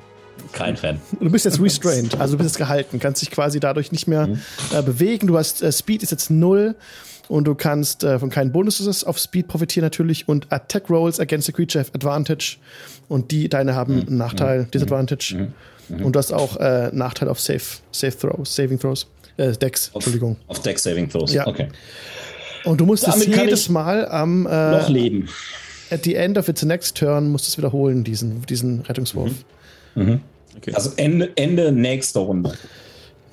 [0.54, 1.00] Kein Fan.
[1.20, 4.28] Du bist jetzt restrained, also du bist jetzt gehalten, kannst dich quasi dadurch nicht mehr
[4.28, 4.40] mhm.
[4.74, 5.28] äh, bewegen.
[5.28, 6.76] Du hast äh, Speed ist jetzt null
[7.28, 11.48] und du kannst äh, von keinen Bonuses auf Speed profitieren natürlich und Attack Rolls against
[11.48, 12.58] the Creature have Advantage
[13.08, 14.08] und die deine haben mhm.
[14.08, 14.72] einen Nachteil, mhm.
[14.72, 15.50] Disadvantage
[15.90, 17.62] und du hast auch äh, Nachteil auf Save,
[17.92, 19.08] Save Throws, Saving Throws,
[19.38, 20.38] äh, Dex, Entschuldigung.
[20.48, 21.48] Auf Dex Saving Throws, ja.
[21.48, 21.68] okay.
[22.64, 24.46] Und du musst Damit es jedes Mal am.
[24.46, 25.28] Äh, noch leben.
[25.92, 29.32] at the end of its next turn musst du es wiederholen, diesen, diesen Rettungswurf.
[29.96, 30.04] Mhm.
[30.04, 30.22] Mhm.
[30.58, 30.74] Okay.
[30.74, 32.54] Also Ende, Ende nächster Runde.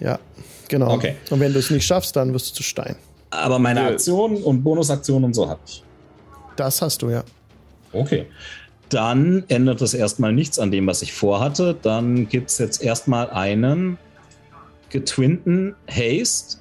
[0.01, 0.19] Ja,
[0.69, 0.93] genau.
[0.93, 1.17] Okay.
[1.31, 2.97] Und wenn du es nicht schaffst, dann wirst du zu Stein.
[3.31, 5.83] Aber meine Aktion und Bonusaktion und so habe ich.
[6.57, 7.25] Das hast du, ja.
[7.93, 8.27] Okay.
[8.89, 11.77] Dann ändert es erstmal nichts an dem, was ich vorhatte.
[11.83, 13.99] Dann gibt es jetzt erstmal einen
[14.89, 16.59] getwinnten Haste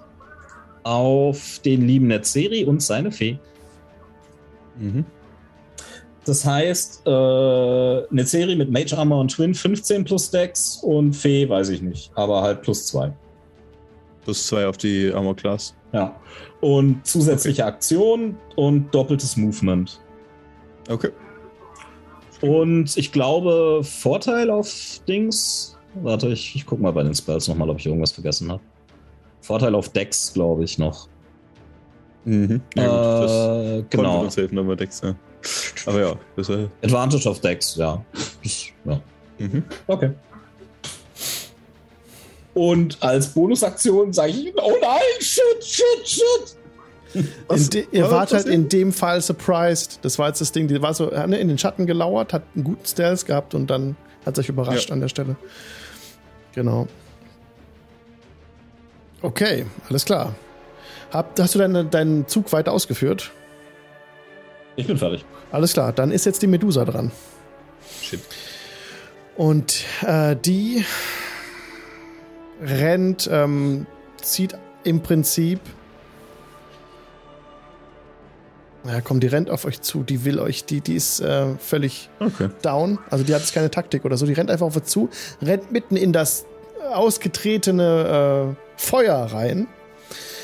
[0.84, 3.40] auf den lieben Netzeri und seine Fee.
[4.78, 5.06] Mhm.
[6.28, 11.48] Das heißt, äh, eine Serie mit Mage Armor und Twin 15 plus Dex und Fee
[11.48, 13.14] weiß ich nicht, aber halt plus 2.
[14.26, 15.74] Plus 2 auf die Armor Class.
[15.94, 16.20] Ja.
[16.60, 17.72] Und zusätzliche okay.
[17.72, 20.02] Aktion und doppeltes Movement.
[20.90, 21.12] Okay.
[22.42, 25.78] Und ich glaube, Vorteil auf Dings.
[25.96, 28.62] Warte, ich, ich guck mal bei den Spells nochmal, ob ich irgendwas vergessen habe.
[29.40, 31.08] Vorteil auf Dex, glaube ich, noch.
[32.26, 32.62] Mhm.
[32.76, 34.24] Ja, gut, äh, genau.
[34.24, 35.16] Uns helfen, aber Dex, ja.
[35.86, 38.04] Aber ja, das war Advantage of Dex, ja.
[38.86, 39.02] ja.
[39.38, 39.64] Mhm.
[39.88, 40.12] Okay.
[42.54, 46.58] Und als Bonusaktion sage ich, oh nein, shit, shit, shit.
[47.74, 50.00] De, ihr wart halt in dem Fall surprised.
[50.02, 52.86] Das war jetzt das Ding, die war so in den Schatten gelauert, hat einen guten
[52.86, 53.96] Stealth gehabt und dann
[54.26, 54.94] hat sich überrascht ja.
[54.94, 55.36] an der Stelle.
[56.54, 56.88] Genau.
[59.22, 60.36] Okay, alles klar.
[61.12, 63.32] Hab, hast du deine, deinen Zug weiter ausgeführt?
[64.78, 65.26] Ich bin fertig.
[65.52, 67.12] Alles klar, dann ist jetzt die Medusa dran.
[68.02, 68.22] Shit.
[69.36, 70.86] Und äh, die
[72.62, 73.86] rennt, ähm,
[74.22, 75.60] zieht im Prinzip
[78.88, 80.04] Ja, komm, die rennt auf euch zu.
[80.04, 82.50] Die will euch, die, die ist äh, völlig okay.
[82.62, 83.00] down.
[83.10, 84.26] Also die hat jetzt keine Taktik oder so.
[84.26, 85.10] Die rennt einfach auf euch zu,
[85.42, 86.46] rennt mitten in das
[86.94, 89.68] ausgetretene äh, Feuer rein.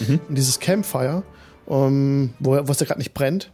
[0.01, 0.19] Mhm.
[0.27, 1.23] In dieses Campfire,
[1.65, 3.52] um, wo, es ja gerade nicht brennt.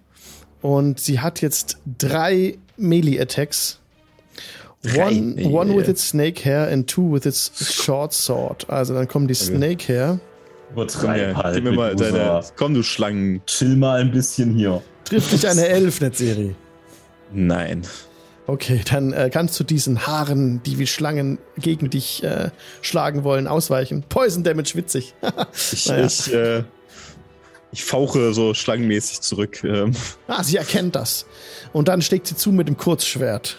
[0.61, 3.79] Und sie hat jetzt drei Melee-Attacks.
[4.95, 7.51] One, one with its snake hair and two with its
[7.83, 8.69] short sword.
[8.69, 9.55] Also dann kommen die okay.
[9.57, 10.19] Snake Hair
[10.71, 11.55] Übertreib halt.
[11.55, 13.41] Gib mir mal deine, komm, du Schlangen.
[13.45, 14.81] Chill mal ein bisschen hier.
[15.05, 16.55] Trifft dich eine Elf-Net-Serie?
[17.31, 17.81] Nein.
[18.47, 22.49] Okay, dann äh, kannst du diesen Haaren, die wie Schlangen gegen dich äh,
[22.81, 24.03] schlagen wollen, ausweichen.
[24.09, 25.13] Poison Damage witzig.
[25.73, 26.05] ich, naja.
[26.05, 26.63] ich, äh,
[27.71, 29.63] ich fauche so schlangenmäßig zurück.
[29.63, 29.93] Ähm.
[30.27, 31.25] Ah, sie erkennt das.
[31.73, 33.57] Und dann schlägt sie zu mit dem Kurzschwert.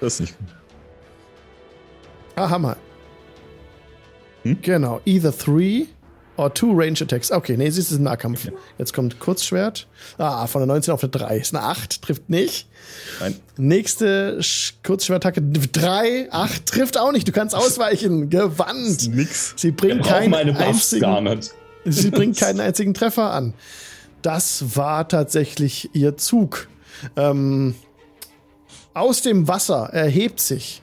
[0.00, 0.48] Das ist nicht gut.
[2.36, 2.76] Ah, Hammer.
[4.42, 4.58] Hm?
[4.62, 5.00] Genau.
[5.04, 5.86] Either three
[6.38, 7.32] Or two Range Attacks.
[7.32, 8.46] Okay, nee, es ist ein Nahkampf.
[8.46, 8.54] Okay.
[8.78, 9.88] Jetzt kommt Kurzschwert.
[10.18, 11.36] Ah, von der 19 auf eine 3.
[11.36, 12.68] Ist eine 8, trifft nicht.
[13.18, 13.34] Nein.
[13.56, 14.38] Nächste
[14.84, 17.26] Kurzschwertacke 3, 8, trifft auch nicht.
[17.26, 18.30] Du kannst ausweichen.
[18.30, 19.08] Gewandt.
[19.12, 19.54] Nix.
[19.56, 21.40] Sie bringt keinen einzigen,
[21.84, 23.54] Sie bringt keinen einzigen Treffer an.
[24.22, 26.68] Das war tatsächlich ihr Zug.
[27.16, 27.74] Ähm,
[28.94, 30.82] aus dem Wasser erhebt sich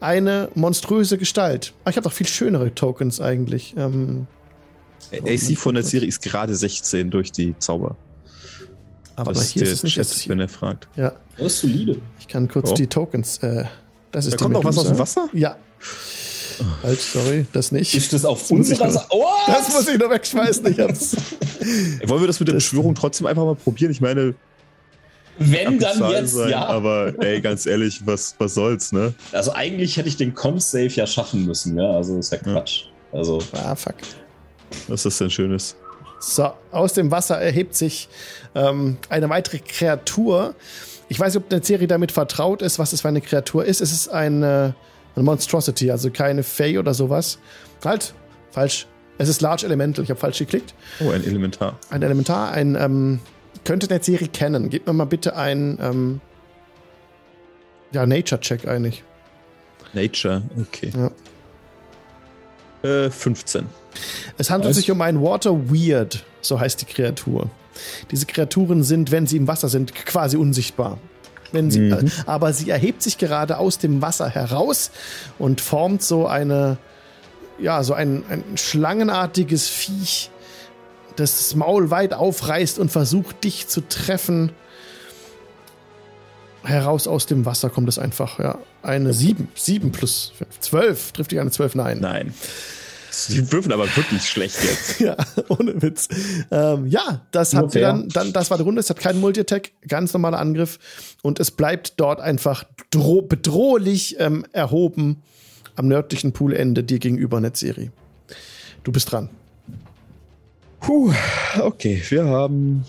[0.00, 1.72] eine monströse Gestalt.
[1.84, 3.74] Ah, ich habe doch viel schönere Tokens eigentlich.
[3.76, 4.26] Ähm,
[5.12, 7.96] AC von der Serie ist gerade 16 durch die Zauber.
[9.16, 10.88] Aber das hier ist es nicht wenn er fragt.
[10.96, 11.12] Ja.
[11.36, 12.00] Das ist solide.
[12.18, 12.74] Ich kann kurz oh.
[12.74, 13.38] die Tokens.
[13.38, 13.64] Äh,
[14.10, 15.28] das ist da kommt noch was aus dem Wasser?
[15.32, 15.56] Ja.
[16.82, 17.94] Halt, sorry, das nicht.
[17.94, 19.06] Ist das auf unserer Seite?
[19.10, 20.66] Oh, das muss ich noch wegschmeißen.
[20.72, 21.16] Ich hab's.
[22.06, 23.90] Wollen wir das mit der Beschwörung trotzdem einfach mal probieren?
[23.90, 24.34] Ich meine.
[25.38, 26.66] Wenn dann jetzt, sein, ja.
[26.66, 29.14] Aber ey, ganz ehrlich, was, was soll's, ne?
[29.32, 31.90] Also eigentlich hätte ich den Con-Save ja schaffen müssen, ja.
[31.90, 32.84] Also ist ja Quatsch.
[33.12, 33.18] Ja.
[33.18, 33.42] Also.
[33.52, 33.96] Ah, fuck.
[34.88, 35.76] Was ist das denn Schönes?
[36.20, 38.08] So, aus dem Wasser erhebt sich
[38.54, 40.54] ähm, eine weitere Kreatur.
[41.08, 43.80] Ich weiß nicht, ob eine Serie damit vertraut ist, was es für eine Kreatur ist.
[43.80, 44.74] Es ist eine,
[45.14, 47.38] eine Monstrosity, also keine Fey oder sowas.
[47.84, 48.14] Halt,
[48.50, 48.86] falsch.
[49.16, 50.02] Es ist Large Elemental.
[50.02, 50.74] Ich habe falsch geklickt.
[51.00, 51.78] Oh, ein Elementar.
[51.90, 53.20] Ein Elementar, ein, ähm,
[53.64, 54.70] könnte eine Serie kennen.
[54.70, 56.20] Gib mir mal bitte ein, ähm,
[57.92, 59.04] ja, Nature-Check eigentlich.
[59.92, 60.90] Nature, okay.
[62.82, 63.06] Ja.
[63.06, 63.66] Äh, 15.
[64.36, 64.76] Es handelt Was?
[64.76, 67.50] sich um ein Water Weird, so heißt die Kreatur.
[68.10, 70.98] Diese Kreaturen sind, wenn sie im Wasser sind, quasi unsichtbar.
[71.54, 72.10] Wenn sie, mhm.
[72.26, 74.90] aber sie erhebt sich gerade aus dem Wasser heraus
[75.38, 76.76] und formt so eine,
[77.58, 80.30] ja, so ein, ein schlangenartiges Viech,
[81.16, 84.52] das das Maul weit aufreißt und versucht, dich zu treffen.
[86.64, 88.58] Heraus aus dem Wasser kommt es einfach, ja.
[88.82, 91.12] Eine 7, 7 plus 5, 12.
[91.12, 91.74] Trifft dich eine 12?
[91.76, 91.98] Nein.
[92.00, 92.34] Nein.
[93.28, 95.00] Die würfeln aber wirklich schlecht jetzt.
[95.00, 95.16] ja,
[95.48, 96.08] ohne Witz.
[96.50, 98.80] Ähm, ja, das habt ihr dann, dann, das war die Runde.
[98.80, 100.78] Es hat keinen Multi-Attack, ganz normaler Angriff.
[101.22, 105.22] Und es bleibt dort einfach bedrohlich ähm, erhoben
[105.76, 107.90] am nördlichen Poolende dir gegenüber Netzserie.
[108.82, 109.28] Du bist dran.
[110.80, 111.12] Puh,
[111.60, 112.84] okay, wir haben,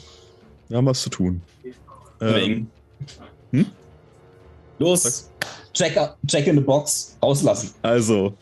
[0.67, 1.41] wir haben was zu tun.
[2.21, 2.67] Ähm,
[3.51, 3.65] Hm?
[4.79, 5.29] Los,
[5.73, 5.97] check,
[6.27, 7.71] check in the box, auslassen.
[7.81, 8.33] Also,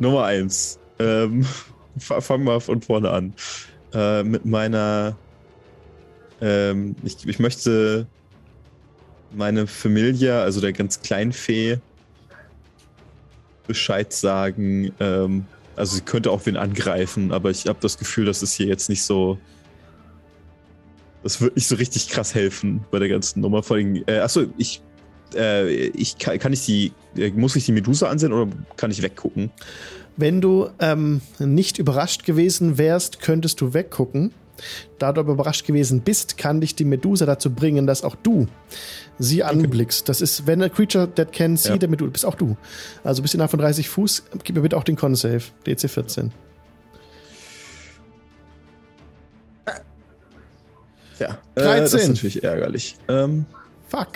[0.00, 0.78] Nummer eins.
[0.98, 1.46] Ähm,
[1.98, 3.34] fang mal von vorne an.
[3.92, 5.16] Äh, mit meiner.
[6.40, 8.06] Ähm, ich, ich möchte
[9.32, 11.78] meine Familie, also der ganz kleinen Fee,
[13.66, 14.92] Bescheid sagen.
[15.00, 15.46] Ähm,
[15.76, 18.88] also sie könnte auch wen angreifen, aber ich habe das Gefühl, dass es hier jetzt
[18.88, 19.38] nicht so.
[21.22, 23.62] Das wird nicht so richtig krass helfen bei der ganzen Nummer.
[23.62, 24.80] Vor allem, äh, achso, ich,
[25.34, 29.02] äh, ich kann, kann ich die, äh, muss ich die Medusa ansehen oder kann ich
[29.02, 29.50] weggucken?
[30.16, 34.32] Wenn du ähm, nicht überrascht gewesen wärst, könntest du weggucken.
[34.98, 38.46] Da du aber überrascht gewesen bist, kann dich die Medusa dazu bringen, dass auch du
[39.18, 40.08] sie anblickst.
[40.08, 41.78] Das ist, wenn a creature that can see ja.
[41.78, 42.56] the Medusa, bist auch du.
[43.04, 46.32] Also bist innerhalb von 30 Fuß, gib mir bitte auch den Con-Save, DC 14.
[51.18, 51.76] Ja, 13.
[51.76, 52.96] Äh, das ist natürlich ärgerlich.
[53.08, 53.44] Ähm,
[53.88, 54.08] Fuck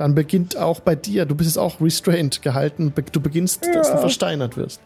[0.00, 3.72] dann beginnt auch bei dir, du bist jetzt auch restrained gehalten, du beginnst, ja.
[3.74, 4.80] dass du versteinert wirst.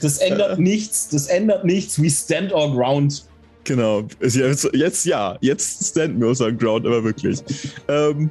[0.00, 0.62] Das ändert äh.
[0.62, 3.26] nichts, das ändert nichts, we stand our ground.
[3.64, 7.42] Genau, jetzt, jetzt ja, jetzt stand wir our ground, aber wirklich.
[7.86, 8.30] Ähm,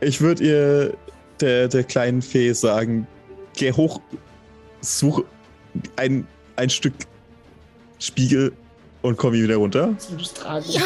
[0.00, 0.94] ich würde ihr
[1.42, 3.06] der, der kleinen Fee sagen,
[3.54, 4.00] geh hoch,
[4.80, 5.22] such
[5.96, 6.94] ein, ein Stück
[7.98, 8.54] Spiegel
[9.02, 9.94] und komm wieder runter.
[10.68, 10.82] Ja,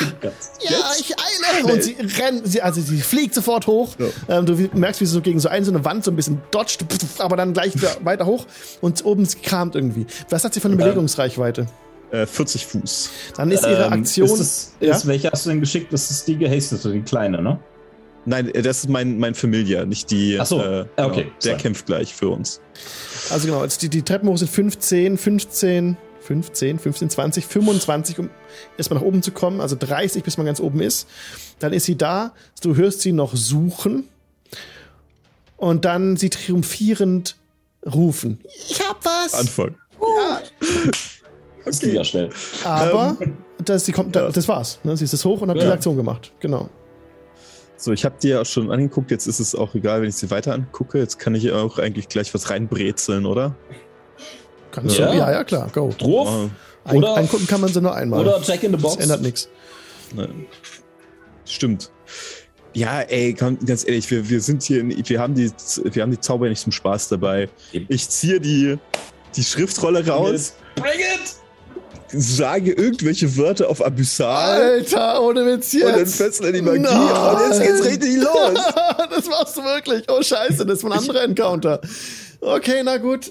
[0.60, 1.72] ja ich eile.
[1.72, 3.94] Und sie rennt, sie, also sie fliegt sofort hoch.
[3.98, 4.38] Ja.
[4.38, 6.40] Ähm, du merkst, wie sie so gegen so eine, so eine Wand so ein bisschen
[6.50, 6.84] dodgt,
[7.18, 8.46] aber dann gleich weiter hoch
[8.80, 10.06] und oben kramt irgendwie.
[10.30, 11.66] Was hat sie für eine Bewegungsreichweite?
[12.10, 13.10] Äh, 40 Fuß.
[13.36, 14.28] Dann ist ihre ähm, Aktion.
[14.28, 14.94] Ist das, ja?
[14.94, 15.92] ist, welche hast du denn geschickt?
[15.92, 17.58] Das ist die gehastete, die kleine, ne?
[18.24, 20.38] Nein, äh, das ist mein, mein Familia, nicht die.
[20.38, 21.32] Ach so, äh, genau, okay.
[21.44, 21.62] Der Sorry.
[21.62, 22.60] kämpft gleich für uns.
[23.30, 28.30] Also genau, jetzt die, die Treppen hoch sind 15, 15, 15, 15, 20, 25, um
[28.76, 31.06] erstmal nach oben zu kommen, also 30, bis man ganz oben ist.
[31.60, 32.32] Dann ist sie da,
[32.62, 34.08] du hörst sie noch suchen
[35.56, 37.36] und dann sie triumphierend
[37.84, 38.40] rufen.
[38.68, 39.34] Ich hab was!
[39.34, 39.76] Anfang.
[40.00, 40.40] Ja.
[41.64, 42.30] Das geht ja schnell.
[42.64, 44.80] Aber ähm, das, sie kommt, das war's.
[44.82, 44.96] Ne?
[44.96, 45.64] Sie ist es hoch und hat ja.
[45.64, 46.32] die Aktion gemacht.
[46.40, 46.68] Genau.
[47.76, 50.30] So, ich habe dir auch schon angeguckt, jetzt ist es auch egal, wenn ich sie
[50.30, 50.98] weiter angucke.
[50.98, 53.54] Jetzt kann ich auch eigentlich gleich was reinbrezeln, oder?
[54.76, 55.10] Kannst ja.
[55.10, 55.16] du?
[55.16, 55.94] Ja, ja, klar, go.
[55.96, 56.50] Drauf.
[56.84, 58.20] Ein, oder, angucken kann man sie nur einmal.
[58.20, 58.96] Oder Check in the Box.
[58.96, 59.48] Das ändert nichts.
[61.46, 61.90] Stimmt.
[62.74, 65.50] Ja, ey, ganz ehrlich, wir, wir sind hier, in, wir haben die,
[65.82, 67.48] wir haben die Zauber nicht zum Spaß dabei.
[67.72, 68.76] Ich ziehe die,
[69.34, 70.52] die Schriftrolle raus.
[70.74, 71.36] Bring it!
[72.08, 74.62] Sage irgendwelche Wörter auf Abyssal.
[74.62, 75.86] Alter, ohne Witz jetzt.
[75.86, 76.80] Und dann fesseln die Magie.
[76.80, 77.34] Nein.
[77.34, 78.60] Und jetzt geht's richtig los.
[79.10, 80.04] das machst du wirklich.
[80.08, 81.80] Oh, scheiße, das ist ein anderer Encounter.
[82.40, 83.28] Okay, na gut.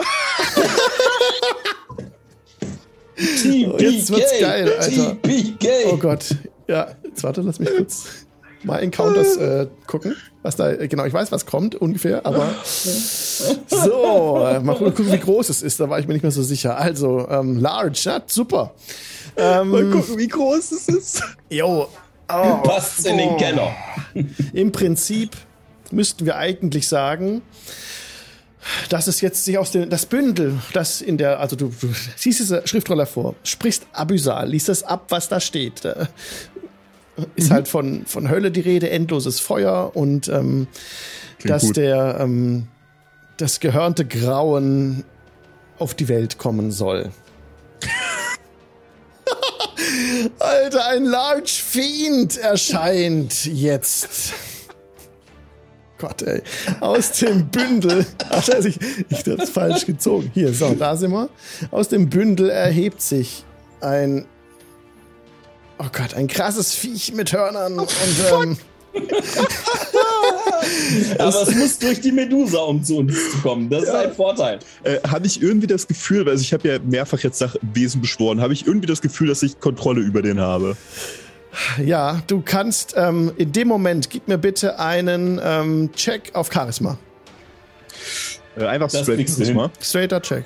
[3.67, 5.17] Oh, jetzt wird's geil, Alter.
[5.87, 6.35] Oh Gott.
[6.67, 8.25] Ja, jetzt warte, lass mich kurz
[8.65, 10.15] mal Encounters äh, gucken.
[10.41, 15.49] Was da, genau, ich weiß, was kommt ungefähr, aber so, äh, mal gucken, wie groß
[15.49, 16.77] es ist, da war ich mir nicht mehr so sicher.
[16.77, 18.73] Also, ähm, large, ja, super.
[19.37, 21.23] Ähm, mal gucken, wie groß es ist.
[21.49, 21.87] Jo.
[22.27, 23.75] Oh, Passt in den Keller.
[24.53, 25.31] Im Prinzip
[25.91, 27.41] müssten wir eigentlich sagen,
[28.89, 32.39] dass es jetzt sich aus dem, das Bündel, das in der, also du, du siehst
[32.39, 35.85] diese Schriftrolle vor, sprichst Abysal, liest das ab, was da steht.
[35.85, 36.07] Da
[37.35, 37.53] ist mhm.
[37.53, 40.67] halt von, von Hölle die Rede, endloses Feuer und ähm,
[41.43, 41.77] dass gut.
[41.77, 42.67] der, ähm,
[43.37, 45.03] das gehörnte Grauen
[45.77, 47.11] auf die Welt kommen soll.
[50.39, 54.33] Alter, ein Large Fiend erscheint jetzt.
[56.05, 56.41] Gott, ey.
[56.81, 58.05] Aus dem Bündel.
[58.29, 58.77] Ach, scheiße, ich,
[59.09, 60.29] ich das falsch gezogen.
[60.35, 61.29] Hier, so, da sind wir.
[61.71, 63.43] Aus dem Bündel erhebt sich
[63.81, 64.25] ein.
[65.79, 67.79] Oh Gott, ein krasses Viech mit Hörnern.
[67.79, 67.89] Oh, und,
[68.31, 68.57] ähm,
[71.17, 73.67] Aber es muss durch die Medusa, um zu uns zu kommen.
[73.69, 73.89] Das ja.
[73.89, 74.59] ist ein Vorteil.
[74.83, 78.41] Äh, habe ich irgendwie das Gefühl, also ich habe ja mehrfach jetzt nach Wesen beschworen,
[78.41, 80.77] habe ich irgendwie das Gefühl, dass ich Kontrolle über den habe?
[81.83, 86.97] Ja, du kannst ähm, in dem Moment, gib mir bitte einen ähm, Check auf Charisma.
[88.57, 89.71] Äh, einfach das straight Charisma.
[89.81, 90.45] Straighter Check.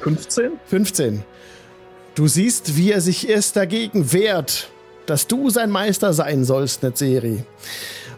[0.00, 0.52] 15?
[0.66, 1.24] 15.
[2.14, 4.68] Du siehst, wie er sich erst dagegen wehrt,
[5.06, 7.44] dass du sein Meister sein sollst, Netzeri.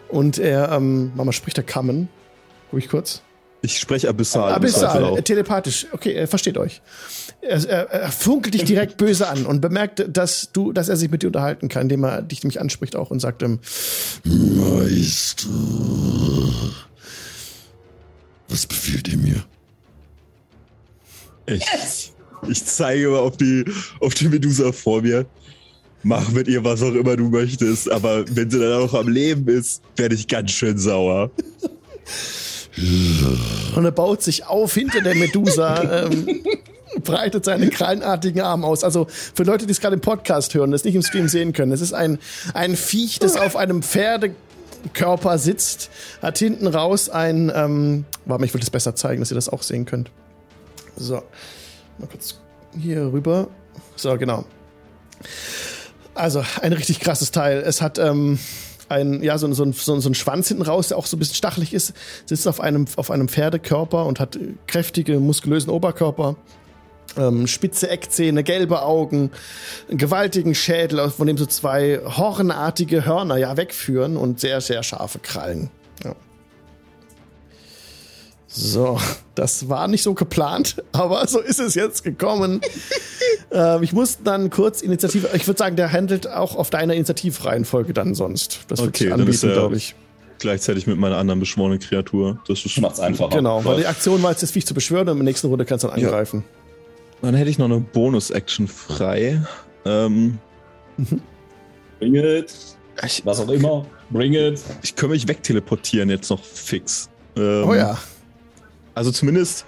[0.09, 2.09] Und er, ähm, Mama spricht der Kammen.
[2.73, 3.21] Ruhig kurz.
[3.61, 4.53] Ich spreche Abyssal.
[4.53, 5.87] Abyssal, telepathisch.
[5.91, 6.81] Okay, er versteht euch.
[7.47, 11.11] Er, er, er, funkelt dich direkt böse an und bemerkt, dass du, dass er sich
[11.11, 13.59] mit dir unterhalten kann, indem er dich nämlich anspricht auch und sagt, ähm,
[14.23, 15.47] Meister,
[18.49, 19.43] was befiehlt ihr mir?
[21.45, 22.11] Ich yes.
[22.47, 23.65] Ich zeige mal auf die,
[23.99, 25.25] auf die Medusa vor mir.
[26.03, 27.89] Mach mit ihr, was auch immer du möchtest.
[27.91, 31.31] Aber wenn sie dann auch am Leben ist, werde ich ganz schön sauer.
[33.75, 36.43] Und er baut sich auf hinter der Medusa, ähm,
[37.03, 38.83] breitet seine krallenartigen Arme aus.
[38.83, 41.71] Also für Leute, die es gerade im Podcast hören, das nicht im Stream sehen können,
[41.71, 42.19] es ist ein,
[42.53, 45.89] ein Viech, das auf einem Pferdekörper sitzt,
[46.21, 49.63] hat hinten raus ein, ähm, warte, ich will das besser zeigen, dass ihr das auch
[49.63, 50.11] sehen könnt.
[50.97, 51.21] So,
[51.97, 52.39] mal kurz
[52.79, 53.47] hier rüber.
[53.95, 54.45] So, genau.
[56.13, 57.61] Also ein richtig krasses Teil.
[57.65, 58.39] Es hat ähm,
[58.87, 61.35] ein, ja, so, so, so, so ein Schwanz hinten raus, der auch so ein bisschen
[61.35, 61.93] stachelig ist,
[62.25, 66.35] sitzt auf einem, auf einem Pferdekörper und hat kräftige, muskulösen Oberkörper.
[67.17, 69.31] Ähm, spitze Eckzähne, gelbe Augen,
[69.89, 75.19] einen gewaltigen Schädel, von dem so zwei hornartige Hörner ja wegführen und sehr, sehr scharfe
[75.19, 75.69] Krallen.
[76.03, 76.15] Ja.
[78.47, 78.99] So,
[79.35, 82.61] das war nicht so geplant, aber so ist es jetzt gekommen.
[83.51, 87.93] ähm, ich muss dann kurz Initiative, ich würde sagen, der handelt auch auf deiner Initiativreihenfolge
[87.93, 88.61] dann sonst.
[88.69, 89.95] Das wird okay, anbieten, glaube ich.
[90.39, 92.39] Gleichzeitig mit meiner anderen beschworenen Kreatur.
[92.47, 93.35] Das ist macht's einfacher.
[93.35, 95.65] Genau, weil die Aktion war jetzt das Viech zu beschwören und in der nächsten Runde
[95.65, 96.43] kannst du dann angreifen.
[96.45, 96.64] Ja.
[97.21, 99.41] Dann hätte ich noch eine Bonus-Action frei.
[99.85, 100.37] Ähm,
[100.97, 101.21] mhm.
[101.99, 102.53] Bring it.
[103.03, 103.85] Ich, Was auch immer.
[104.09, 104.61] Bring it.
[104.83, 107.09] Ich kann mich wegteleportieren jetzt noch fix.
[107.35, 107.97] Ähm, oh ja.
[108.93, 109.65] Also zumindest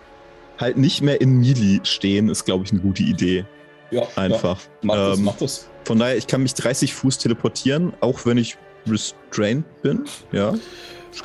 [0.57, 3.45] halt nicht mehr in Melee stehen, ist, glaube ich, eine gute Idee.
[3.91, 4.03] Ja.
[4.15, 4.59] Einfach.
[4.59, 4.67] Ja.
[4.81, 5.69] Mach das, ähm, mach das.
[5.85, 8.57] Von daher, ich kann mich 30 Fuß teleportieren, auch wenn ich
[8.87, 10.05] restrained bin.
[10.31, 10.53] Ja.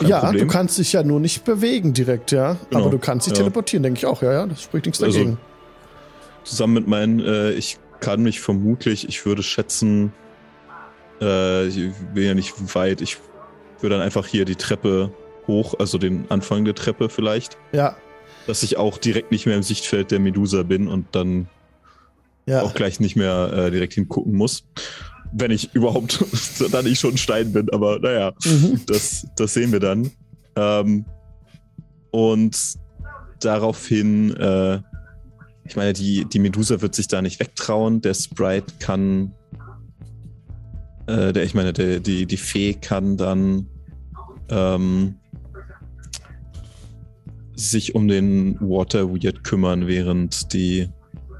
[0.01, 0.49] Ja, Problem.
[0.49, 2.57] du kannst dich ja nur nicht bewegen direkt, ja.
[2.71, 2.83] Genau.
[2.83, 3.39] Aber du kannst dich ja.
[3.39, 4.47] teleportieren, denke ich auch, ja, ja.
[4.47, 5.39] Das spricht nichts also, dagegen.
[6.45, 10.13] Zusammen mit meinen, äh, ich kann mich vermutlich, ich würde schätzen,
[11.21, 13.19] äh, ich bin ja nicht weit, ich
[13.81, 15.13] würde dann einfach hier die Treppe
[15.47, 17.57] hoch, also den Anfang der Treppe vielleicht.
[17.73, 17.97] Ja.
[18.47, 21.49] Dass ich auch direkt nicht mehr im Sichtfeld der Medusa bin und dann
[22.47, 22.63] ja.
[22.63, 24.65] auch gleich nicht mehr äh, direkt hingucken muss.
[25.33, 26.25] Wenn ich überhaupt
[26.73, 28.81] dann ich schon Stein bin, aber naja, mhm.
[28.87, 30.11] das, das sehen wir dann.
[30.57, 31.05] Ähm,
[32.11, 32.57] und
[33.41, 34.81] daraufhin, äh,
[35.65, 38.01] ich meine, die, die Medusa wird sich da nicht wegtrauen.
[38.01, 39.33] Der Sprite kann,
[41.07, 43.69] äh, der, ich meine, der, die, die Fee kann dann
[44.49, 45.17] ähm,
[47.55, 50.89] sich um den Water Weird kümmern, während die,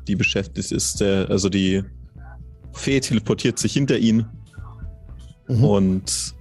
[0.07, 1.01] die beschäftigt ist.
[1.01, 1.83] Der, also die
[2.73, 4.27] Fee teleportiert sich hinter ihn
[5.49, 5.65] mhm.
[5.65, 6.35] und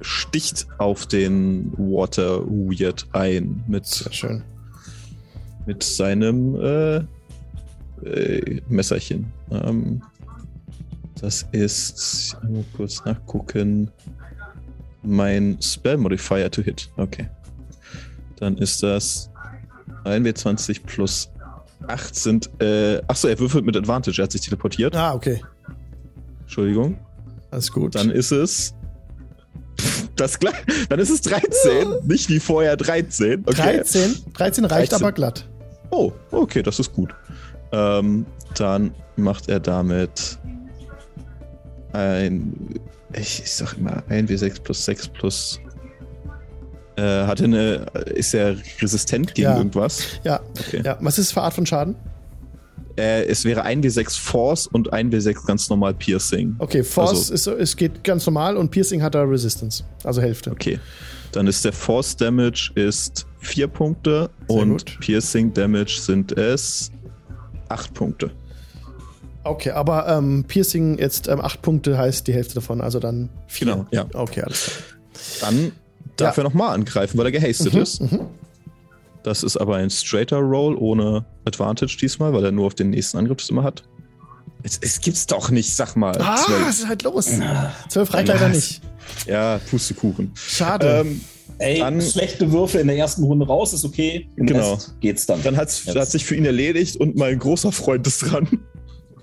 [0.00, 4.42] sticht auf den Water Weird ein mit, Sehr schön.
[5.66, 7.04] mit seinem äh,
[8.04, 9.32] äh, Messerchen.
[9.50, 10.02] Ähm,
[11.20, 13.90] das ist, ich muss kurz nachgucken,
[15.02, 16.90] mein Spell Modifier to Hit.
[16.96, 17.28] Okay.
[18.36, 19.30] Dann ist das
[20.04, 21.30] 1w20 plus
[21.86, 22.50] 8 sind.
[22.60, 24.20] Äh, achso, er würfelt mit Advantage.
[24.20, 24.94] Er hat sich teleportiert.
[24.94, 25.42] Ah, okay.
[26.42, 26.98] Entschuldigung.
[27.50, 27.94] Alles gut.
[27.94, 28.74] Dann ist es.
[30.16, 30.54] Das gleich,
[30.88, 32.00] dann ist es 13, oh.
[32.04, 33.42] nicht wie vorher 13.
[33.44, 33.54] Okay.
[33.54, 34.16] 13?
[34.32, 35.04] 13 reicht 13.
[35.04, 35.46] aber glatt.
[35.90, 37.14] Oh, okay, das ist gut.
[37.76, 38.26] Ähm,
[38.56, 40.38] dann macht er damit
[41.92, 42.80] ein.
[43.12, 45.60] Ich, ich sag immer 1w6 plus 6 plus
[46.96, 49.56] äh, hat eine, ist er resistent gegen ja.
[49.56, 50.02] irgendwas?
[50.24, 50.40] Ja.
[50.58, 50.82] Okay.
[50.84, 50.96] ja.
[51.00, 51.94] Was ist für Art von Schaden?
[52.96, 56.56] Äh, es wäre 1w6 Force und 1w6 ganz normal Piercing.
[56.58, 60.50] Okay, Force also, ist, es geht ganz normal und Piercing hat er Resistance, also Hälfte.
[60.50, 60.80] Okay.
[61.32, 65.00] Dann ist der Force Damage ist 4 Punkte Sehr und gut.
[65.00, 66.90] Piercing Damage sind es
[67.68, 68.30] 8 Punkte.
[69.44, 73.66] Okay, aber ähm, Piercing jetzt 8 ähm, Punkte heißt die Hälfte davon, also dann 4.
[73.66, 74.06] Genau, ja.
[74.12, 75.50] Okay, alles klar.
[75.50, 75.72] Dann
[76.16, 76.42] darf ja.
[76.42, 78.00] er nochmal angreifen, weil er gehastet mhm, ist.
[78.00, 78.20] Mhm.
[79.22, 83.18] Das ist aber ein straighter Roll ohne Advantage diesmal, weil er nur auf den nächsten
[83.18, 83.82] Angriff immer hat.
[84.62, 86.16] Es, es, gibt's doch nicht, sag mal.
[86.20, 87.30] Ah, was ist halt los?
[87.88, 88.80] Zwölf reicht leider nicht.
[89.26, 90.32] Ja, Pustekuchen.
[90.34, 91.04] Schade.
[91.06, 91.20] Ähm,
[91.58, 94.28] Ey, dann, schlechte Würfe in der ersten Runde raus, ist okay.
[94.36, 94.74] Im genau.
[94.74, 95.42] Rest geht's dann.
[95.42, 98.48] Dann hat's, hat sich für ihn erledigt und mein großer Freund ist dran.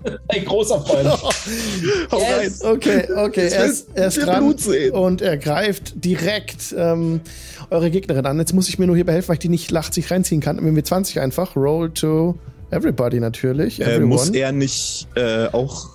[0.28, 1.06] Ein großer Freund.
[2.12, 2.62] yes.
[2.62, 3.48] Okay, okay.
[3.48, 4.54] Er ist, er ist dran
[4.92, 7.22] und er greift direkt ähm,
[7.70, 8.38] eure Gegnerin an.
[8.38, 10.62] Jetzt muss ich mir nur hier behelfen, weil ich die nicht lacht sich reinziehen kann.
[10.62, 11.56] Wenn wir 20 einfach.
[11.56, 12.34] Roll to
[12.70, 13.80] everybody natürlich.
[13.80, 15.93] Äh, muss er nicht äh, auch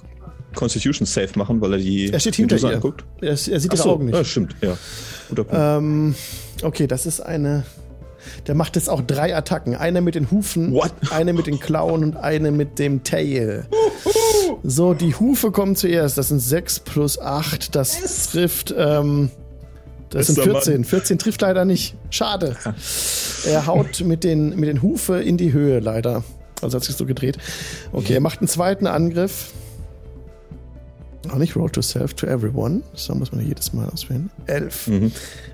[0.55, 2.75] Constitution Safe machen, weil er die Er steht hinter ihr.
[2.75, 3.05] Anguckt?
[3.21, 4.15] Er, er sieht ihre Augen nicht.
[4.15, 4.77] Ja, stimmt, ja.
[5.51, 6.15] Ähm,
[6.63, 7.63] okay, das ist eine
[8.47, 9.75] der macht jetzt auch drei Attacken.
[9.75, 10.91] Eine mit den Hufen, What?
[11.11, 13.65] eine mit den Klauen und eine mit dem Tail.
[14.63, 16.17] So, die Hufe kommen zuerst.
[16.17, 17.75] Das sind 6 plus 8.
[17.75, 18.29] Das yes.
[18.31, 18.73] trifft.
[18.77, 19.31] Ähm,
[20.09, 20.73] das sind 14.
[20.73, 20.83] Mann.
[20.83, 21.95] 14 trifft leider nicht.
[22.09, 22.55] Schade.
[23.45, 26.23] Er haut mit den, mit den Hufe in die Höhe, leider.
[26.61, 27.37] Also hat sich so gedreht.
[27.91, 29.53] Okay, er macht einen zweiten Angriff.
[31.27, 32.81] Auch nicht Roll to Self to Everyone.
[32.93, 34.29] So muss man jedes Mal auswählen.
[34.45, 34.87] 11.
[34.87, 35.11] Mhm.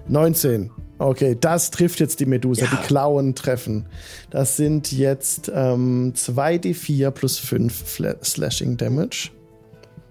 [0.07, 0.71] 19.
[0.97, 2.65] Okay, das trifft jetzt die Medusa.
[2.65, 2.71] Ja.
[2.71, 3.87] Die Klauen treffen.
[4.29, 9.31] Das sind jetzt ähm, 2d4 plus 5 Slashing Damage.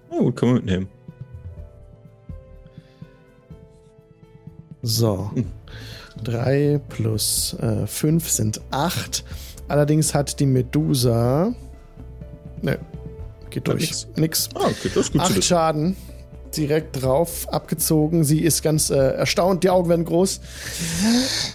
[0.09, 0.87] Oh, kann man mitnehmen.
[4.81, 5.31] So.
[5.33, 5.45] Hm.
[6.23, 9.23] 3 plus äh, 5 sind 8.
[9.67, 11.53] Allerdings hat die Medusa.
[12.61, 12.79] Ne,
[13.55, 13.81] geht durch.
[13.81, 14.07] Nix.
[14.15, 14.49] nix.
[14.53, 15.95] Ah, okay, das ist gut 8 Schaden.
[16.55, 18.23] Direkt drauf, abgezogen.
[18.23, 20.39] Sie ist ganz äh, erstaunt, die Augen werden groß.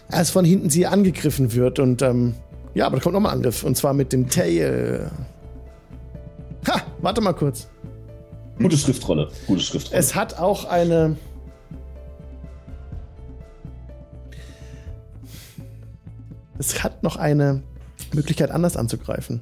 [0.09, 1.78] Als von hinten sie angegriffen wird.
[1.78, 2.35] Und ähm,
[2.74, 3.62] ja, aber da kommt nochmal Angriff.
[3.62, 5.10] Und zwar mit dem Tail.
[6.68, 7.68] Ha, warte mal kurz.
[8.59, 9.28] Gute Schriftrolle.
[9.47, 9.98] Gute Schriftrolle.
[9.98, 11.16] Es hat auch eine
[16.59, 17.62] es hat noch eine
[18.12, 19.40] Möglichkeit, anders anzugreifen.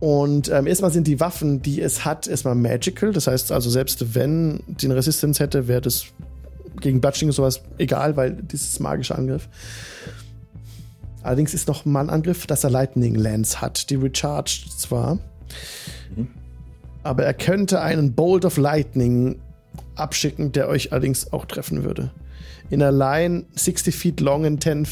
[0.00, 3.12] Und ähm, erstmal sind die Waffen, die es hat, erstmal magical.
[3.12, 6.06] Das heißt also, selbst wenn die eine Resistance hätte, wäre das
[6.80, 9.48] gegen Bludging und sowas egal, weil dieses magische Angriff.
[11.22, 13.90] Allerdings ist noch mal ein Angriff, dass er Lightning Lance hat.
[13.90, 15.18] Die recharged zwar.
[16.16, 16.28] Mhm.
[17.02, 19.38] Aber er könnte einen Bolt of Lightning
[19.96, 22.10] abschicken, der euch allerdings auch treffen würde.
[22.70, 24.86] In a line 60 feet long and 10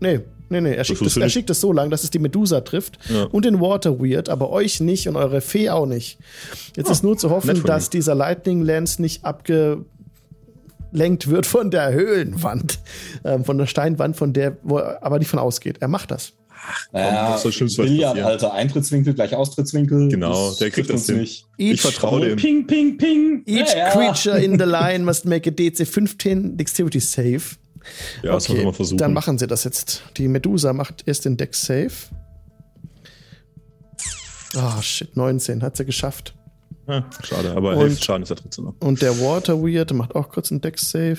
[0.00, 0.74] Nee, nee, nee.
[0.74, 3.24] Er schickt, es, er schickt es so lang, dass es die Medusa trifft ja.
[3.24, 6.18] und den Water Weird, aber euch nicht und eure Fee auch nicht.
[6.76, 9.86] Jetzt oh, ist nur zu hoffen, dass dieser Lightning Lance nicht abgelenkt
[11.28, 12.78] wird von der Höhlenwand,
[13.22, 15.78] äh, von der Steinwand, von der, wo er aber nicht von ausgeht.
[15.80, 16.32] Er macht das.
[16.68, 18.52] Ach, komm, ja, so schlimm Billard, Alter.
[18.52, 20.08] Eintrittswinkel gleich Austrittswinkel.
[20.08, 21.46] Genau, der kriegt uns nicht.
[21.56, 22.36] ich vertraue dem.
[22.36, 23.42] Ping, ping, ping.
[23.46, 23.90] Each ja, ja.
[23.90, 27.56] creature in the line must make a DC 15 Dexterity Save.
[28.22, 28.98] Ja, das okay, muss versuchen.
[28.98, 30.02] Dann machen sie das jetzt.
[30.16, 31.92] Die Medusa macht erst den Deck Save.
[34.54, 35.62] Ah, oh, shit, 19.
[35.62, 36.34] Hat sie geschafft.
[36.88, 38.74] Ja, schade, aber und, 11 Schaden ist ja trotzdem noch.
[38.80, 41.18] Und der Water Weird macht auch kurz einen Deck Save.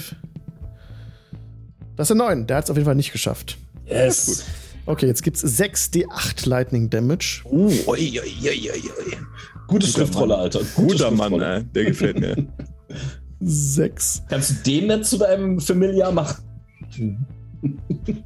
[1.96, 2.48] Das ist ein 9.
[2.48, 3.58] Der hat es auf jeden Fall nicht geschafft.
[3.86, 4.26] Yes.
[4.26, 4.44] Gut.
[4.86, 7.42] Okay, jetzt gibt's 6 D8 Lightning Damage.
[7.46, 9.18] Uh, oi, oi, oi, oi.
[9.68, 10.62] Gute Schriftrolle, Alter.
[10.76, 11.64] Gute Guter Mann, ey.
[11.64, 12.48] der gefällt mir.
[13.40, 14.24] 6.
[14.30, 16.44] Kannst du den nicht zu deinem Familiar machen?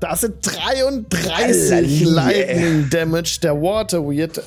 [0.00, 3.40] Das sind 33 Lightning Damage.
[3.42, 4.40] Der Water Weird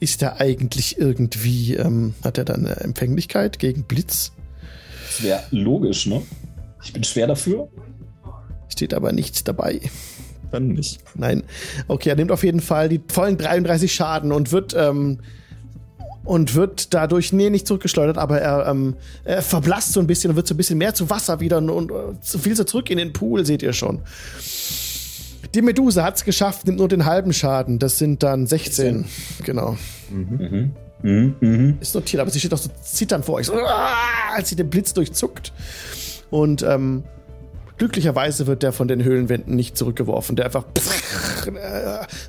[0.00, 4.32] ist er eigentlich irgendwie, ähm, hat er dann eine Empfänglichkeit gegen Blitz?
[5.06, 6.22] Das wäre logisch, ne?
[6.82, 7.68] Ich bin schwer dafür.
[8.68, 9.80] Steht aber nichts dabei.
[10.50, 10.98] Dann nicht.
[11.14, 11.44] Nein.
[11.86, 15.20] Okay, er nimmt auf jeden Fall die vollen 33 Schaden und wird ähm,
[16.26, 18.94] und wird dadurch, nee, nicht zurückgeschleudert, aber er, ähm,
[19.24, 21.70] er verblasst so ein bisschen und wird so ein bisschen mehr zu Wasser wieder und,
[21.70, 24.00] und zu viel so zurück in den Pool, seht ihr schon.
[25.54, 27.78] Die Medusa hat es geschafft, nimmt nur den halben Schaden.
[27.78, 29.04] Das sind dann 16.
[29.04, 29.44] 16.
[29.44, 29.78] Genau.
[30.10, 30.72] Mhm.
[31.02, 31.34] Mhm.
[31.40, 31.78] Mhm.
[31.80, 33.54] Ist notiert, aber sie steht auch so zittern vor euch, so,
[34.34, 35.52] als sie den Blitz durchzuckt.
[36.30, 37.04] Und ähm,
[37.78, 40.36] Glücklicherweise wird der von den Höhlenwänden nicht zurückgeworfen.
[40.36, 40.64] Der einfach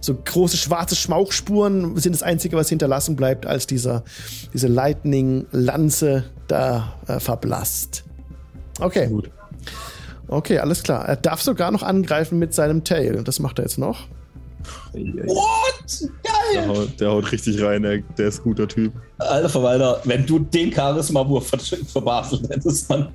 [0.02, 4.04] so große schwarze Schmauchspuren sind das Einzige, was hinterlassen bleibt, als dieser,
[4.54, 8.04] diese Lightning-Lanze da äh, verblasst.
[8.80, 9.08] Okay.
[9.08, 9.30] Gut.
[10.28, 11.08] Okay, alles klar.
[11.08, 13.24] Er darf sogar noch angreifen mit seinem Tail.
[13.24, 14.08] Das macht er jetzt noch.
[14.94, 16.10] What?
[16.24, 16.34] Geil!
[16.54, 18.92] Der haut, der haut richtig rein, der, der ist ein guter Typ.
[19.18, 21.52] Alter Verwalter, wenn du den Charisma-Wurf
[21.88, 23.08] verbaselt hättest, man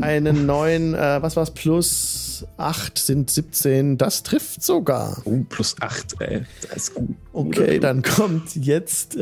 [0.00, 3.98] einen neuen, äh, was war's, plus 8 sind 17.
[3.98, 5.22] Das trifft sogar.
[5.24, 6.42] Oh, plus 8, ey.
[6.62, 7.16] Das ist gut.
[7.32, 9.20] Okay, dann kommt jetzt äh,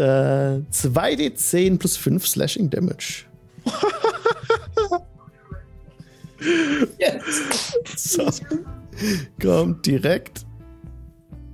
[0.73, 3.25] 2d10 plus 5 Slashing Damage.
[6.99, 7.23] yes.
[7.97, 8.31] So.
[9.41, 10.45] Kommt direkt.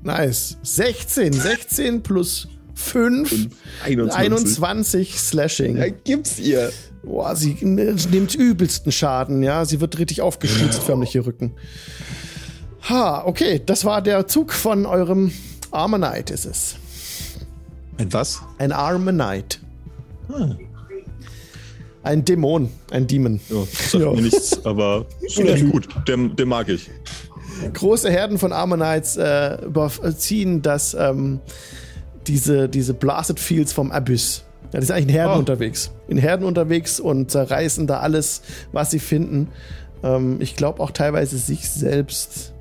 [0.02, 0.56] Nice.
[0.62, 1.32] 16.
[1.32, 3.48] 16 plus 5.
[3.84, 4.18] 21.
[4.18, 5.76] 21 Slashing.
[5.76, 6.72] Ja, gibt's ihr.
[7.02, 9.64] Boah, sie nimmt übelsten Schaden, ja.
[9.64, 11.52] Sie wird richtig aufgestützt, förmlich ihr Rücken.
[12.88, 15.32] Ha, okay, das war der Zug von eurem
[15.70, 16.76] Armonite, ist es.
[17.98, 18.40] Ein was?
[18.58, 19.58] Ein Armonite.
[20.28, 20.58] Hm.
[22.02, 23.40] Ein Dämon, ein Demon.
[23.50, 24.12] Ja, sagt ja.
[24.12, 25.04] mir nichts, aber
[25.70, 26.88] gut, den, den mag ich.
[27.74, 31.40] Große Herden von Ammonites äh, überziehen das, ähm,
[32.26, 34.44] diese, diese Blasted Fields vom Abyss.
[34.72, 35.38] Ja, die sind eigentlich in Herden oh.
[35.38, 35.90] unterwegs.
[36.08, 38.42] In Herden unterwegs und zerreißen da alles,
[38.72, 39.48] was sie finden.
[40.02, 42.52] Ähm, ich glaube auch teilweise sich selbst.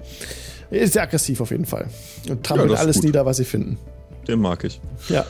[0.71, 1.87] Ist sehr aggressiv auf jeden Fall.
[2.29, 3.05] Und trampelt ja, alles gut.
[3.05, 3.77] nieder, was sie finden.
[4.27, 4.79] Den mag ich.
[5.07, 5.25] Ja.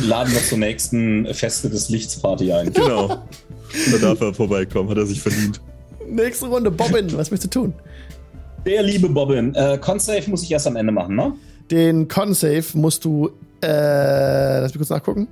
[0.00, 2.72] Laden wir zur nächsten Feste des Lichts Party ein.
[2.72, 3.22] Genau.
[3.90, 5.60] da darf er vorbeikommen, hat er sich verdient.
[6.08, 7.74] Nächste Runde, Bobbin, was möchtest du tun?
[8.64, 9.54] Der liebe Bobbin.
[9.54, 11.32] Äh, Con-Save muss ich erst am Ende machen, ne?
[11.70, 13.30] Den Con-Save musst du,
[13.62, 15.26] äh, lass mich kurz nachgucken.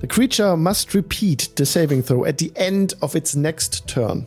[0.00, 4.26] The creature must repeat the saving throw at the end of its next turn.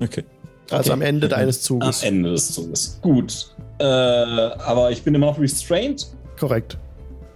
[0.00, 0.24] Okay.
[0.70, 0.92] Also Okay.
[0.92, 2.02] am Ende deines Zuges.
[2.02, 2.98] Am Ende des Zuges.
[3.02, 3.54] Gut.
[3.78, 6.06] Äh, aber ich bin immer noch restrained.
[6.38, 6.78] Korrekt.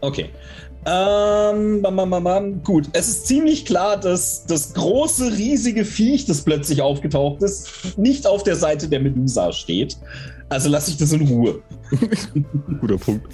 [0.01, 0.31] Okay.
[0.89, 2.63] Ähm, bam, bam, bam, bam.
[2.63, 8.25] Gut, es ist ziemlich klar, dass das große, riesige Viech, das plötzlich aufgetaucht ist, nicht
[8.27, 9.97] auf der Seite der Medusa steht.
[10.49, 11.61] Also lasse ich das in Ruhe.
[12.81, 13.27] Guter Punkt.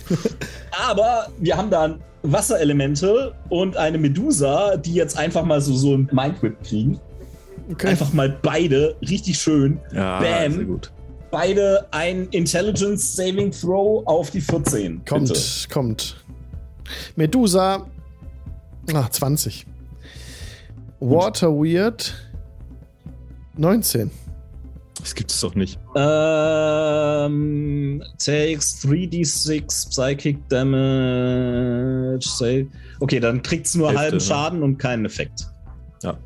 [0.88, 6.08] Aber wir haben dann Wasserelemente und eine Medusa, die jetzt einfach mal so, so ein
[6.12, 7.00] Mindwhip kriegen.
[7.70, 7.88] Okay.
[7.88, 9.80] Einfach mal beide richtig schön.
[9.94, 10.52] Ja, Bam.
[10.52, 10.92] sehr gut.
[11.30, 15.04] Beide ein Intelligence Saving Throw auf die 14.
[15.04, 15.40] Kommt, Bitte.
[15.72, 16.16] kommt.
[17.16, 17.86] Medusa.
[18.92, 19.66] Ah, 20.
[21.00, 22.14] Water Weird.
[23.56, 24.10] 19.
[25.02, 25.78] Das gibt es doch nicht.
[25.96, 32.20] Ähm, takes 3d6 Psychic Damage.
[32.28, 32.68] Say.
[33.00, 34.22] Okay, dann kriegt's nur Hälfte, halben ne?
[34.22, 35.46] Schaden und keinen Effekt.
[36.04, 36.16] Ja.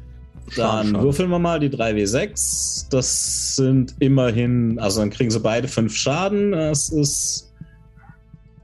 [0.56, 2.88] Dann würfeln wir mal die 3w6.
[2.90, 6.52] Das sind immerhin, also dann kriegen sie beide fünf Schaden.
[6.52, 7.54] Das ist.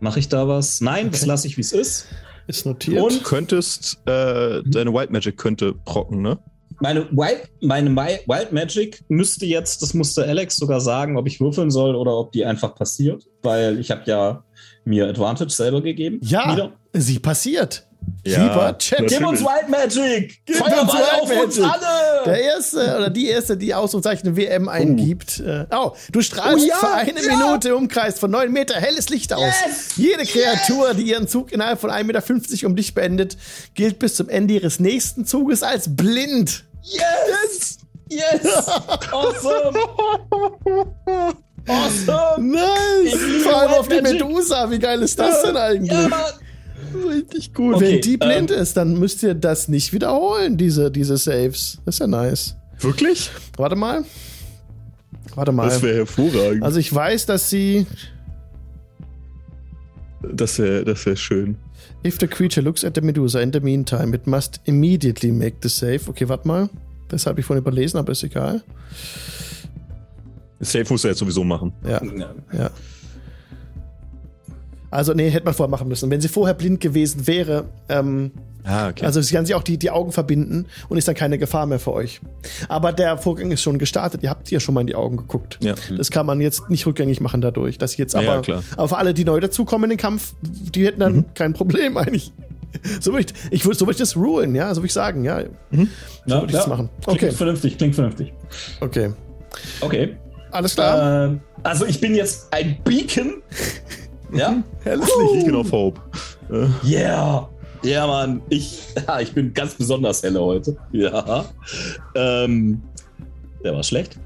[0.01, 0.81] Mache ich da was?
[0.81, 1.29] Nein, das Okay.
[1.29, 2.07] lasse ich, wie es ist.
[2.49, 3.03] Ist notiert.
[3.03, 6.39] Und- Du könntest, äh, deine White Magic könnte procken, ne?
[6.83, 11.71] Meine Wild, meine Wild Magic müsste jetzt, das musste Alex sogar sagen, ob ich würfeln
[11.71, 14.43] soll oder ob die einfach passiert, weil ich habe ja
[14.85, 16.19] mir Advantage selber gegeben.
[16.23, 16.73] ja, Wieder.
[16.93, 17.87] sie passiert.
[18.25, 18.99] Ja, Lieber Chat.
[18.99, 19.19] natürlich.
[19.19, 20.41] Gib uns Wild Magic!
[20.45, 21.73] Gib Feuerball uns Wild auf uns Magic.
[21.73, 22.25] alle!
[22.25, 25.39] Der erste oder die erste, die Ausrufezeichen WM eingibt.
[25.39, 27.37] Äh, oh, du strahlst Oh ja, für eine ja.
[27.37, 29.55] Minute im Umkreis von 9 Meter helles Licht aus.
[29.65, 33.37] Yes, Jede Kreatur, die ihren Zug innerhalb von 1,50 Meter um dich beendet,
[33.75, 36.65] gilt bis zum Ende ihres nächsten Zuges als blind.
[36.83, 37.79] Yes!
[38.09, 38.43] Yes!
[39.13, 39.79] Awesome!
[41.67, 42.53] Awesome!
[42.53, 43.43] Nice!
[43.43, 44.03] Vor allem auf die.
[44.03, 44.71] Medusa.
[44.71, 45.93] Wie geil ist das denn eigentlich?
[45.93, 46.21] Ja, Mann!
[47.09, 47.77] Richtig gut.
[47.77, 51.79] Okay, Wenn die blind ähm, ist, dann müsst ihr das nicht wiederholen, diese, diese Saves.
[51.87, 52.57] Das ist ja nice.
[52.81, 53.31] Wirklich?
[53.57, 54.05] Warte mal.
[55.35, 55.69] Warte mal.
[55.69, 56.63] Das wäre hervorragend.
[56.63, 57.87] Also ich weiß, dass sie
[60.23, 61.57] das wäre das wär schön.
[62.03, 65.69] If the creature looks at the Medusa in the meantime, it must immediately make the
[65.69, 66.09] save.
[66.09, 66.69] Okay, warte mal.
[67.09, 68.63] Das habe ich vorhin überlesen, aber ist egal.
[70.61, 71.73] Safe muss er jetzt sowieso machen.
[71.85, 72.01] Ja,
[72.53, 72.71] ja.
[74.93, 76.11] Also, nee, hätte man vorher machen müssen.
[76.11, 78.31] Wenn sie vorher blind gewesen wäre, ähm,
[78.65, 79.05] Ah, okay.
[79.05, 81.81] also sie kann sich auch die, die Augen verbinden und ist dann keine Gefahr mehr
[81.81, 82.21] für euch.
[82.69, 84.23] Aber der Vorgang ist schon gestartet.
[84.23, 85.59] Ihr habt ja schon mal in die Augen geguckt.
[85.63, 85.75] Ja.
[85.97, 87.79] Das kann man jetzt nicht rückgängig machen dadurch.
[87.79, 88.63] Dass jetzt Ja, aber, ja, klar.
[88.77, 91.25] aber für alle, die neu dazukommen in den Kampf, die hätten dann Mhm.
[91.35, 92.33] kein Problem eigentlich.
[93.01, 95.41] So würde ich, ich so würde ich das rulen, ja, so würde ich sagen, ja.
[95.71, 95.89] Mhm.
[96.27, 96.89] So würde ich das machen.
[97.03, 98.33] Klingt Okay, vernünftig, klingt vernünftig.
[98.81, 99.13] okay.
[99.81, 100.17] Okay.
[100.51, 101.25] Alles klar.
[101.27, 103.43] Ähm, also ich bin jetzt ein Beacon.
[104.33, 104.63] ja?
[105.73, 106.01] Hope.
[106.51, 107.49] Äh, Yeah.
[107.83, 108.41] Ja, Mann.
[108.49, 110.77] Ich, ja, ich bin ganz besonders helle heute.
[110.93, 111.45] Ja.
[112.15, 112.83] Ähm,
[113.65, 114.17] der war schlecht.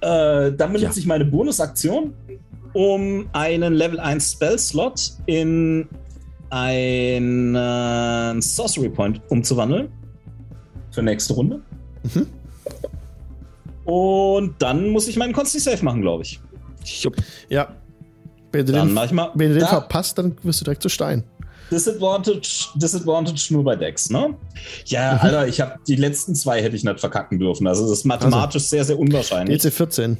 [0.00, 0.92] Äh, dann benutze Ja.
[0.96, 2.14] ich meine Bonusaktion,
[2.72, 5.88] um einen Level 1 Spell-Slot in
[6.48, 9.88] einen Sorcery Point umzuwandeln.
[10.90, 11.60] Für nächste Runde.
[12.14, 12.26] Mhm.
[13.84, 16.40] Und dann muss ich meinen Consti Save machen, glaube ich.
[16.84, 17.16] jupp.
[17.48, 17.68] Ja.
[18.52, 19.30] Wenn du Dann den, mach ich mal.
[19.34, 19.66] wenn du den Da.
[19.68, 21.24] verpasst, dann wirst du direkt zu Stein.
[21.70, 24.34] Disadvantage, Disadvantage nur bei Dex, ne?
[24.86, 25.18] Ja, Mhm.
[25.20, 27.66] Alter, ich habe die letzten zwei hätte ich nicht verkacken dürfen.
[27.68, 29.62] Also das ist mathematisch sehr, sehr unwahrscheinlich.
[29.62, 30.16] DC 14.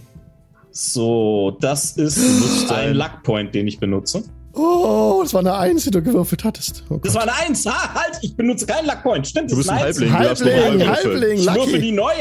[0.70, 2.94] So, das ist ein sein.
[2.94, 4.22] Luck Point, den ich benutze.
[4.52, 6.82] Oh, das war eine Eins, die du gewürfelt hattest.
[6.90, 7.64] Oh Das war eine Eins.
[7.66, 9.26] Ha, halt, ich benutze keinen Luck Point.
[9.26, 10.12] Stimmt, Du das bist ein Halbling.
[10.12, 10.46] Halbling,
[10.80, 10.88] würfeln.
[10.88, 12.12] Halbling, Ich würfel die neu.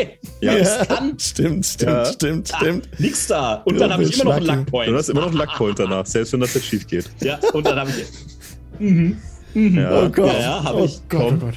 [0.42, 1.18] Ja, das kann.
[1.20, 2.06] Stimmt, stimmt, Ja.
[2.06, 2.90] stimmt, Ah, stimmt.
[3.00, 3.56] nix da.
[3.66, 4.58] Und dann habe ich immer noch einen lucky.
[4.60, 4.90] Luck Point.
[4.92, 7.10] Du hast immer noch einen Luckpoint danach, selbst wenn das jetzt schief geht.
[7.22, 8.06] Ja, und dann habe ich.
[8.80, 9.18] Mhm.
[9.56, 9.78] Mhm.
[9.80, 10.04] Ja.
[10.04, 10.28] Oh Gott.
[10.34, 11.02] Ja, ja, hab oh ich.
[11.10, 11.46] Gott, oh.
[11.46, 11.56] Gott.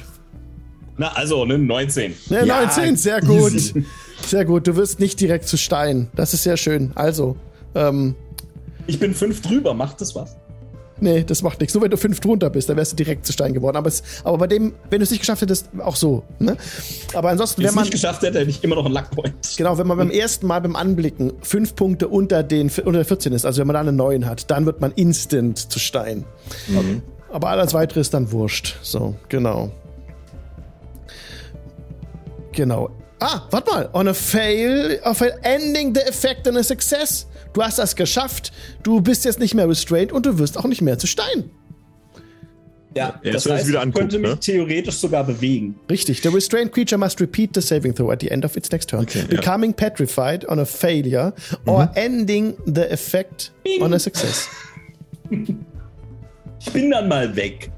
[0.97, 2.13] Na, also, ne, 19.
[2.29, 3.53] Ja, Ja, 19, sehr gut.
[3.53, 3.85] easy.
[4.25, 4.65] Sehr gut.
[4.67, 6.07] Du wirst nicht direkt zu Stein.
[6.15, 6.91] Das ist sehr schön.
[6.95, 7.35] Also,
[7.75, 8.15] ähm,
[8.87, 9.73] Ich bin fünf drüber.
[9.73, 10.35] Macht das was?
[11.03, 11.73] Nee, das macht nichts.
[11.73, 13.77] Nur wenn du fünf drunter bist, dann wärst du direkt zu Stein geworden.
[13.77, 16.23] Aber, es, aber bei dem, wenn du es nicht geschafft hättest, auch so.
[16.39, 16.57] Ne?
[17.13, 17.83] Aber ansonsten, Wenn wenn man.
[17.83, 19.35] nicht geschafft hätte, hätte ich immer noch einen Luck Point.
[19.57, 23.33] Genau, wenn man beim ersten Mal beim Anblicken fünf Punkte unter den unter der 14
[23.33, 26.25] ist, also wenn man da einen neuen hat, dann wird man instant zu Stein.
[27.31, 28.77] Aber alles weitere ist dann wurscht.
[28.81, 29.71] So, genau.
[32.53, 32.89] Genau.
[33.19, 33.89] Ah, warte mal.
[33.93, 37.27] On a fail, of ending the effect in a success.
[37.53, 38.51] Du hast das geschafft.
[38.81, 41.51] Du bist jetzt nicht mehr restrained und du wirst auch nicht mehr zu Stein.
[42.95, 44.39] Ja, ja das heißt, wieder anguckt, könnte mich ne?
[44.39, 45.75] theoretisch sogar bewegen.
[45.89, 46.21] Richtig.
[46.21, 49.01] The restrained creature must repeat the saving throw at the end of its next turn,
[49.01, 49.89] okay, becoming ja.
[49.89, 51.33] petrified on a failure
[51.65, 51.69] mhm.
[51.69, 53.81] or ending the effect Bing.
[53.81, 54.47] on a success.
[55.31, 57.71] ich bin dann mal weg.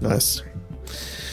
[0.00, 0.42] Nice.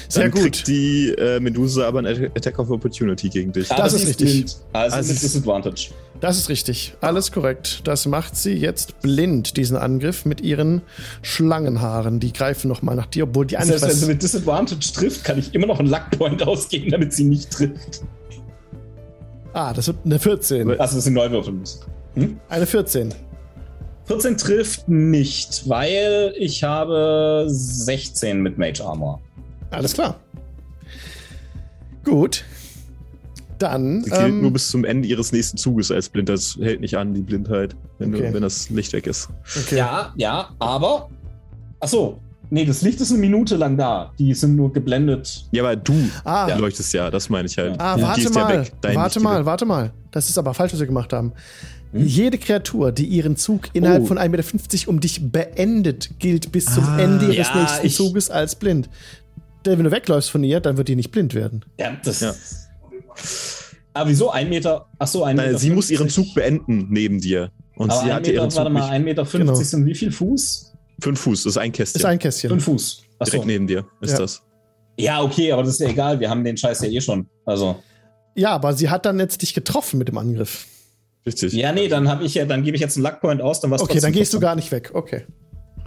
[0.10, 0.42] Sehr Dann gut.
[0.42, 3.68] kriegt die äh, Medusa aber ein Attack of Opportunity gegen dich.
[3.68, 4.56] Das, das ist richtig.
[4.72, 5.90] Also, also mit Disadvantage.
[6.20, 6.96] Das ist richtig.
[7.02, 7.82] Alles korrekt.
[7.84, 10.82] Das macht sie jetzt blind, diesen Angriff mit ihren
[11.22, 12.20] Schlangenhaaren.
[12.20, 13.78] Die greifen nochmal nach dir, obwohl die andere.
[13.78, 17.26] Selbst wenn sie mit Disadvantage trifft, kann ich immer noch einen Luckpoint ausgeben, damit sie
[17.26, 18.02] nicht trifft.
[19.54, 20.70] Ah, das wird eine 14.
[20.80, 21.82] Also, das sind neu würfeln müssen.
[22.16, 22.40] Hm?
[22.50, 23.14] Eine 14.
[24.06, 29.22] 14 trifft nicht, weil ich habe 16 mit Mage Armor.
[29.70, 30.20] Alles klar.
[32.04, 32.46] Gut.
[33.60, 34.04] Dann.
[34.04, 36.30] Sie ähm, nur bis zum Ende ihres nächsten Zuges als blind.
[36.30, 38.28] Das hält nicht an, die Blindheit, wenn, okay.
[38.28, 39.30] du, wenn das Licht weg ist.
[39.64, 39.78] Okay.
[39.78, 41.10] Ja, ja, aber.
[41.80, 42.20] Achso.
[42.50, 44.14] Nee, das Licht ist eine Minute lang da.
[44.18, 45.46] Die sind nur geblendet.
[45.52, 45.94] Ja, aber du
[46.24, 46.48] ah.
[46.58, 47.76] leuchtest ja, das meine ich halt.
[47.78, 48.64] Ah, warte mal.
[48.86, 49.92] Ja warte mal, warte mal.
[50.12, 51.34] Das ist aber falsch, was wir gemacht haben.
[51.92, 52.06] Hm?
[52.06, 54.06] Jede Kreatur, die ihren Zug innerhalb oh.
[54.06, 58.30] von 1,50 Meter um dich beendet, gilt bis zum ah, Ende ihres ja, nächsten Zuges
[58.30, 58.88] als blind
[59.76, 61.66] wenn du wegläufst von ihr, dann wird die nicht blind werden.
[61.80, 62.22] Ja, das.
[62.22, 62.34] Ja.
[63.94, 64.30] Aber wieso?
[64.30, 64.88] Ein Meter.
[65.00, 65.60] Ach so, ein Nein, Meter.
[65.60, 65.76] Sie 50.
[65.76, 67.52] muss ihren Zug beenden neben dir.
[67.76, 68.60] Und Aber sie hat Meter, ihren Zug.
[68.60, 69.56] Warte mal, 1,50 Meter 50 genau.
[69.56, 70.74] sind wie viel Fuß?
[71.00, 72.02] Fünf Fuß, das ist ein Kästchen.
[72.02, 72.50] Das ist ein Kästchen.
[72.50, 73.04] Fünf Fuß.
[73.20, 73.32] Achso.
[73.32, 74.18] Direkt neben dir ist ja.
[74.18, 74.42] das.
[75.00, 76.20] Ja, okay, aber das ist ja egal.
[76.20, 77.28] Wir haben den Scheiß ja eh schon.
[77.46, 77.82] Also.
[78.36, 80.66] Ja, aber sie hat dann jetzt dich getroffen mit dem Angriff.
[81.26, 81.54] Richtig.
[81.54, 83.82] Ja, nee, dann habe ich ja, dann gebe ich jetzt einen Luckpoint aus, dann was
[83.82, 84.92] Okay, dann gehst du gar nicht weg.
[84.94, 85.26] Okay.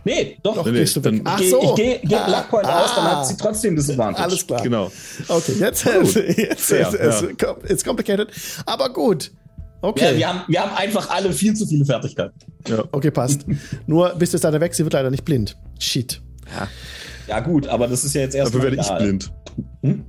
[0.04, 0.54] Nee, doch.
[0.54, 1.20] doch nee, gehst du weg.
[1.24, 1.62] Ach so.
[1.62, 4.24] Ich gehe geh ah, Luckpoint ah, aus, dann hat sie trotzdem das Advantage.
[4.24, 4.62] Alles klar.
[4.62, 4.90] Genau.
[5.28, 7.56] Okay, jetzt, jetzt, jetzt, ja, jetzt, ja.
[7.68, 8.28] it's complicated.
[8.66, 9.30] Aber gut.
[9.82, 10.12] Okay.
[10.12, 12.34] Ja, wir, haben, wir haben einfach alle viel zu viele Fertigkeiten.
[12.68, 12.84] Ja.
[12.92, 13.46] Okay, passt.
[13.86, 15.56] Nur bist du jetzt leider weg, sie wird leider nicht blind.
[15.78, 16.20] Shit.
[16.54, 16.68] Ja.
[17.28, 18.54] Ja, gut, aber das ist ja jetzt erst.
[18.54, 19.32] Dafür werde ich blind.
[19.82, 20.04] Hm?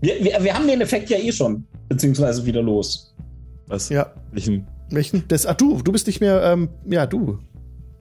[0.00, 3.14] Wir, wir, wir haben den Effekt ja eh schon, beziehungsweise wieder los.
[3.66, 3.88] Was?
[3.88, 4.12] Ja.
[4.32, 4.66] Welchen?
[4.90, 5.24] Welchen?
[5.28, 7.38] Das, ach, du, du bist nicht mehr, ähm, ja, du.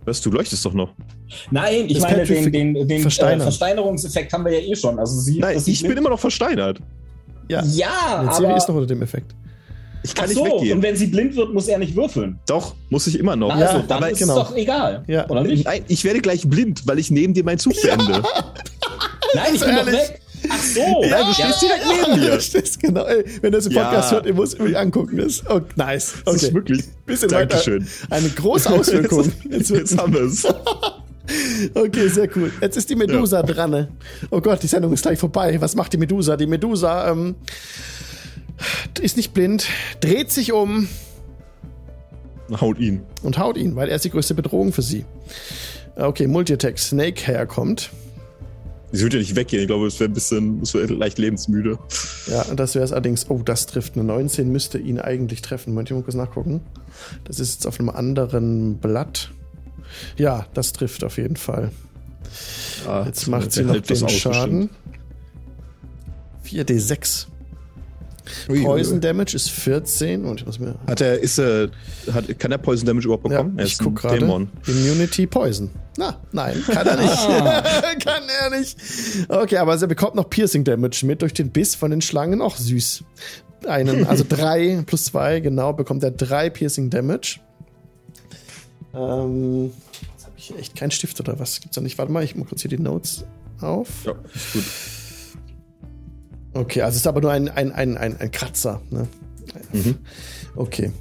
[0.06, 0.94] Was, du leuchtest doch noch.
[1.52, 5.00] Nein, ich das meine, den, den, den äh, Versteinerungseffekt haben wir ja eh schon.
[5.00, 6.80] Also sie, Nein, ich bin immer noch versteinert.
[7.50, 8.34] Ja, ja aber...
[8.34, 9.34] Siri ist noch unter dem Effekt.
[10.04, 10.78] Ich kann Ach so, nicht weggehen.
[10.78, 12.38] und wenn sie blind wird, muss er nicht würfeln.
[12.46, 13.52] Doch, muss ich immer noch.
[13.52, 14.42] Also, ja, dann aber ist genau.
[14.42, 15.04] es doch egal.
[15.08, 15.30] Ja.
[15.30, 15.66] Oder nicht?
[15.66, 18.22] Nein, ich werde gleich blind, weil ich neben dir meinen Zug beende.
[19.34, 20.20] Nein, ich bin doch weg.
[20.50, 21.04] Ach so.
[21.04, 22.32] Ja, du stehst direkt neben mir.
[22.32, 23.06] Du stehst genau.
[23.06, 24.18] Ey, wenn du das im Podcast ja.
[24.18, 25.18] hört, ihr müsst mich angucken.
[25.18, 26.16] Das, oh, nice.
[26.26, 26.34] Okay.
[26.34, 26.84] Das ist wirklich.
[27.06, 27.88] Bisschen Dankeschön.
[28.10, 29.32] Eine große Auswirkung.
[29.50, 30.46] jetzt, jetzt haben wir es.
[31.74, 32.52] Okay, sehr cool.
[32.62, 33.44] Jetzt ist die Medusa ja.
[33.44, 33.72] dran.
[33.72, 33.88] Ne?
[34.30, 35.60] Oh Gott, die Sendung ist gleich vorbei.
[35.62, 36.36] Was macht die Medusa?
[36.36, 37.36] Die Medusa ähm,
[39.02, 39.68] ist nicht blind,
[40.02, 40.88] dreht sich um.
[42.60, 43.02] Haut ihn.
[43.24, 45.06] Und haut ihn, weil er ist die größte Bedrohung für sie.
[45.96, 46.78] Okay, Multi-Attack.
[46.78, 47.90] Snake Hair kommt.
[48.92, 49.62] Sie würde ja nicht weggehen.
[49.64, 51.80] Ich glaube, es wäre ein bisschen, es wäre leicht lebensmüde.
[52.28, 53.28] Ja, das wäre es allerdings.
[53.30, 55.72] Oh, das trifft eine 19, müsste ihn eigentlich treffen.
[55.72, 56.62] Moment, ich muss kurz nachgucken.
[57.24, 59.32] Das ist jetzt auf einem anderen Blatt.
[60.18, 61.72] Ja, das trifft auf jeden Fall.
[62.86, 64.70] Ja, jetzt macht sie noch den Schaden.
[66.46, 67.28] 4d6.
[68.48, 70.76] Poison Damage ist 14 und ich muss mir.
[70.88, 71.70] Hat er, ist er,
[72.14, 73.56] hat, kann er Poison Damage überhaupt bekommen?
[73.58, 74.26] Ja, ich guck gerade.
[74.66, 75.70] Immunity Poison.
[75.98, 77.14] Na, nein, kann er nicht.
[77.14, 77.62] Ah.
[78.04, 78.78] kann er nicht.
[79.28, 82.42] Okay, aber er bekommt noch Piercing Damage mit durch den Biss von den Schlangen.
[82.42, 83.04] Auch süß.
[83.68, 87.40] Einen, also drei plus zwei, genau, bekommt er drei Piercing Damage.
[88.94, 89.72] Ähm,
[90.14, 91.60] jetzt habe ich echt keinen Stift oder was?
[91.60, 91.98] Gibt's da nicht?
[91.98, 93.26] Warte mal, ich mache kurz hier die Notes
[93.60, 94.06] auf.
[94.06, 94.64] Ja, ist gut.
[96.54, 98.82] Okay, also es ist aber nur ein, ein, ein, ein, ein Kratzer.
[98.92, 99.08] Ne?
[99.72, 99.98] Mhm.
[100.56, 100.92] Okay.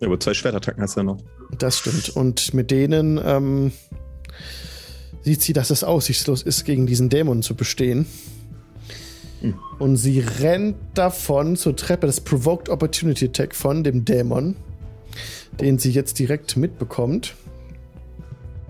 [0.00, 1.18] Ja, aber zwei Schwertattacken hast du ja noch.
[1.58, 2.10] Das stimmt.
[2.10, 3.72] Und mit denen ähm,
[5.22, 8.06] sieht sie, dass es aussichtslos ist, gegen diesen Dämon zu bestehen.
[9.42, 9.54] Mhm.
[9.78, 12.06] Und sie rennt davon zur Treppe.
[12.06, 14.56] Das Provoked Opportunity Attack von dem Dämon,
[15.60, 17.34] den sie jetzt direkt mitbekommt.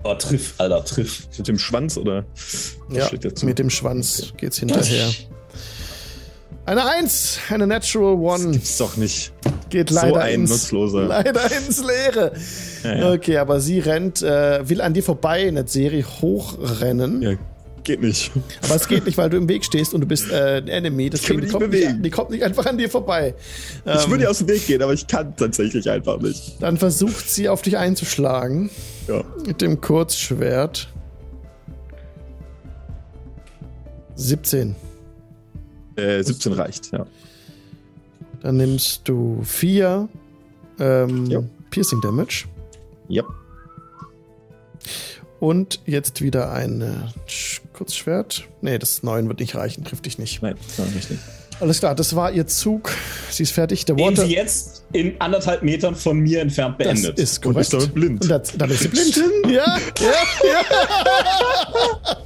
[0.03, 1.27] Oh, triff, Alter, triff.
[1.37, 2.25] Mit dem Schwanz, oder?
[2.89, 3.09] Ja,
[3.43, 5.09] mit dem Schwanz geht's hinterher.
[6.67, 8.45] Eine Eins, eine Natural One.
[8.45, 9.33] Das gibt's doch nicht.
[9.69, 11.05] Geht leider, so ein ins, Nutzloser.
[11.05, 12.33] leider ins Leere.
[12.83, 13.13] Ja, ja.
[13.13, 17.21] Okay, aber sie rennt, äh, will an dir vorbei in der Serie hochrennen.
[17.21, 17.33] Ja,
[17.85, 18.31] geht nicht.
[18.63, 21.09] Aber es geht nicht, weil du im Weg stehst und du bist äh, ein Enemy.
[21.09, 23.33] Deswegen die kommt, nicht, die kommt nicht einfach an dir vorbei.
[23.85, 26.61] Ähm, ich würde ähm, aus dem Weg gehen, aber ich kann tatsächlich einfach nicht.
[26.61, 28.69] Dann versucht sie auf dich einzuschlagen.
[29.07, 29.23] Ja.
[29.45, 30.89] Mit dem Kurzschwert.
[34.15, 34.75] 17.
[35.95, 37.05] Äh, 17 reicht, ja.
[38.41, 40.09] Dann nimmst du 4
[40.79, 42.45] ähm, Piercing Damage.
[43.07, 43.23] Ja.
[45.39, 46.93] Und jetzt wieder ein äh,
[47.73, 48.47] Kurzschwert.
[48.61, 50.41] Nee, das 9 wird nicht reichen, trifft dich nicht.
[50.41, 51.09] Nein, nein, nicht.
[51.59, 52.91] Alles klar, das war ihr Zug.
[53.29, 53.85] Sie ist fertig.
[53.85, 57.17] Der Den sie jetzt in anderthalb Metern von mir entfernt beendet.
[57.17, 57.73] Das ist korrekt.
[57.73, 58.21] Und ist damit blind.
[58.21, 59.21] Und das, dann ist sie blind.
[59.47, 60.13] Ja, ja,
[60.43, 62.17] ja.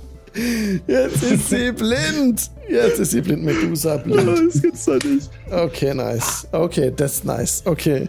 [0.88, 2.50] Jetzt ist sie blind.
[2.70, 3.44] Jetzt ist sie blind.
[3.44, 4.54] Medusa blind.
[4.54, 5.30] Das gibt's doch nicht.
[5.52, 6.48] Okay, nice.
[6.52, 7.62] Okay, das ist nice.
[7.66, 8.08] Okay.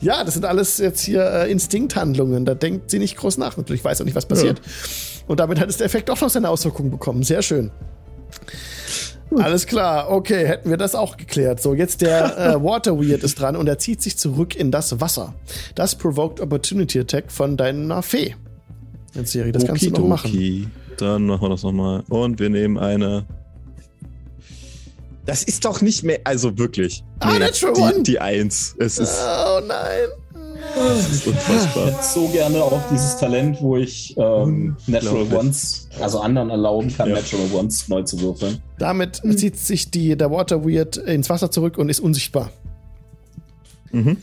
[0.00, 2.44] Ja, das sind alles jetzt hier äh, Instinkthandlungen.
[2.44, 3.56] Da denkt sie nicht groß nach.
[3.56, 4.58] Natürlich weiß auch nicht, was passiert.
[4.58, 5.24] Ja.
[5.28, 7.22] Und damit hat es der Effekt auch noch seine Auswirkungen bekommen.
[7.22, 7.70] Sehr schön.
[9.36, 11.62] Alles klar, okay, hätten wir das auch geklärt.
[11.62, 15.00] So, jetzt der äh, Water Weird ist dran und er zieht sich zurück in das
[15.00, 15.34] Wasser.
[15.74, 18.34] Das provoked Opportunity Attack von deiner Fee.
[19.14, 20.70] Jetzt, Siri, das kannst du noch machen.
[20.98, 22.02] Dann machen wir das nochmal.
[22.08, 23.24] Und wir nehmen eine.
[25.24, 26.20] Das ist doch nicht mehr.
[26.24, 27.04] Also wirklich.
[27.20, 28.02] Ah, nee, Natural die, One.
[28.02, 28.74] Die Eins.
[28.78, 29.18] Es ist.
[29.20, 30.08] Oh nein.
[30.74, 31.88] Das ist unfassbar.
[31.88, 36.94] Ich hätte so gerne auch dieses Talent, wo ich ähm, Natural Ones, also anderen erlauben
[36.96, 37.16] kann, ja.
[37.16, 38.62] Natural Ones neu zu würfeln.
[38.78, 39.36] Damit mhm.
[39.36, 42.50] zieht sich die, der Water Weird ins Wasser zurück und ist unsichtbar.
[43.90, 44.16] Mhm.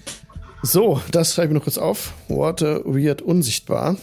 [0.64, 2.14] So, das schreibe ich noch kurz auf.
[2.28, 3.98] Water Weird unsichtbar.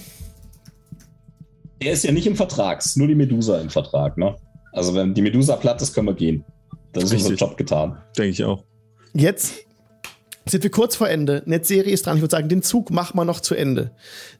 [1.78, 4.36] Er ist ja nicht im Vertrag, es ist nur die Medusa im Vertrag, ne?
[4.72, 6.44] Also wenn die Medusa platt ist, können wir gehen.
[6.96, 7.98] Dann ist unser Job getan.
[8.16, 8.64] Denke ich auch.
[9.14, 9.54] Jetzt
[10.46, 11.42] sind wir kurz vor Ende.
[11.46, 12.16] Netzeri ist dran.
[12.16, 13.90] Ich würde sagen, den Zug machen wir noch zu Ende.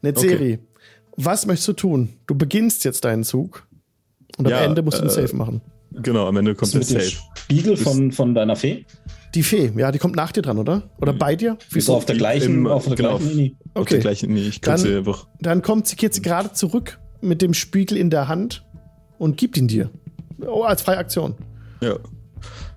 [0.01, 0.59] Netzeri, okay.
[1.15, 2.13] was möchtest du tun?
[2.27, 3.67] Du beginnst jetzt deinen Zug
[4.37, 5.61] und am ja, Ende musst du einen äh, Safe machen.
[5.91, 7.11] Genau, am Ende kommt der Safe.
[7.35, 8.85] Spiegel von, von deiner Fee?
[9.33, 10.89] Die Fee, ja, die kommt nach dir dran, oder?
[10.99, 11.57] Oder bei dir?
[11.71, 13.51] Wieso auf der gleichen, Im, auf der genau, gleichen Linie?
[13.73, 13.79] Okay.
[13.79, 14.49] Auf der gleichen Linie.
[14.49, 15.27] Ich dann, sie einfach.
[15.41, 18.65] Dann kommt sie, sie gerade zurück mit dem Spiegel in der Hand
[19.17, 19.89] und gibt ihn dir.
[20.45, 21.35] Oh, als freie Aktion.
[21.81, 21.97] Ja.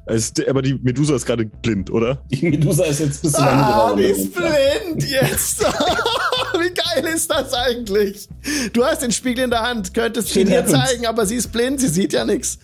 [0.07, 2.21] Ist, aber die Medusa ist gerade blind, oder?
[2.31, 4.03] Die Medusa ist jetzt bis zum ah, Ende.
[4.03, 5.61] Die ist blind jetzt.
[6.59, 8.29] Wie geil ist das eigentlich?
[8.73, 11.81] Du hast den Spiegel in der Hand, könntest ihn ihr zeigen, aber sie ist blind,
[11.81, 12.59] sie sieht ja nichts.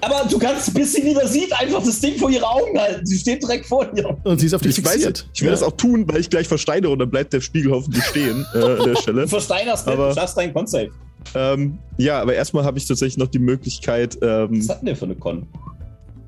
[0.00, 3.04] Aber du kannst, bis sie wieder sieht, einfach das Ding vor ihre Augen halten.
[3.04, 4.16] Sie steht direkt vor dir.
[4.22, 5.22] Und sie ist auf dich ich fixiert.
[5.22, 5.60] Weiß, ich werde ja.
[5.60, 8.58] das auch tun, weil ich gleich versteine und dann bleibt der Spiegel hoffentlich stehen äh,
[8.58, 9.22] an der Stelle.
[9.22, 10.90] Du versteinerst aber, du schaffst deinen Con-Save.
[11.34, 14.18] Ähm, ja, aber erstmal habe ich tatsächlich noch die Möglichkeit.
[14.22, 15.46] Ähm, Was hat denn der für eine Con?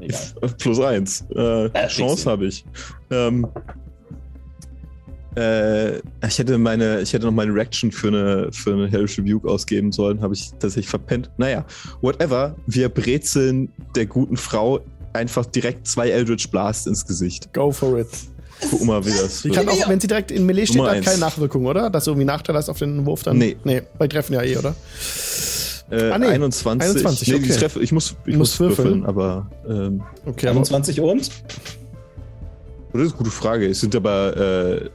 [0.59, 1.25] Plus eins.
[1.35, 2.65] Äh, Chance habe ich.
[3.11, 3.47] Ähm,
[5.37, 9.49] äh, ich hätte meine, ich hätte noch meine Reaction für eine, für eine Hellish Rebuke
[9.49, 11.31] ausgeben sollen, habe ich tatsächlich verpennt.
[11.39, 11.65] Naja,
[12.03, 12.55] whatever.
[12.67, 14.81] Wir brezeln der guten Frau
[15.13, 17.53] einfach direkt zwei Eldritch Blast ins Gesicht.
[17.53, 18.09] Go for it.
[18.71, 19.43] Guck mal, wie das.
[19.43, 21.91] Die kann auch, wenn sie direkt in Melee steht, hat keine Nachwirkung, oder?
[21.91, 23.37] Dass du irgendwie Nachteil hast auf den Wurf dann?
[23.37, 23.57] Nee.
[23.65, 24.75] Nee, bei Treffen ja eh, oder?
[25.91, 26.27] Äh, ah, nee.
[26.27, 26.91] 21.
[26.91, 27.47] 21 nee, okay.
[27.49, 29.05] ich, treff, ich muss, ich muss würfeln.
[29.05, 29.51] würfeln, aber.
[29.69, 31.31] Ähm, okay, 21 und?
[32.93, 33.69] Das ist eine gute Frage.
[33.69, 34.37] Es sind aber.
[34.37, 34.91] Äh,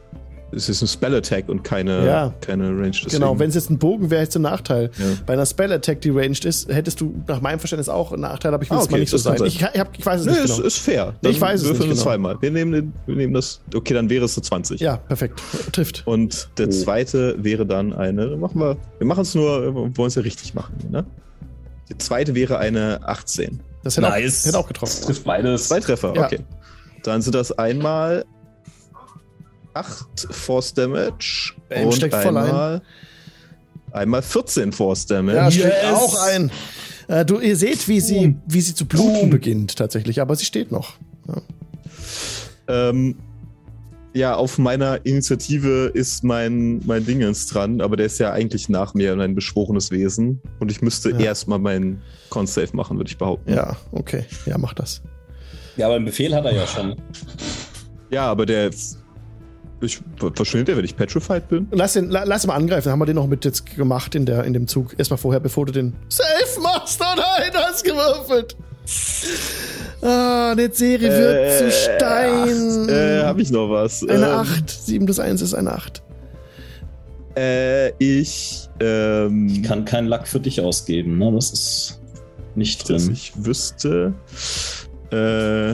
[0.51, 2.33] es ist ein Spell Attack und keine, ja.
[2.41, 3.05] keine Ranged.
[3.05, 3.21] Deswegen.
[3.21, 4.91] Genau, wenn es jetzt ein Bogen wäre, hättest du einen Nachteil.
[4.97, 5.05] Ja.
[5.25, 8.53] Bei einer Spell Attack, die ranged ist, hättest du nach meinem Verständnis auch einen Nachteil,
[8.53, 9.35] aber ich will es ah, okay, mal nicht so sein.
[9.45, 10.59] Ich, ich, hab, ich, weiß es nee, nicht genau.
[10.59, 11.13] Ist, ist fair.
[11.21, 11.81] Dann ich weiß es nicht.
[11.81, 11.95] Genau.
[11.95, 12.37] zweimal.
[12.41, 13.61] Wir nehmen, den, wir nehmen das.
[13.73, 14.79] Okay, dann wäre es eine 20.
[14.81, 15.41] Ja, perfekt.
[15.71, 16.03] Trifft.
[16.05, 16.71] Und der oh.
[16.71, 18.37] zweite wäre dann eine.
[18.37, 18.77] Machen wir.
[18.97, 20.75] Wir machen es nur, wir wollen es ja richtig machen.
[20.89, 21.05] Ne?
[21.89, 23.59] Die zweite wäre eine 18.
[23.83, 24.41] Das hätte, nice.
[24.41, 25.05] auch, hätte auch getroffen.
[25.05, 25.67] Trifft beides.
[25.67, 26.25] Zwei Treffer, ja.
[26.25, 26.39] okay.
[27.03, 28.25] Dann sind das einmal
[29.73, 33.93] 8 Force Damage Bam, und einmal, ein.
[33.93, 35.37] einmal 14 Force Damage.
[35.37, 35.93] Ja, steckt yes.
[35.93, 36.51] auch ein.
[37.07, 40.71] Äh, du, ihr seht, wie sie, wie sie zu bluten beginnt tatsächlich, aber sie steht
[40.71, 40.93] noch.
[41.27, 42.89] Ja.
[42.89, 43.15] Ähm,
[44.13, 48.93] ja, auf meiner Initiative ist mein, mein Dingens dran, aber der ist ja eigentlich nach
[48.93, 50.41] mir ein beschworenes Wesen.
[50.59, 51.19] Und ich müsste ja.
[51.19, 53.53] erstmal meinen Con-Save machen, würde ich behaupten.
[53.53, 54.25] Ja, okay.
[54.45, 55.01] Ja, mach das.
[55.77, 56.95] Ja, aber einen Befehl hat er ja schon.
[58.09, 58.71] Ja, aber der
[59.81, 59.99] ich,
[60.35, 61.67] verschwindet er, wenn ich petrified bin?
[61.71, 62.85] Lass, den, lass mal angreifen.
[62.85, 64.95] Dann haben wir den noch mit jetzt gemacht in, der, in dem Zug.
[64.97, 66.99] Erstmal vorher, bevor du den Safe machst.
[67.01, 68.55] Oh nein, du hast gewürfelt.
[70.01, 72.83] Ah, eine Serie wird äh, zu Stein.
[72.83, 74.03] Acht, äh, hab ich noch was?
[74.07, 74.69] Eine ähm, 8.
[74.69, 76.01] 7 plus 1 ist eine 8.
[77.37, 81.31] Äh, ich, ähm, Ich kann keinen Lack für dich ausgeben, ne?
[81.33, 81.99] Das ist
[82.55, 82.97] nicht drin.
[82.97, 84.13] Dass ich wüsste.
[85.11, 85.73] Äh,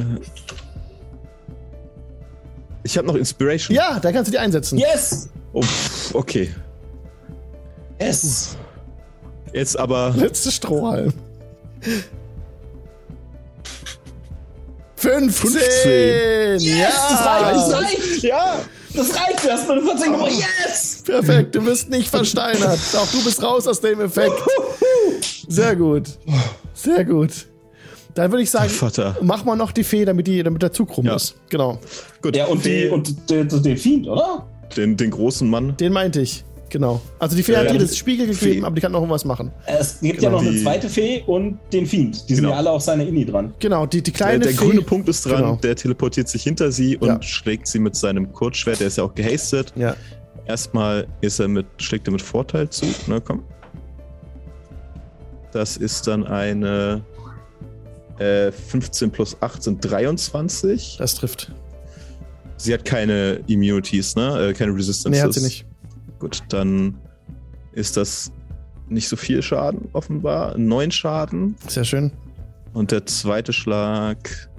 [2.85, 3.75] ich habe noch Inspiration.
[3.75, 4.77] Ja, da kannst du die einsetzen.
[4.77, 5.29] Yes!
[5.53, 5.63] Oh,
[6.13, 6.53] okay.
[7.99, 8.55] Yes!
[9.53, 10.13] Jetzt aber.
[10.15, 11.11] Letzte Strohhalm.
[14.97, 15.29] 15!
[15.31, 16.59] 15.
[16.59, 16.89] Yes, ja!
[17.09, 18.23] Das reicht, das reicht!
[18.23, 18.59] Ja!
[18.93, 19.43] Das reicht.
[19.43, 20.17] Du oh.
[20.17, 21.03] Mal, yes!
[21.03, 22.79] Perfekt, du wirst nicht versteinert.
[22.95, 24.35] Auch du bist raus aus dem Effekt.
[25.47, 26.03] Sehr gut.
[26.73, 27.31] Sehr gut.
[28.15, 28.71] Dann würde ich sagen,
[29.21, 31.15] mach mal noch die Fee, damit, die, damit der Zug rum ja.
[31.15, 31.35] ist.
[31.49, 31.79] Genau.
[32.21, 32.35] Gut.
[32.35, 34.47] Ja, und, die, und den, den Fiend, oder?
[34.75, 35.75] Den, den großen Mann.
[35.77, 36.45] Den meinte ich.
[36.69, 37.01] Genau.
[37.19, 38.63] Also die Fee hat dir das Spiegel gegeben, Fee.
[38.63, 39.51] aber die kann noch irgendwas machen.
[39.65, 40.37] Es gibt genau.
[40.37, 42.27] ja noch eine zweite Fee und den Fiend.
[42.29, 42.47] Die genau.
[42.47, 43.53] sind ja alle auf seine Inni dran.
[43.59, 45.55] Genau, die, die kleine Der, der grüne Punkt ist dran, genau.
[45.57, 47.21] der teleportiert sich hinter sie und ja.
[47.21, 49.73] schlägt sie mit seinem Kurzschwert, der ist ja auch gehastet.
[49.75, 49.95] Ja.
[50.47, 52.85] Erstmal ist er mit, schlägt er mit Vorteil zu.
[53.07, 53.43] Na komm.
[55.51, 57.03] Das ist dann eine
[58.19, 60.97] äh, 15 plus 8 sind 23.
[60.97, 61.51] Das trifft.
[62.57, 64.49] Sie hat keine Immunities, ne?
[64.49, 65.21] Äh, keine Resistances.
[65.21, 65.65] Nee, hat sie nicht.
[66.19, 66.97] Gut, dann
[67.73, 68.31] ist das
[68.87, 70.57] nicht so viel Schaden offenbar.
[70.57, 71.55] Neun Schaden.
[71.67, 72.11] Sehr schön.
[72.73, 74.49] Und der zweite Schlag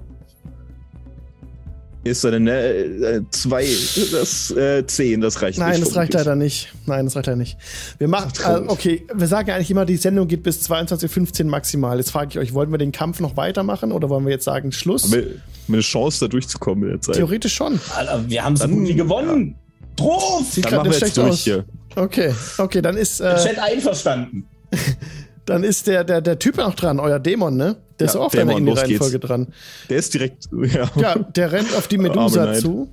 [2.07, 3.67] ist eine äh, zwei,
[4.11, 5.79] das äh, zehn, das reicht Nein, nicht.
[5.79, 6.73] Nein, das reicht leider nicht.
[6.85, 7.57] Nein, das reicht leider nicht.
[7.97, 11.97] Wir machen, äh, okay, wir sagen ja eigentlich immer, die Sendung geht bis 22.15 maximal.
[11.97, 14.71] Jetzt frage ich euch, wollen wir den Kampf noch weitermachen oder wollen wir jetzt sagen
[14.71, 15.03] Schluss?
[15.03, 15.27] Haben wir
[15.67, 17.15] eine Chance, da durchzukommen in der Zeit?
[17.15, 17.79] Theoretisch schon.
[17.95, 19.55] Alter, wir haben so gut wie gewonnen.
[19.57, 20.05] Ja.
[20.05, 20.45] Drauf!
[20.51, 21.43] Sieht dann machen wir jetzt durch aus.
[21.43, 21.65] hier.
[21.95, 23.19] Okay, okay, dann ist.
[23.19, 24.47] Äh, Chat einverstanden.
[25.47, 27.77] dann ist der, der, der Typ noch dran, euer Dämon, ne?
[27.99, 29.47] Der ja, ist auch Dämon, in die Reihenfolge dran.
[29.89, 30.49] Der ist direkt.
[30.51, 32.91] Ja, ja der rennt auf die Medusa zu.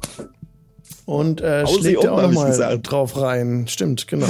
[1.05, 3.67] Und äh, schlägt er auch nochmal drauf rein.
[3.69, 4.29] Stimmt, genau.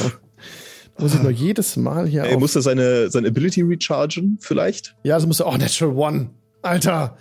[0.99, 2.25] Muss ich nur jedes Mal hier.
[2.25, 4.95] Ey, muss er seine, seine Ability rechargen, vielleicht?
[5.03, 5.47] Ja, das muss er.
[5.47, 6.31] Oh, Natural One.
[6.63, 7.17] Alter.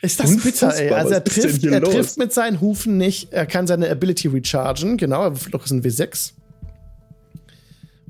[0.00, 0.90] Ist das bitter, ey.
[0.90, 3.32] Also er trifft, er trifft mit seinen Hufen nicht.
[3.32, 4.96] Er kann seine Ability rechargen.
[4.96, 6.32] Genau, er doch ist ein W6.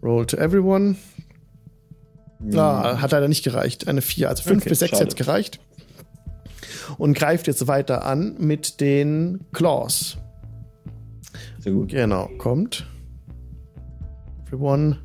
[0.02, 0.96] Roll to everyone.
[2.40, 2.58] Mhm.
[2.58, 3.88] Ah, hat leider nicht gereicht.
[3.88, 4.28] Eine 4.
[4.28, 5.60] Also 5 okay, bis 6 jetzt gereicht.
[6.96, 10.18] Und greift jetzt weiter an mit den Claws.
[11.58, 11.90] Sehr gut.
[11.90, 12.86] Genau, kommt.
[14.46, 14.98] Everyone.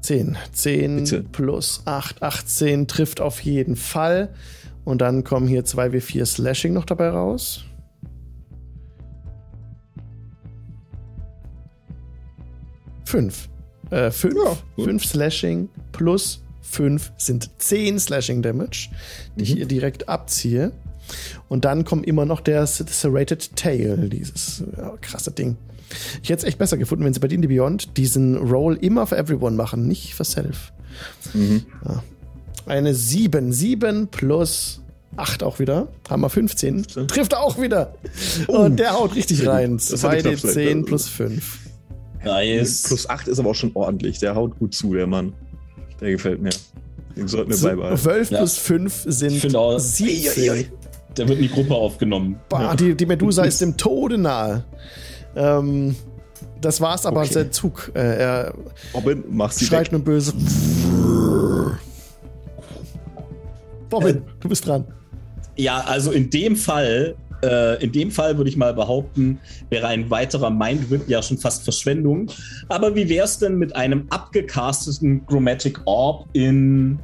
[0.00, 0.36] 10.
[0.52, 1.22] 10 Bitte.
[1.22, 2.22] plus 8.
[2.22, 4.34] 18 trifft auf jeden Fall.
[4.84, 7.64] Und dann kommen hier 2w4 Slashing noch dabei raus.
[13.04, 13.49] Fünf.
[13.90, 14.34] Äh, fünf.
[14.34, 18.88] Ja, fünf Slashing plus fünf sind zehn Slashing Damage,
[19.36, 19.50] die mhm.
[19.50, 20.72] ich ihr direkt abziehe.
[21.48, 25.56] Und dann kommt immer noch der Serrated Tail, dieses ja, krasse Ding.
[26.22, 29.16] Ich hätte es echt besser gefunden, wenn sie bei D&D Beyond diesen Roll immer für
[29.16, 30.72] Everyone machen, nicht für Self.
[31.34, 31.64] Mhm.
[31.84, 32.04] Ja.
[32.66, 33.52] Eine 7.
[33.52, 34.82] 7 plus
[35.16, 35.88] 8 auch wieder.
[36.08, 36.84] Haben wir 15.
[36.84, 37.08] 15.
[37.08, 37.94] Trifft auch wieder.
[38.46, 38.58] Oh.
[38.58, 39.78] Und der haut richtig rein.
[39.78, 41.58] 2d10 plus 5.
[42.24, 42.82] Nice.
[42.82, 44.18] Plus 8 ist aber auch schon ordentlich.
[44.18, 45.32] Der haut gut zu, der Mann.
[46.00, 46.50] Der gefällt mir.
[47.16, 47.98] Den sollten wir so, beibehalten.
[47.98, 48.38] 12 ja.
[48.38, 50.66] plus 5 sind ich auch, 17.
[51.16, 52.38] Der wird in die Gruppe aufgenommen.
[52.48, 52.76] Bah, ja.
[52.76, 54.64] die, die Medusa ist dem Tode nahe.
[55.34, 55.96] Ähm,
[56.60, 57.32] das war's aber okay.
[57.32, 57.90] sein Zug.
[57.94, 58.54] Äh, er
[58.94, 59.92] Robin, mach sie schreit weg.
[59.92, 60.32] nur böse.
[63.92, 64.84] Robin, äh, du bist dran.
[65.56, 69.38] Ja, also in dem Fall äh, in dem Fall würde ich mal behaupten,
[69.68, 72.30] wäre ein weiterer Mindwhip ja schon fast Verschwendung.
[72.68, 76.98] Aber wie wäre es denn mit einem abgecasteten Chromatic Orb in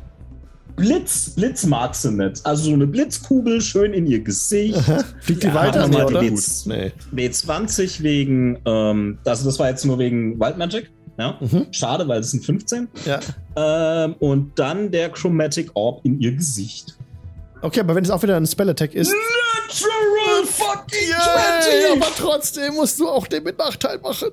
[0.76, 1.30] Blitz?
[1.30, 2.44] Blitz mag sie nicht.
[2.44, 4.78] Also so eine Blitzkugel schön in ihr Gesicht.
[5.20, 5.90] Fliegt die ja, weiter?
[5.90, 6.30] W,
[6.66, 6.92] nee.
[7.14, 10.90] W20 wegen, ähm, also das war jetzt nur wegen Wild Magic.
[11.18, 11.38] Ja?
[11.40, 11.66] Mhm.
[11.70, 12.88] Schade, weil es sind 15.
[13.04, 13.20] Ja.
[13.56, 16.96] Ähm, und dann der Chromatic Orb in ihr Gesicht.
[17.62, 19.14] Okay, aber wenn es auch wieder ein Spell-Attack ist.
[19.66, 22.02] Natural fucking yeah, 20!
[22.02, 24.28] Aber trotzdem musst du auch den mit Nachteil machen.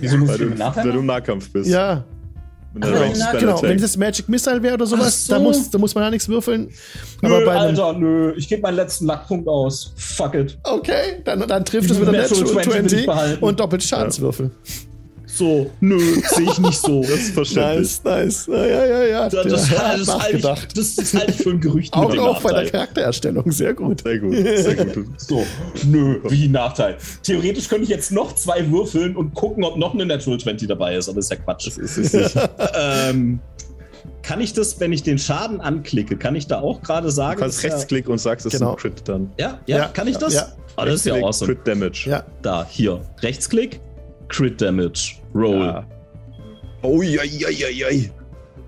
[0.00, 0.84] Wieso musst du mit Nachteil?
[0.84, 1.70] Weil du im Nahkampf bist.
[1.70, 2.04] Ja.
[2.80, 5.34] Ach, na, genau, wenn das Magic Missile wäre oder sowas, so.
[5.34, 6.72] da, muss, da muss man ja nichts würfeln.
[7.22, 8.34] Nö, Aber bei Alter, nö.
[8.36, 9.92] Ich gebe meinen letzten Lackpunkt aus.
[9.96, 10.58] Fuck it.
[10.64, 14.50] Okay, dann, dann trifft es wieder Natural 20, 20 und doppelt Schadenswürfel.
[14.64, 14.70] Ja.
[15.36, 17.02] So, nö, sehe ich nicht so.
[17.02, 18.04] Das ist verständlich.
[18.04, 18.46] Nice, nice.
[18.46, 19.28] Ja, ja, ja.
[19.28, 20.42] Das, das, das, halte ich,
[20.74, 21.92] das, das halte ich für ein Gerücht.
[21.92, 23.50] auch auch bei der Charaktererstellung.
[23.50, 24.02] Sehr gut.
[24.02, 24.34] Sehr gut.
[24.34, 25.06] Sehr gut.
[25.16, 25.44] so,
[25.84, 26.98] nö, wie Nachteil.
[27.22, 30.96] Theoretisch könnte ich jetzt noch zwei würfeln und gucken, ob noch eine Natural 20 dabei
[30.96, 31.66] ist, aber das ist ja Quatsch.
[31.66, 32.48] Das ist es nicht.
[32.74, 33.40] ähm,
[34.22, 37.36] kann ich das, wenn ich den Schaden anklicke, kann ich da auch gerade sagen?
[37.36, 38.76] Du kannst Rechtsklick und sagst, es genau.
[38.76, 39.30] ist ein Crit dann.
[39.38, 40.34] Ja, ja, ja kann ich das?
[40.34, 40.46] Ja.
[40.76, 41.54] Oh, das ist ja awesome.
[41.54, 42.08] Crit Damage.
[42.08, 42.24] Ja.
[42.40, 43.00] Da, hier.
[43.20, 43.80] Rechtsklick,
[44.34, 45.16] Crit Damage.
[45.32, 45.60] Roll.
[45.60, 45.86] Ja.
[46.82, 48.10] Oh, ja, ja, ja, ja.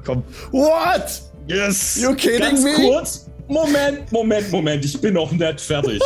[0.04, 0.22] Komm.
[0.52, 1.22] What?
[1.48, 2.00] Yes.
[2.00, 2.74] You kidding Ganz me?
[2.74, 3.26] kurz.
[3.48, 4.84] Moment, Moment, Moment.
[4.84, 6.00] Ich bin noch nicht fertig.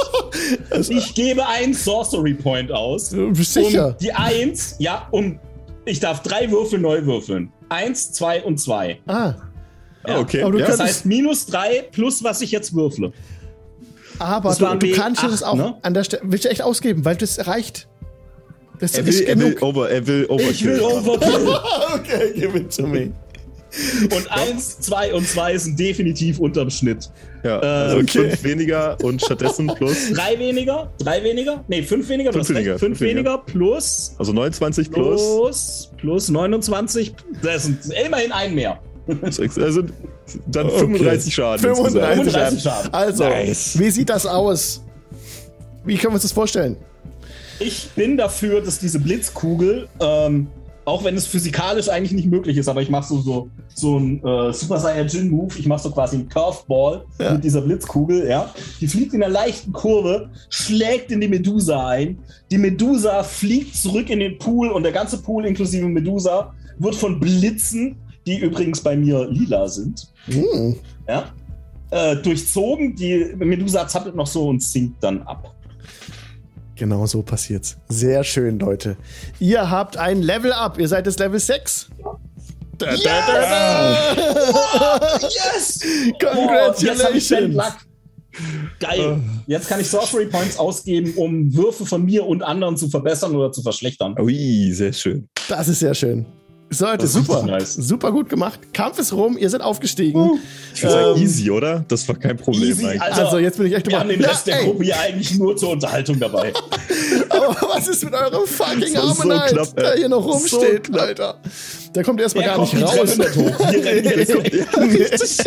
[0.88, 3.10] ich gebe einen Sorcery Point aus.
[3.10, 3.88] Du bist sicher?
[3.88, 5.38] Um die Eins, ja, um.
[5.84, 7.52] Ich darf drei Würfel neu würfeln.
[7.68, 9.00] Eins, zwei und zwei.
[9.06, 9.34] Ah.
[10.06, 10.18] Ja.
[10.18, 10.42] Okay.
[10.42, 10.66] Aber du ja.
[10.66, 13.12] Das heißt minus drei plus was ich jetzt würfle.
[14.18, 15.76] Aber du, du kannst es auch ne?
[15.82, 16.22] an der Stelle.
[16.24, 17.89] Willst du echt ausgeben, weil das reicht.
[18.80, 20.52] Das er, will, er will over, er will overkill.
[20.52, 21.48] Ich will overkill.
[21.94, 23.12] okay, give it to me.
[24.02, 27.10] Und eins, zwei und zwei sind definitiv unterm Schnitt.
[27.44, 28.30] Ja, also äh, okay.
[28.30, 30.10] fünf weniger und stattdessen plus.
[30.12, 30.92] Drei weniger?
[30.98, 31.64] Drei weniger?
[31.68, 32.32] Nee, fünf weniger.
[32.32, 32.78] Fünf weniger.
[32.78, 34.14] Fünf, fünf weniger plus.
[34.18, 35.22] Also 29 plus.
[35.22, 37.14] Plus, plus 29.
[37.42, 38.80] Das sind immerhin ein mehr.
[39.06, 39.82] Also
[40.46, 40.78] dann okay.
[40.78, 41.60] 35 Schaden.
[41.60, 42.94] 35, 35 Schaden.
[42.94, 43.78] Also, nice.
[43.78, 44.82] wie sieht das aus?
[45.84, 46.76] Wie können wir uns das vorstellen?
[47.60, 50.48] Ich bin dafür, dass diese Blitzkugel ähm,
[50.90, 54.24] auch wenn es physikalisch eigentlich nicht möglich ist, aber ich mache so, so, so einen
[54.24, 55.56] äh, Super Saiyajin Move.
[55.58, 57.34] Ich mache so quasi einen Curveball ja.
[57.34, 58.52] mit dieser Blitzkugel, ja.
[58.80, 62.18] Die fliegt in einer leichten Kurve, schlägt in die Medusa ein.
[62.50, 67.20] Die Medusa fliegt zurück in den Pool und der ganze Pool inklusive Medusa wird von
[67.20, 67.96] Blitzen,
[68.26, 70.76] die übrigens bei mir lila sind, mhm.
[71.06, 71.30] ja,
[71.90, 72.96] äh, durchzogen.
[72.96, 75.54] Die Medusa zappelt noch so und sinkt dann ab.
[76.80, 77.76] Genau so passiert's.
[77.90, 78.96] Sehr schön, Leute.
[79.38, 80.78] Ihr habt ein Level Up.
[80.78, 81.90] Ihr seid das Level 6.
[82.78, 83.04] Da, yes!
[83.04, 83.26] Da,
[84.16, 85.28] da, da.
[85.28, 85.80] yes!
[86.18, 87.54] Congratulations!
[87.58, 87.62] Oh,
[88.78, 89.20] Geil.
[89.46, 93.52] Jetzt kann ich Sorcery Points ausgeben, um Würfe von mir und anderen zu verbessern oder
[93.52, 94.18] zu verschlechtern.
[94.18, 95.28] Ui, sehr schön.
[95.50, 96.24] Das ist sehr schön.
[96.72, 97.42] So, Leute, super.
[97.42, 97.74] Nice.
[97.74, 98.60] Super gut gemacht.
[98.72, 100.20] Kampf ist rum, ihr seid aufgestiegen.
[100.20, 100.38] Uh,
[100.72, 101.84] ich würde sagen, ähm, easy, oder?
[101.88, 103.02] Das war kein Problem easy, eigentlich.
[103.02, 105.36] Also, also, jetzt bin ich echt Wir haben den Rest ja, der Gruppe hier eigentlich
[105.36, 106.52] nur zur Unterhaltung dabei.
[107.28, 111.40] Aber was ist mit eurem fucking Harmonite, so der hier noch rumsteht, so Alter?
[111.94, 113.18] Der kommt erstmal gar nicht raus.
[113.18, 115.46] Nicht ja, richtig.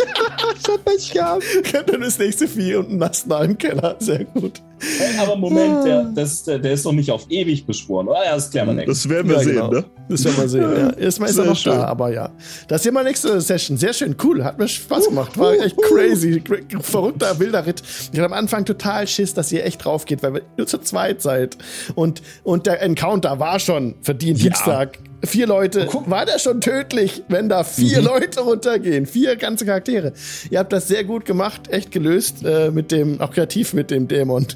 [0.66, 1.44] Schaut mich gehabt.
[1.86, 3.96] Dann das nächste Vieh und ein Nastner im Keller.
[3.98, 4.60] Sehr gut.
[4.98, 8.08] Hey, aber Moment, der, das, der, der ist doch nicht auf ewig beschworen.
[8.08, 9.70] Oh, ja, das klären wir Das werden wir ja, sehen, genau.
[9.70, 9.84] ne?
[10.08, 10.90] Das werden wir sehen, ja.
[10.90, 11.72] Erstmal ist er noch schön.
[11.72, 12.30] da, aber ja.
[12.68, 13.78] Das ist ja mal nächste Session.
[13.78, 14.44] Sehr schön, cool.
[14.44, 15.38] Hat mir Spaß gemacht.
[15.38, 16.42] War echt crazy.
[16.80, 17.82] Verrückter, wilder Ritt.
[18.12, 20.78] Ich hatte am Anfang total Schiss, dass ihr echt drauf geht, weil ihr nur zu
[20.78, 21.56] zweit seid.
[21.94, 24.50] Und, und der Encounter war schon verdient ja.
[24.50, 28.06] Dienstag vier Leute, oh, war der schon tödlich, wenn da vier mhm.
[28.06, 30.12] Leute runtergehen, vier ganze Charaktere.
[30.50, 34.08] Ihr habt das sehr gut gemacht, echt gelöst äh, mit dem, auch kreativ mit dem
[34.08, 34.46] Dämon.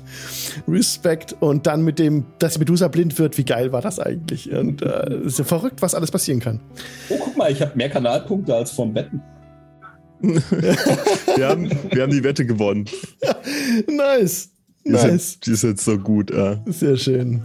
[0.67, 4.51] Respekt und dann mit dem, dass Medusa blind wird, wie geil war das eigentlich?
[4.53, 6.61] Und äh, ist ja verrückt, was alles passieren kann.
[7.09, 9.23] Oh, guck mal, ich habe mehr Kanalpunkte als vom Betten.
[10.21, 12.87] wir, haben, wir haben die Wette gewonnen.
[13.87, 14.51] nice.
[14.85, 15.05] Die nice.
[15.05, 16.31] Ist, die ist jetzt so gut.
[16.31, 16.61] Ja.
[16.67, 17.43] Sehr schön.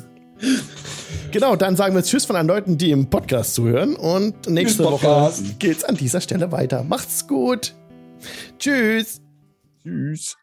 [1.34, 3.96] Genau, dann sagen wir Tschüss von allen Leuten, die im Podcast zuhören.
[3.96, 6.84] Und nächste Woche geht's an dieser Stelle weiter.
[6.84, 7.74] Macht's gut.
[8.60, 9.20] Tschüss.
[9.84, 10.38] Tschüss.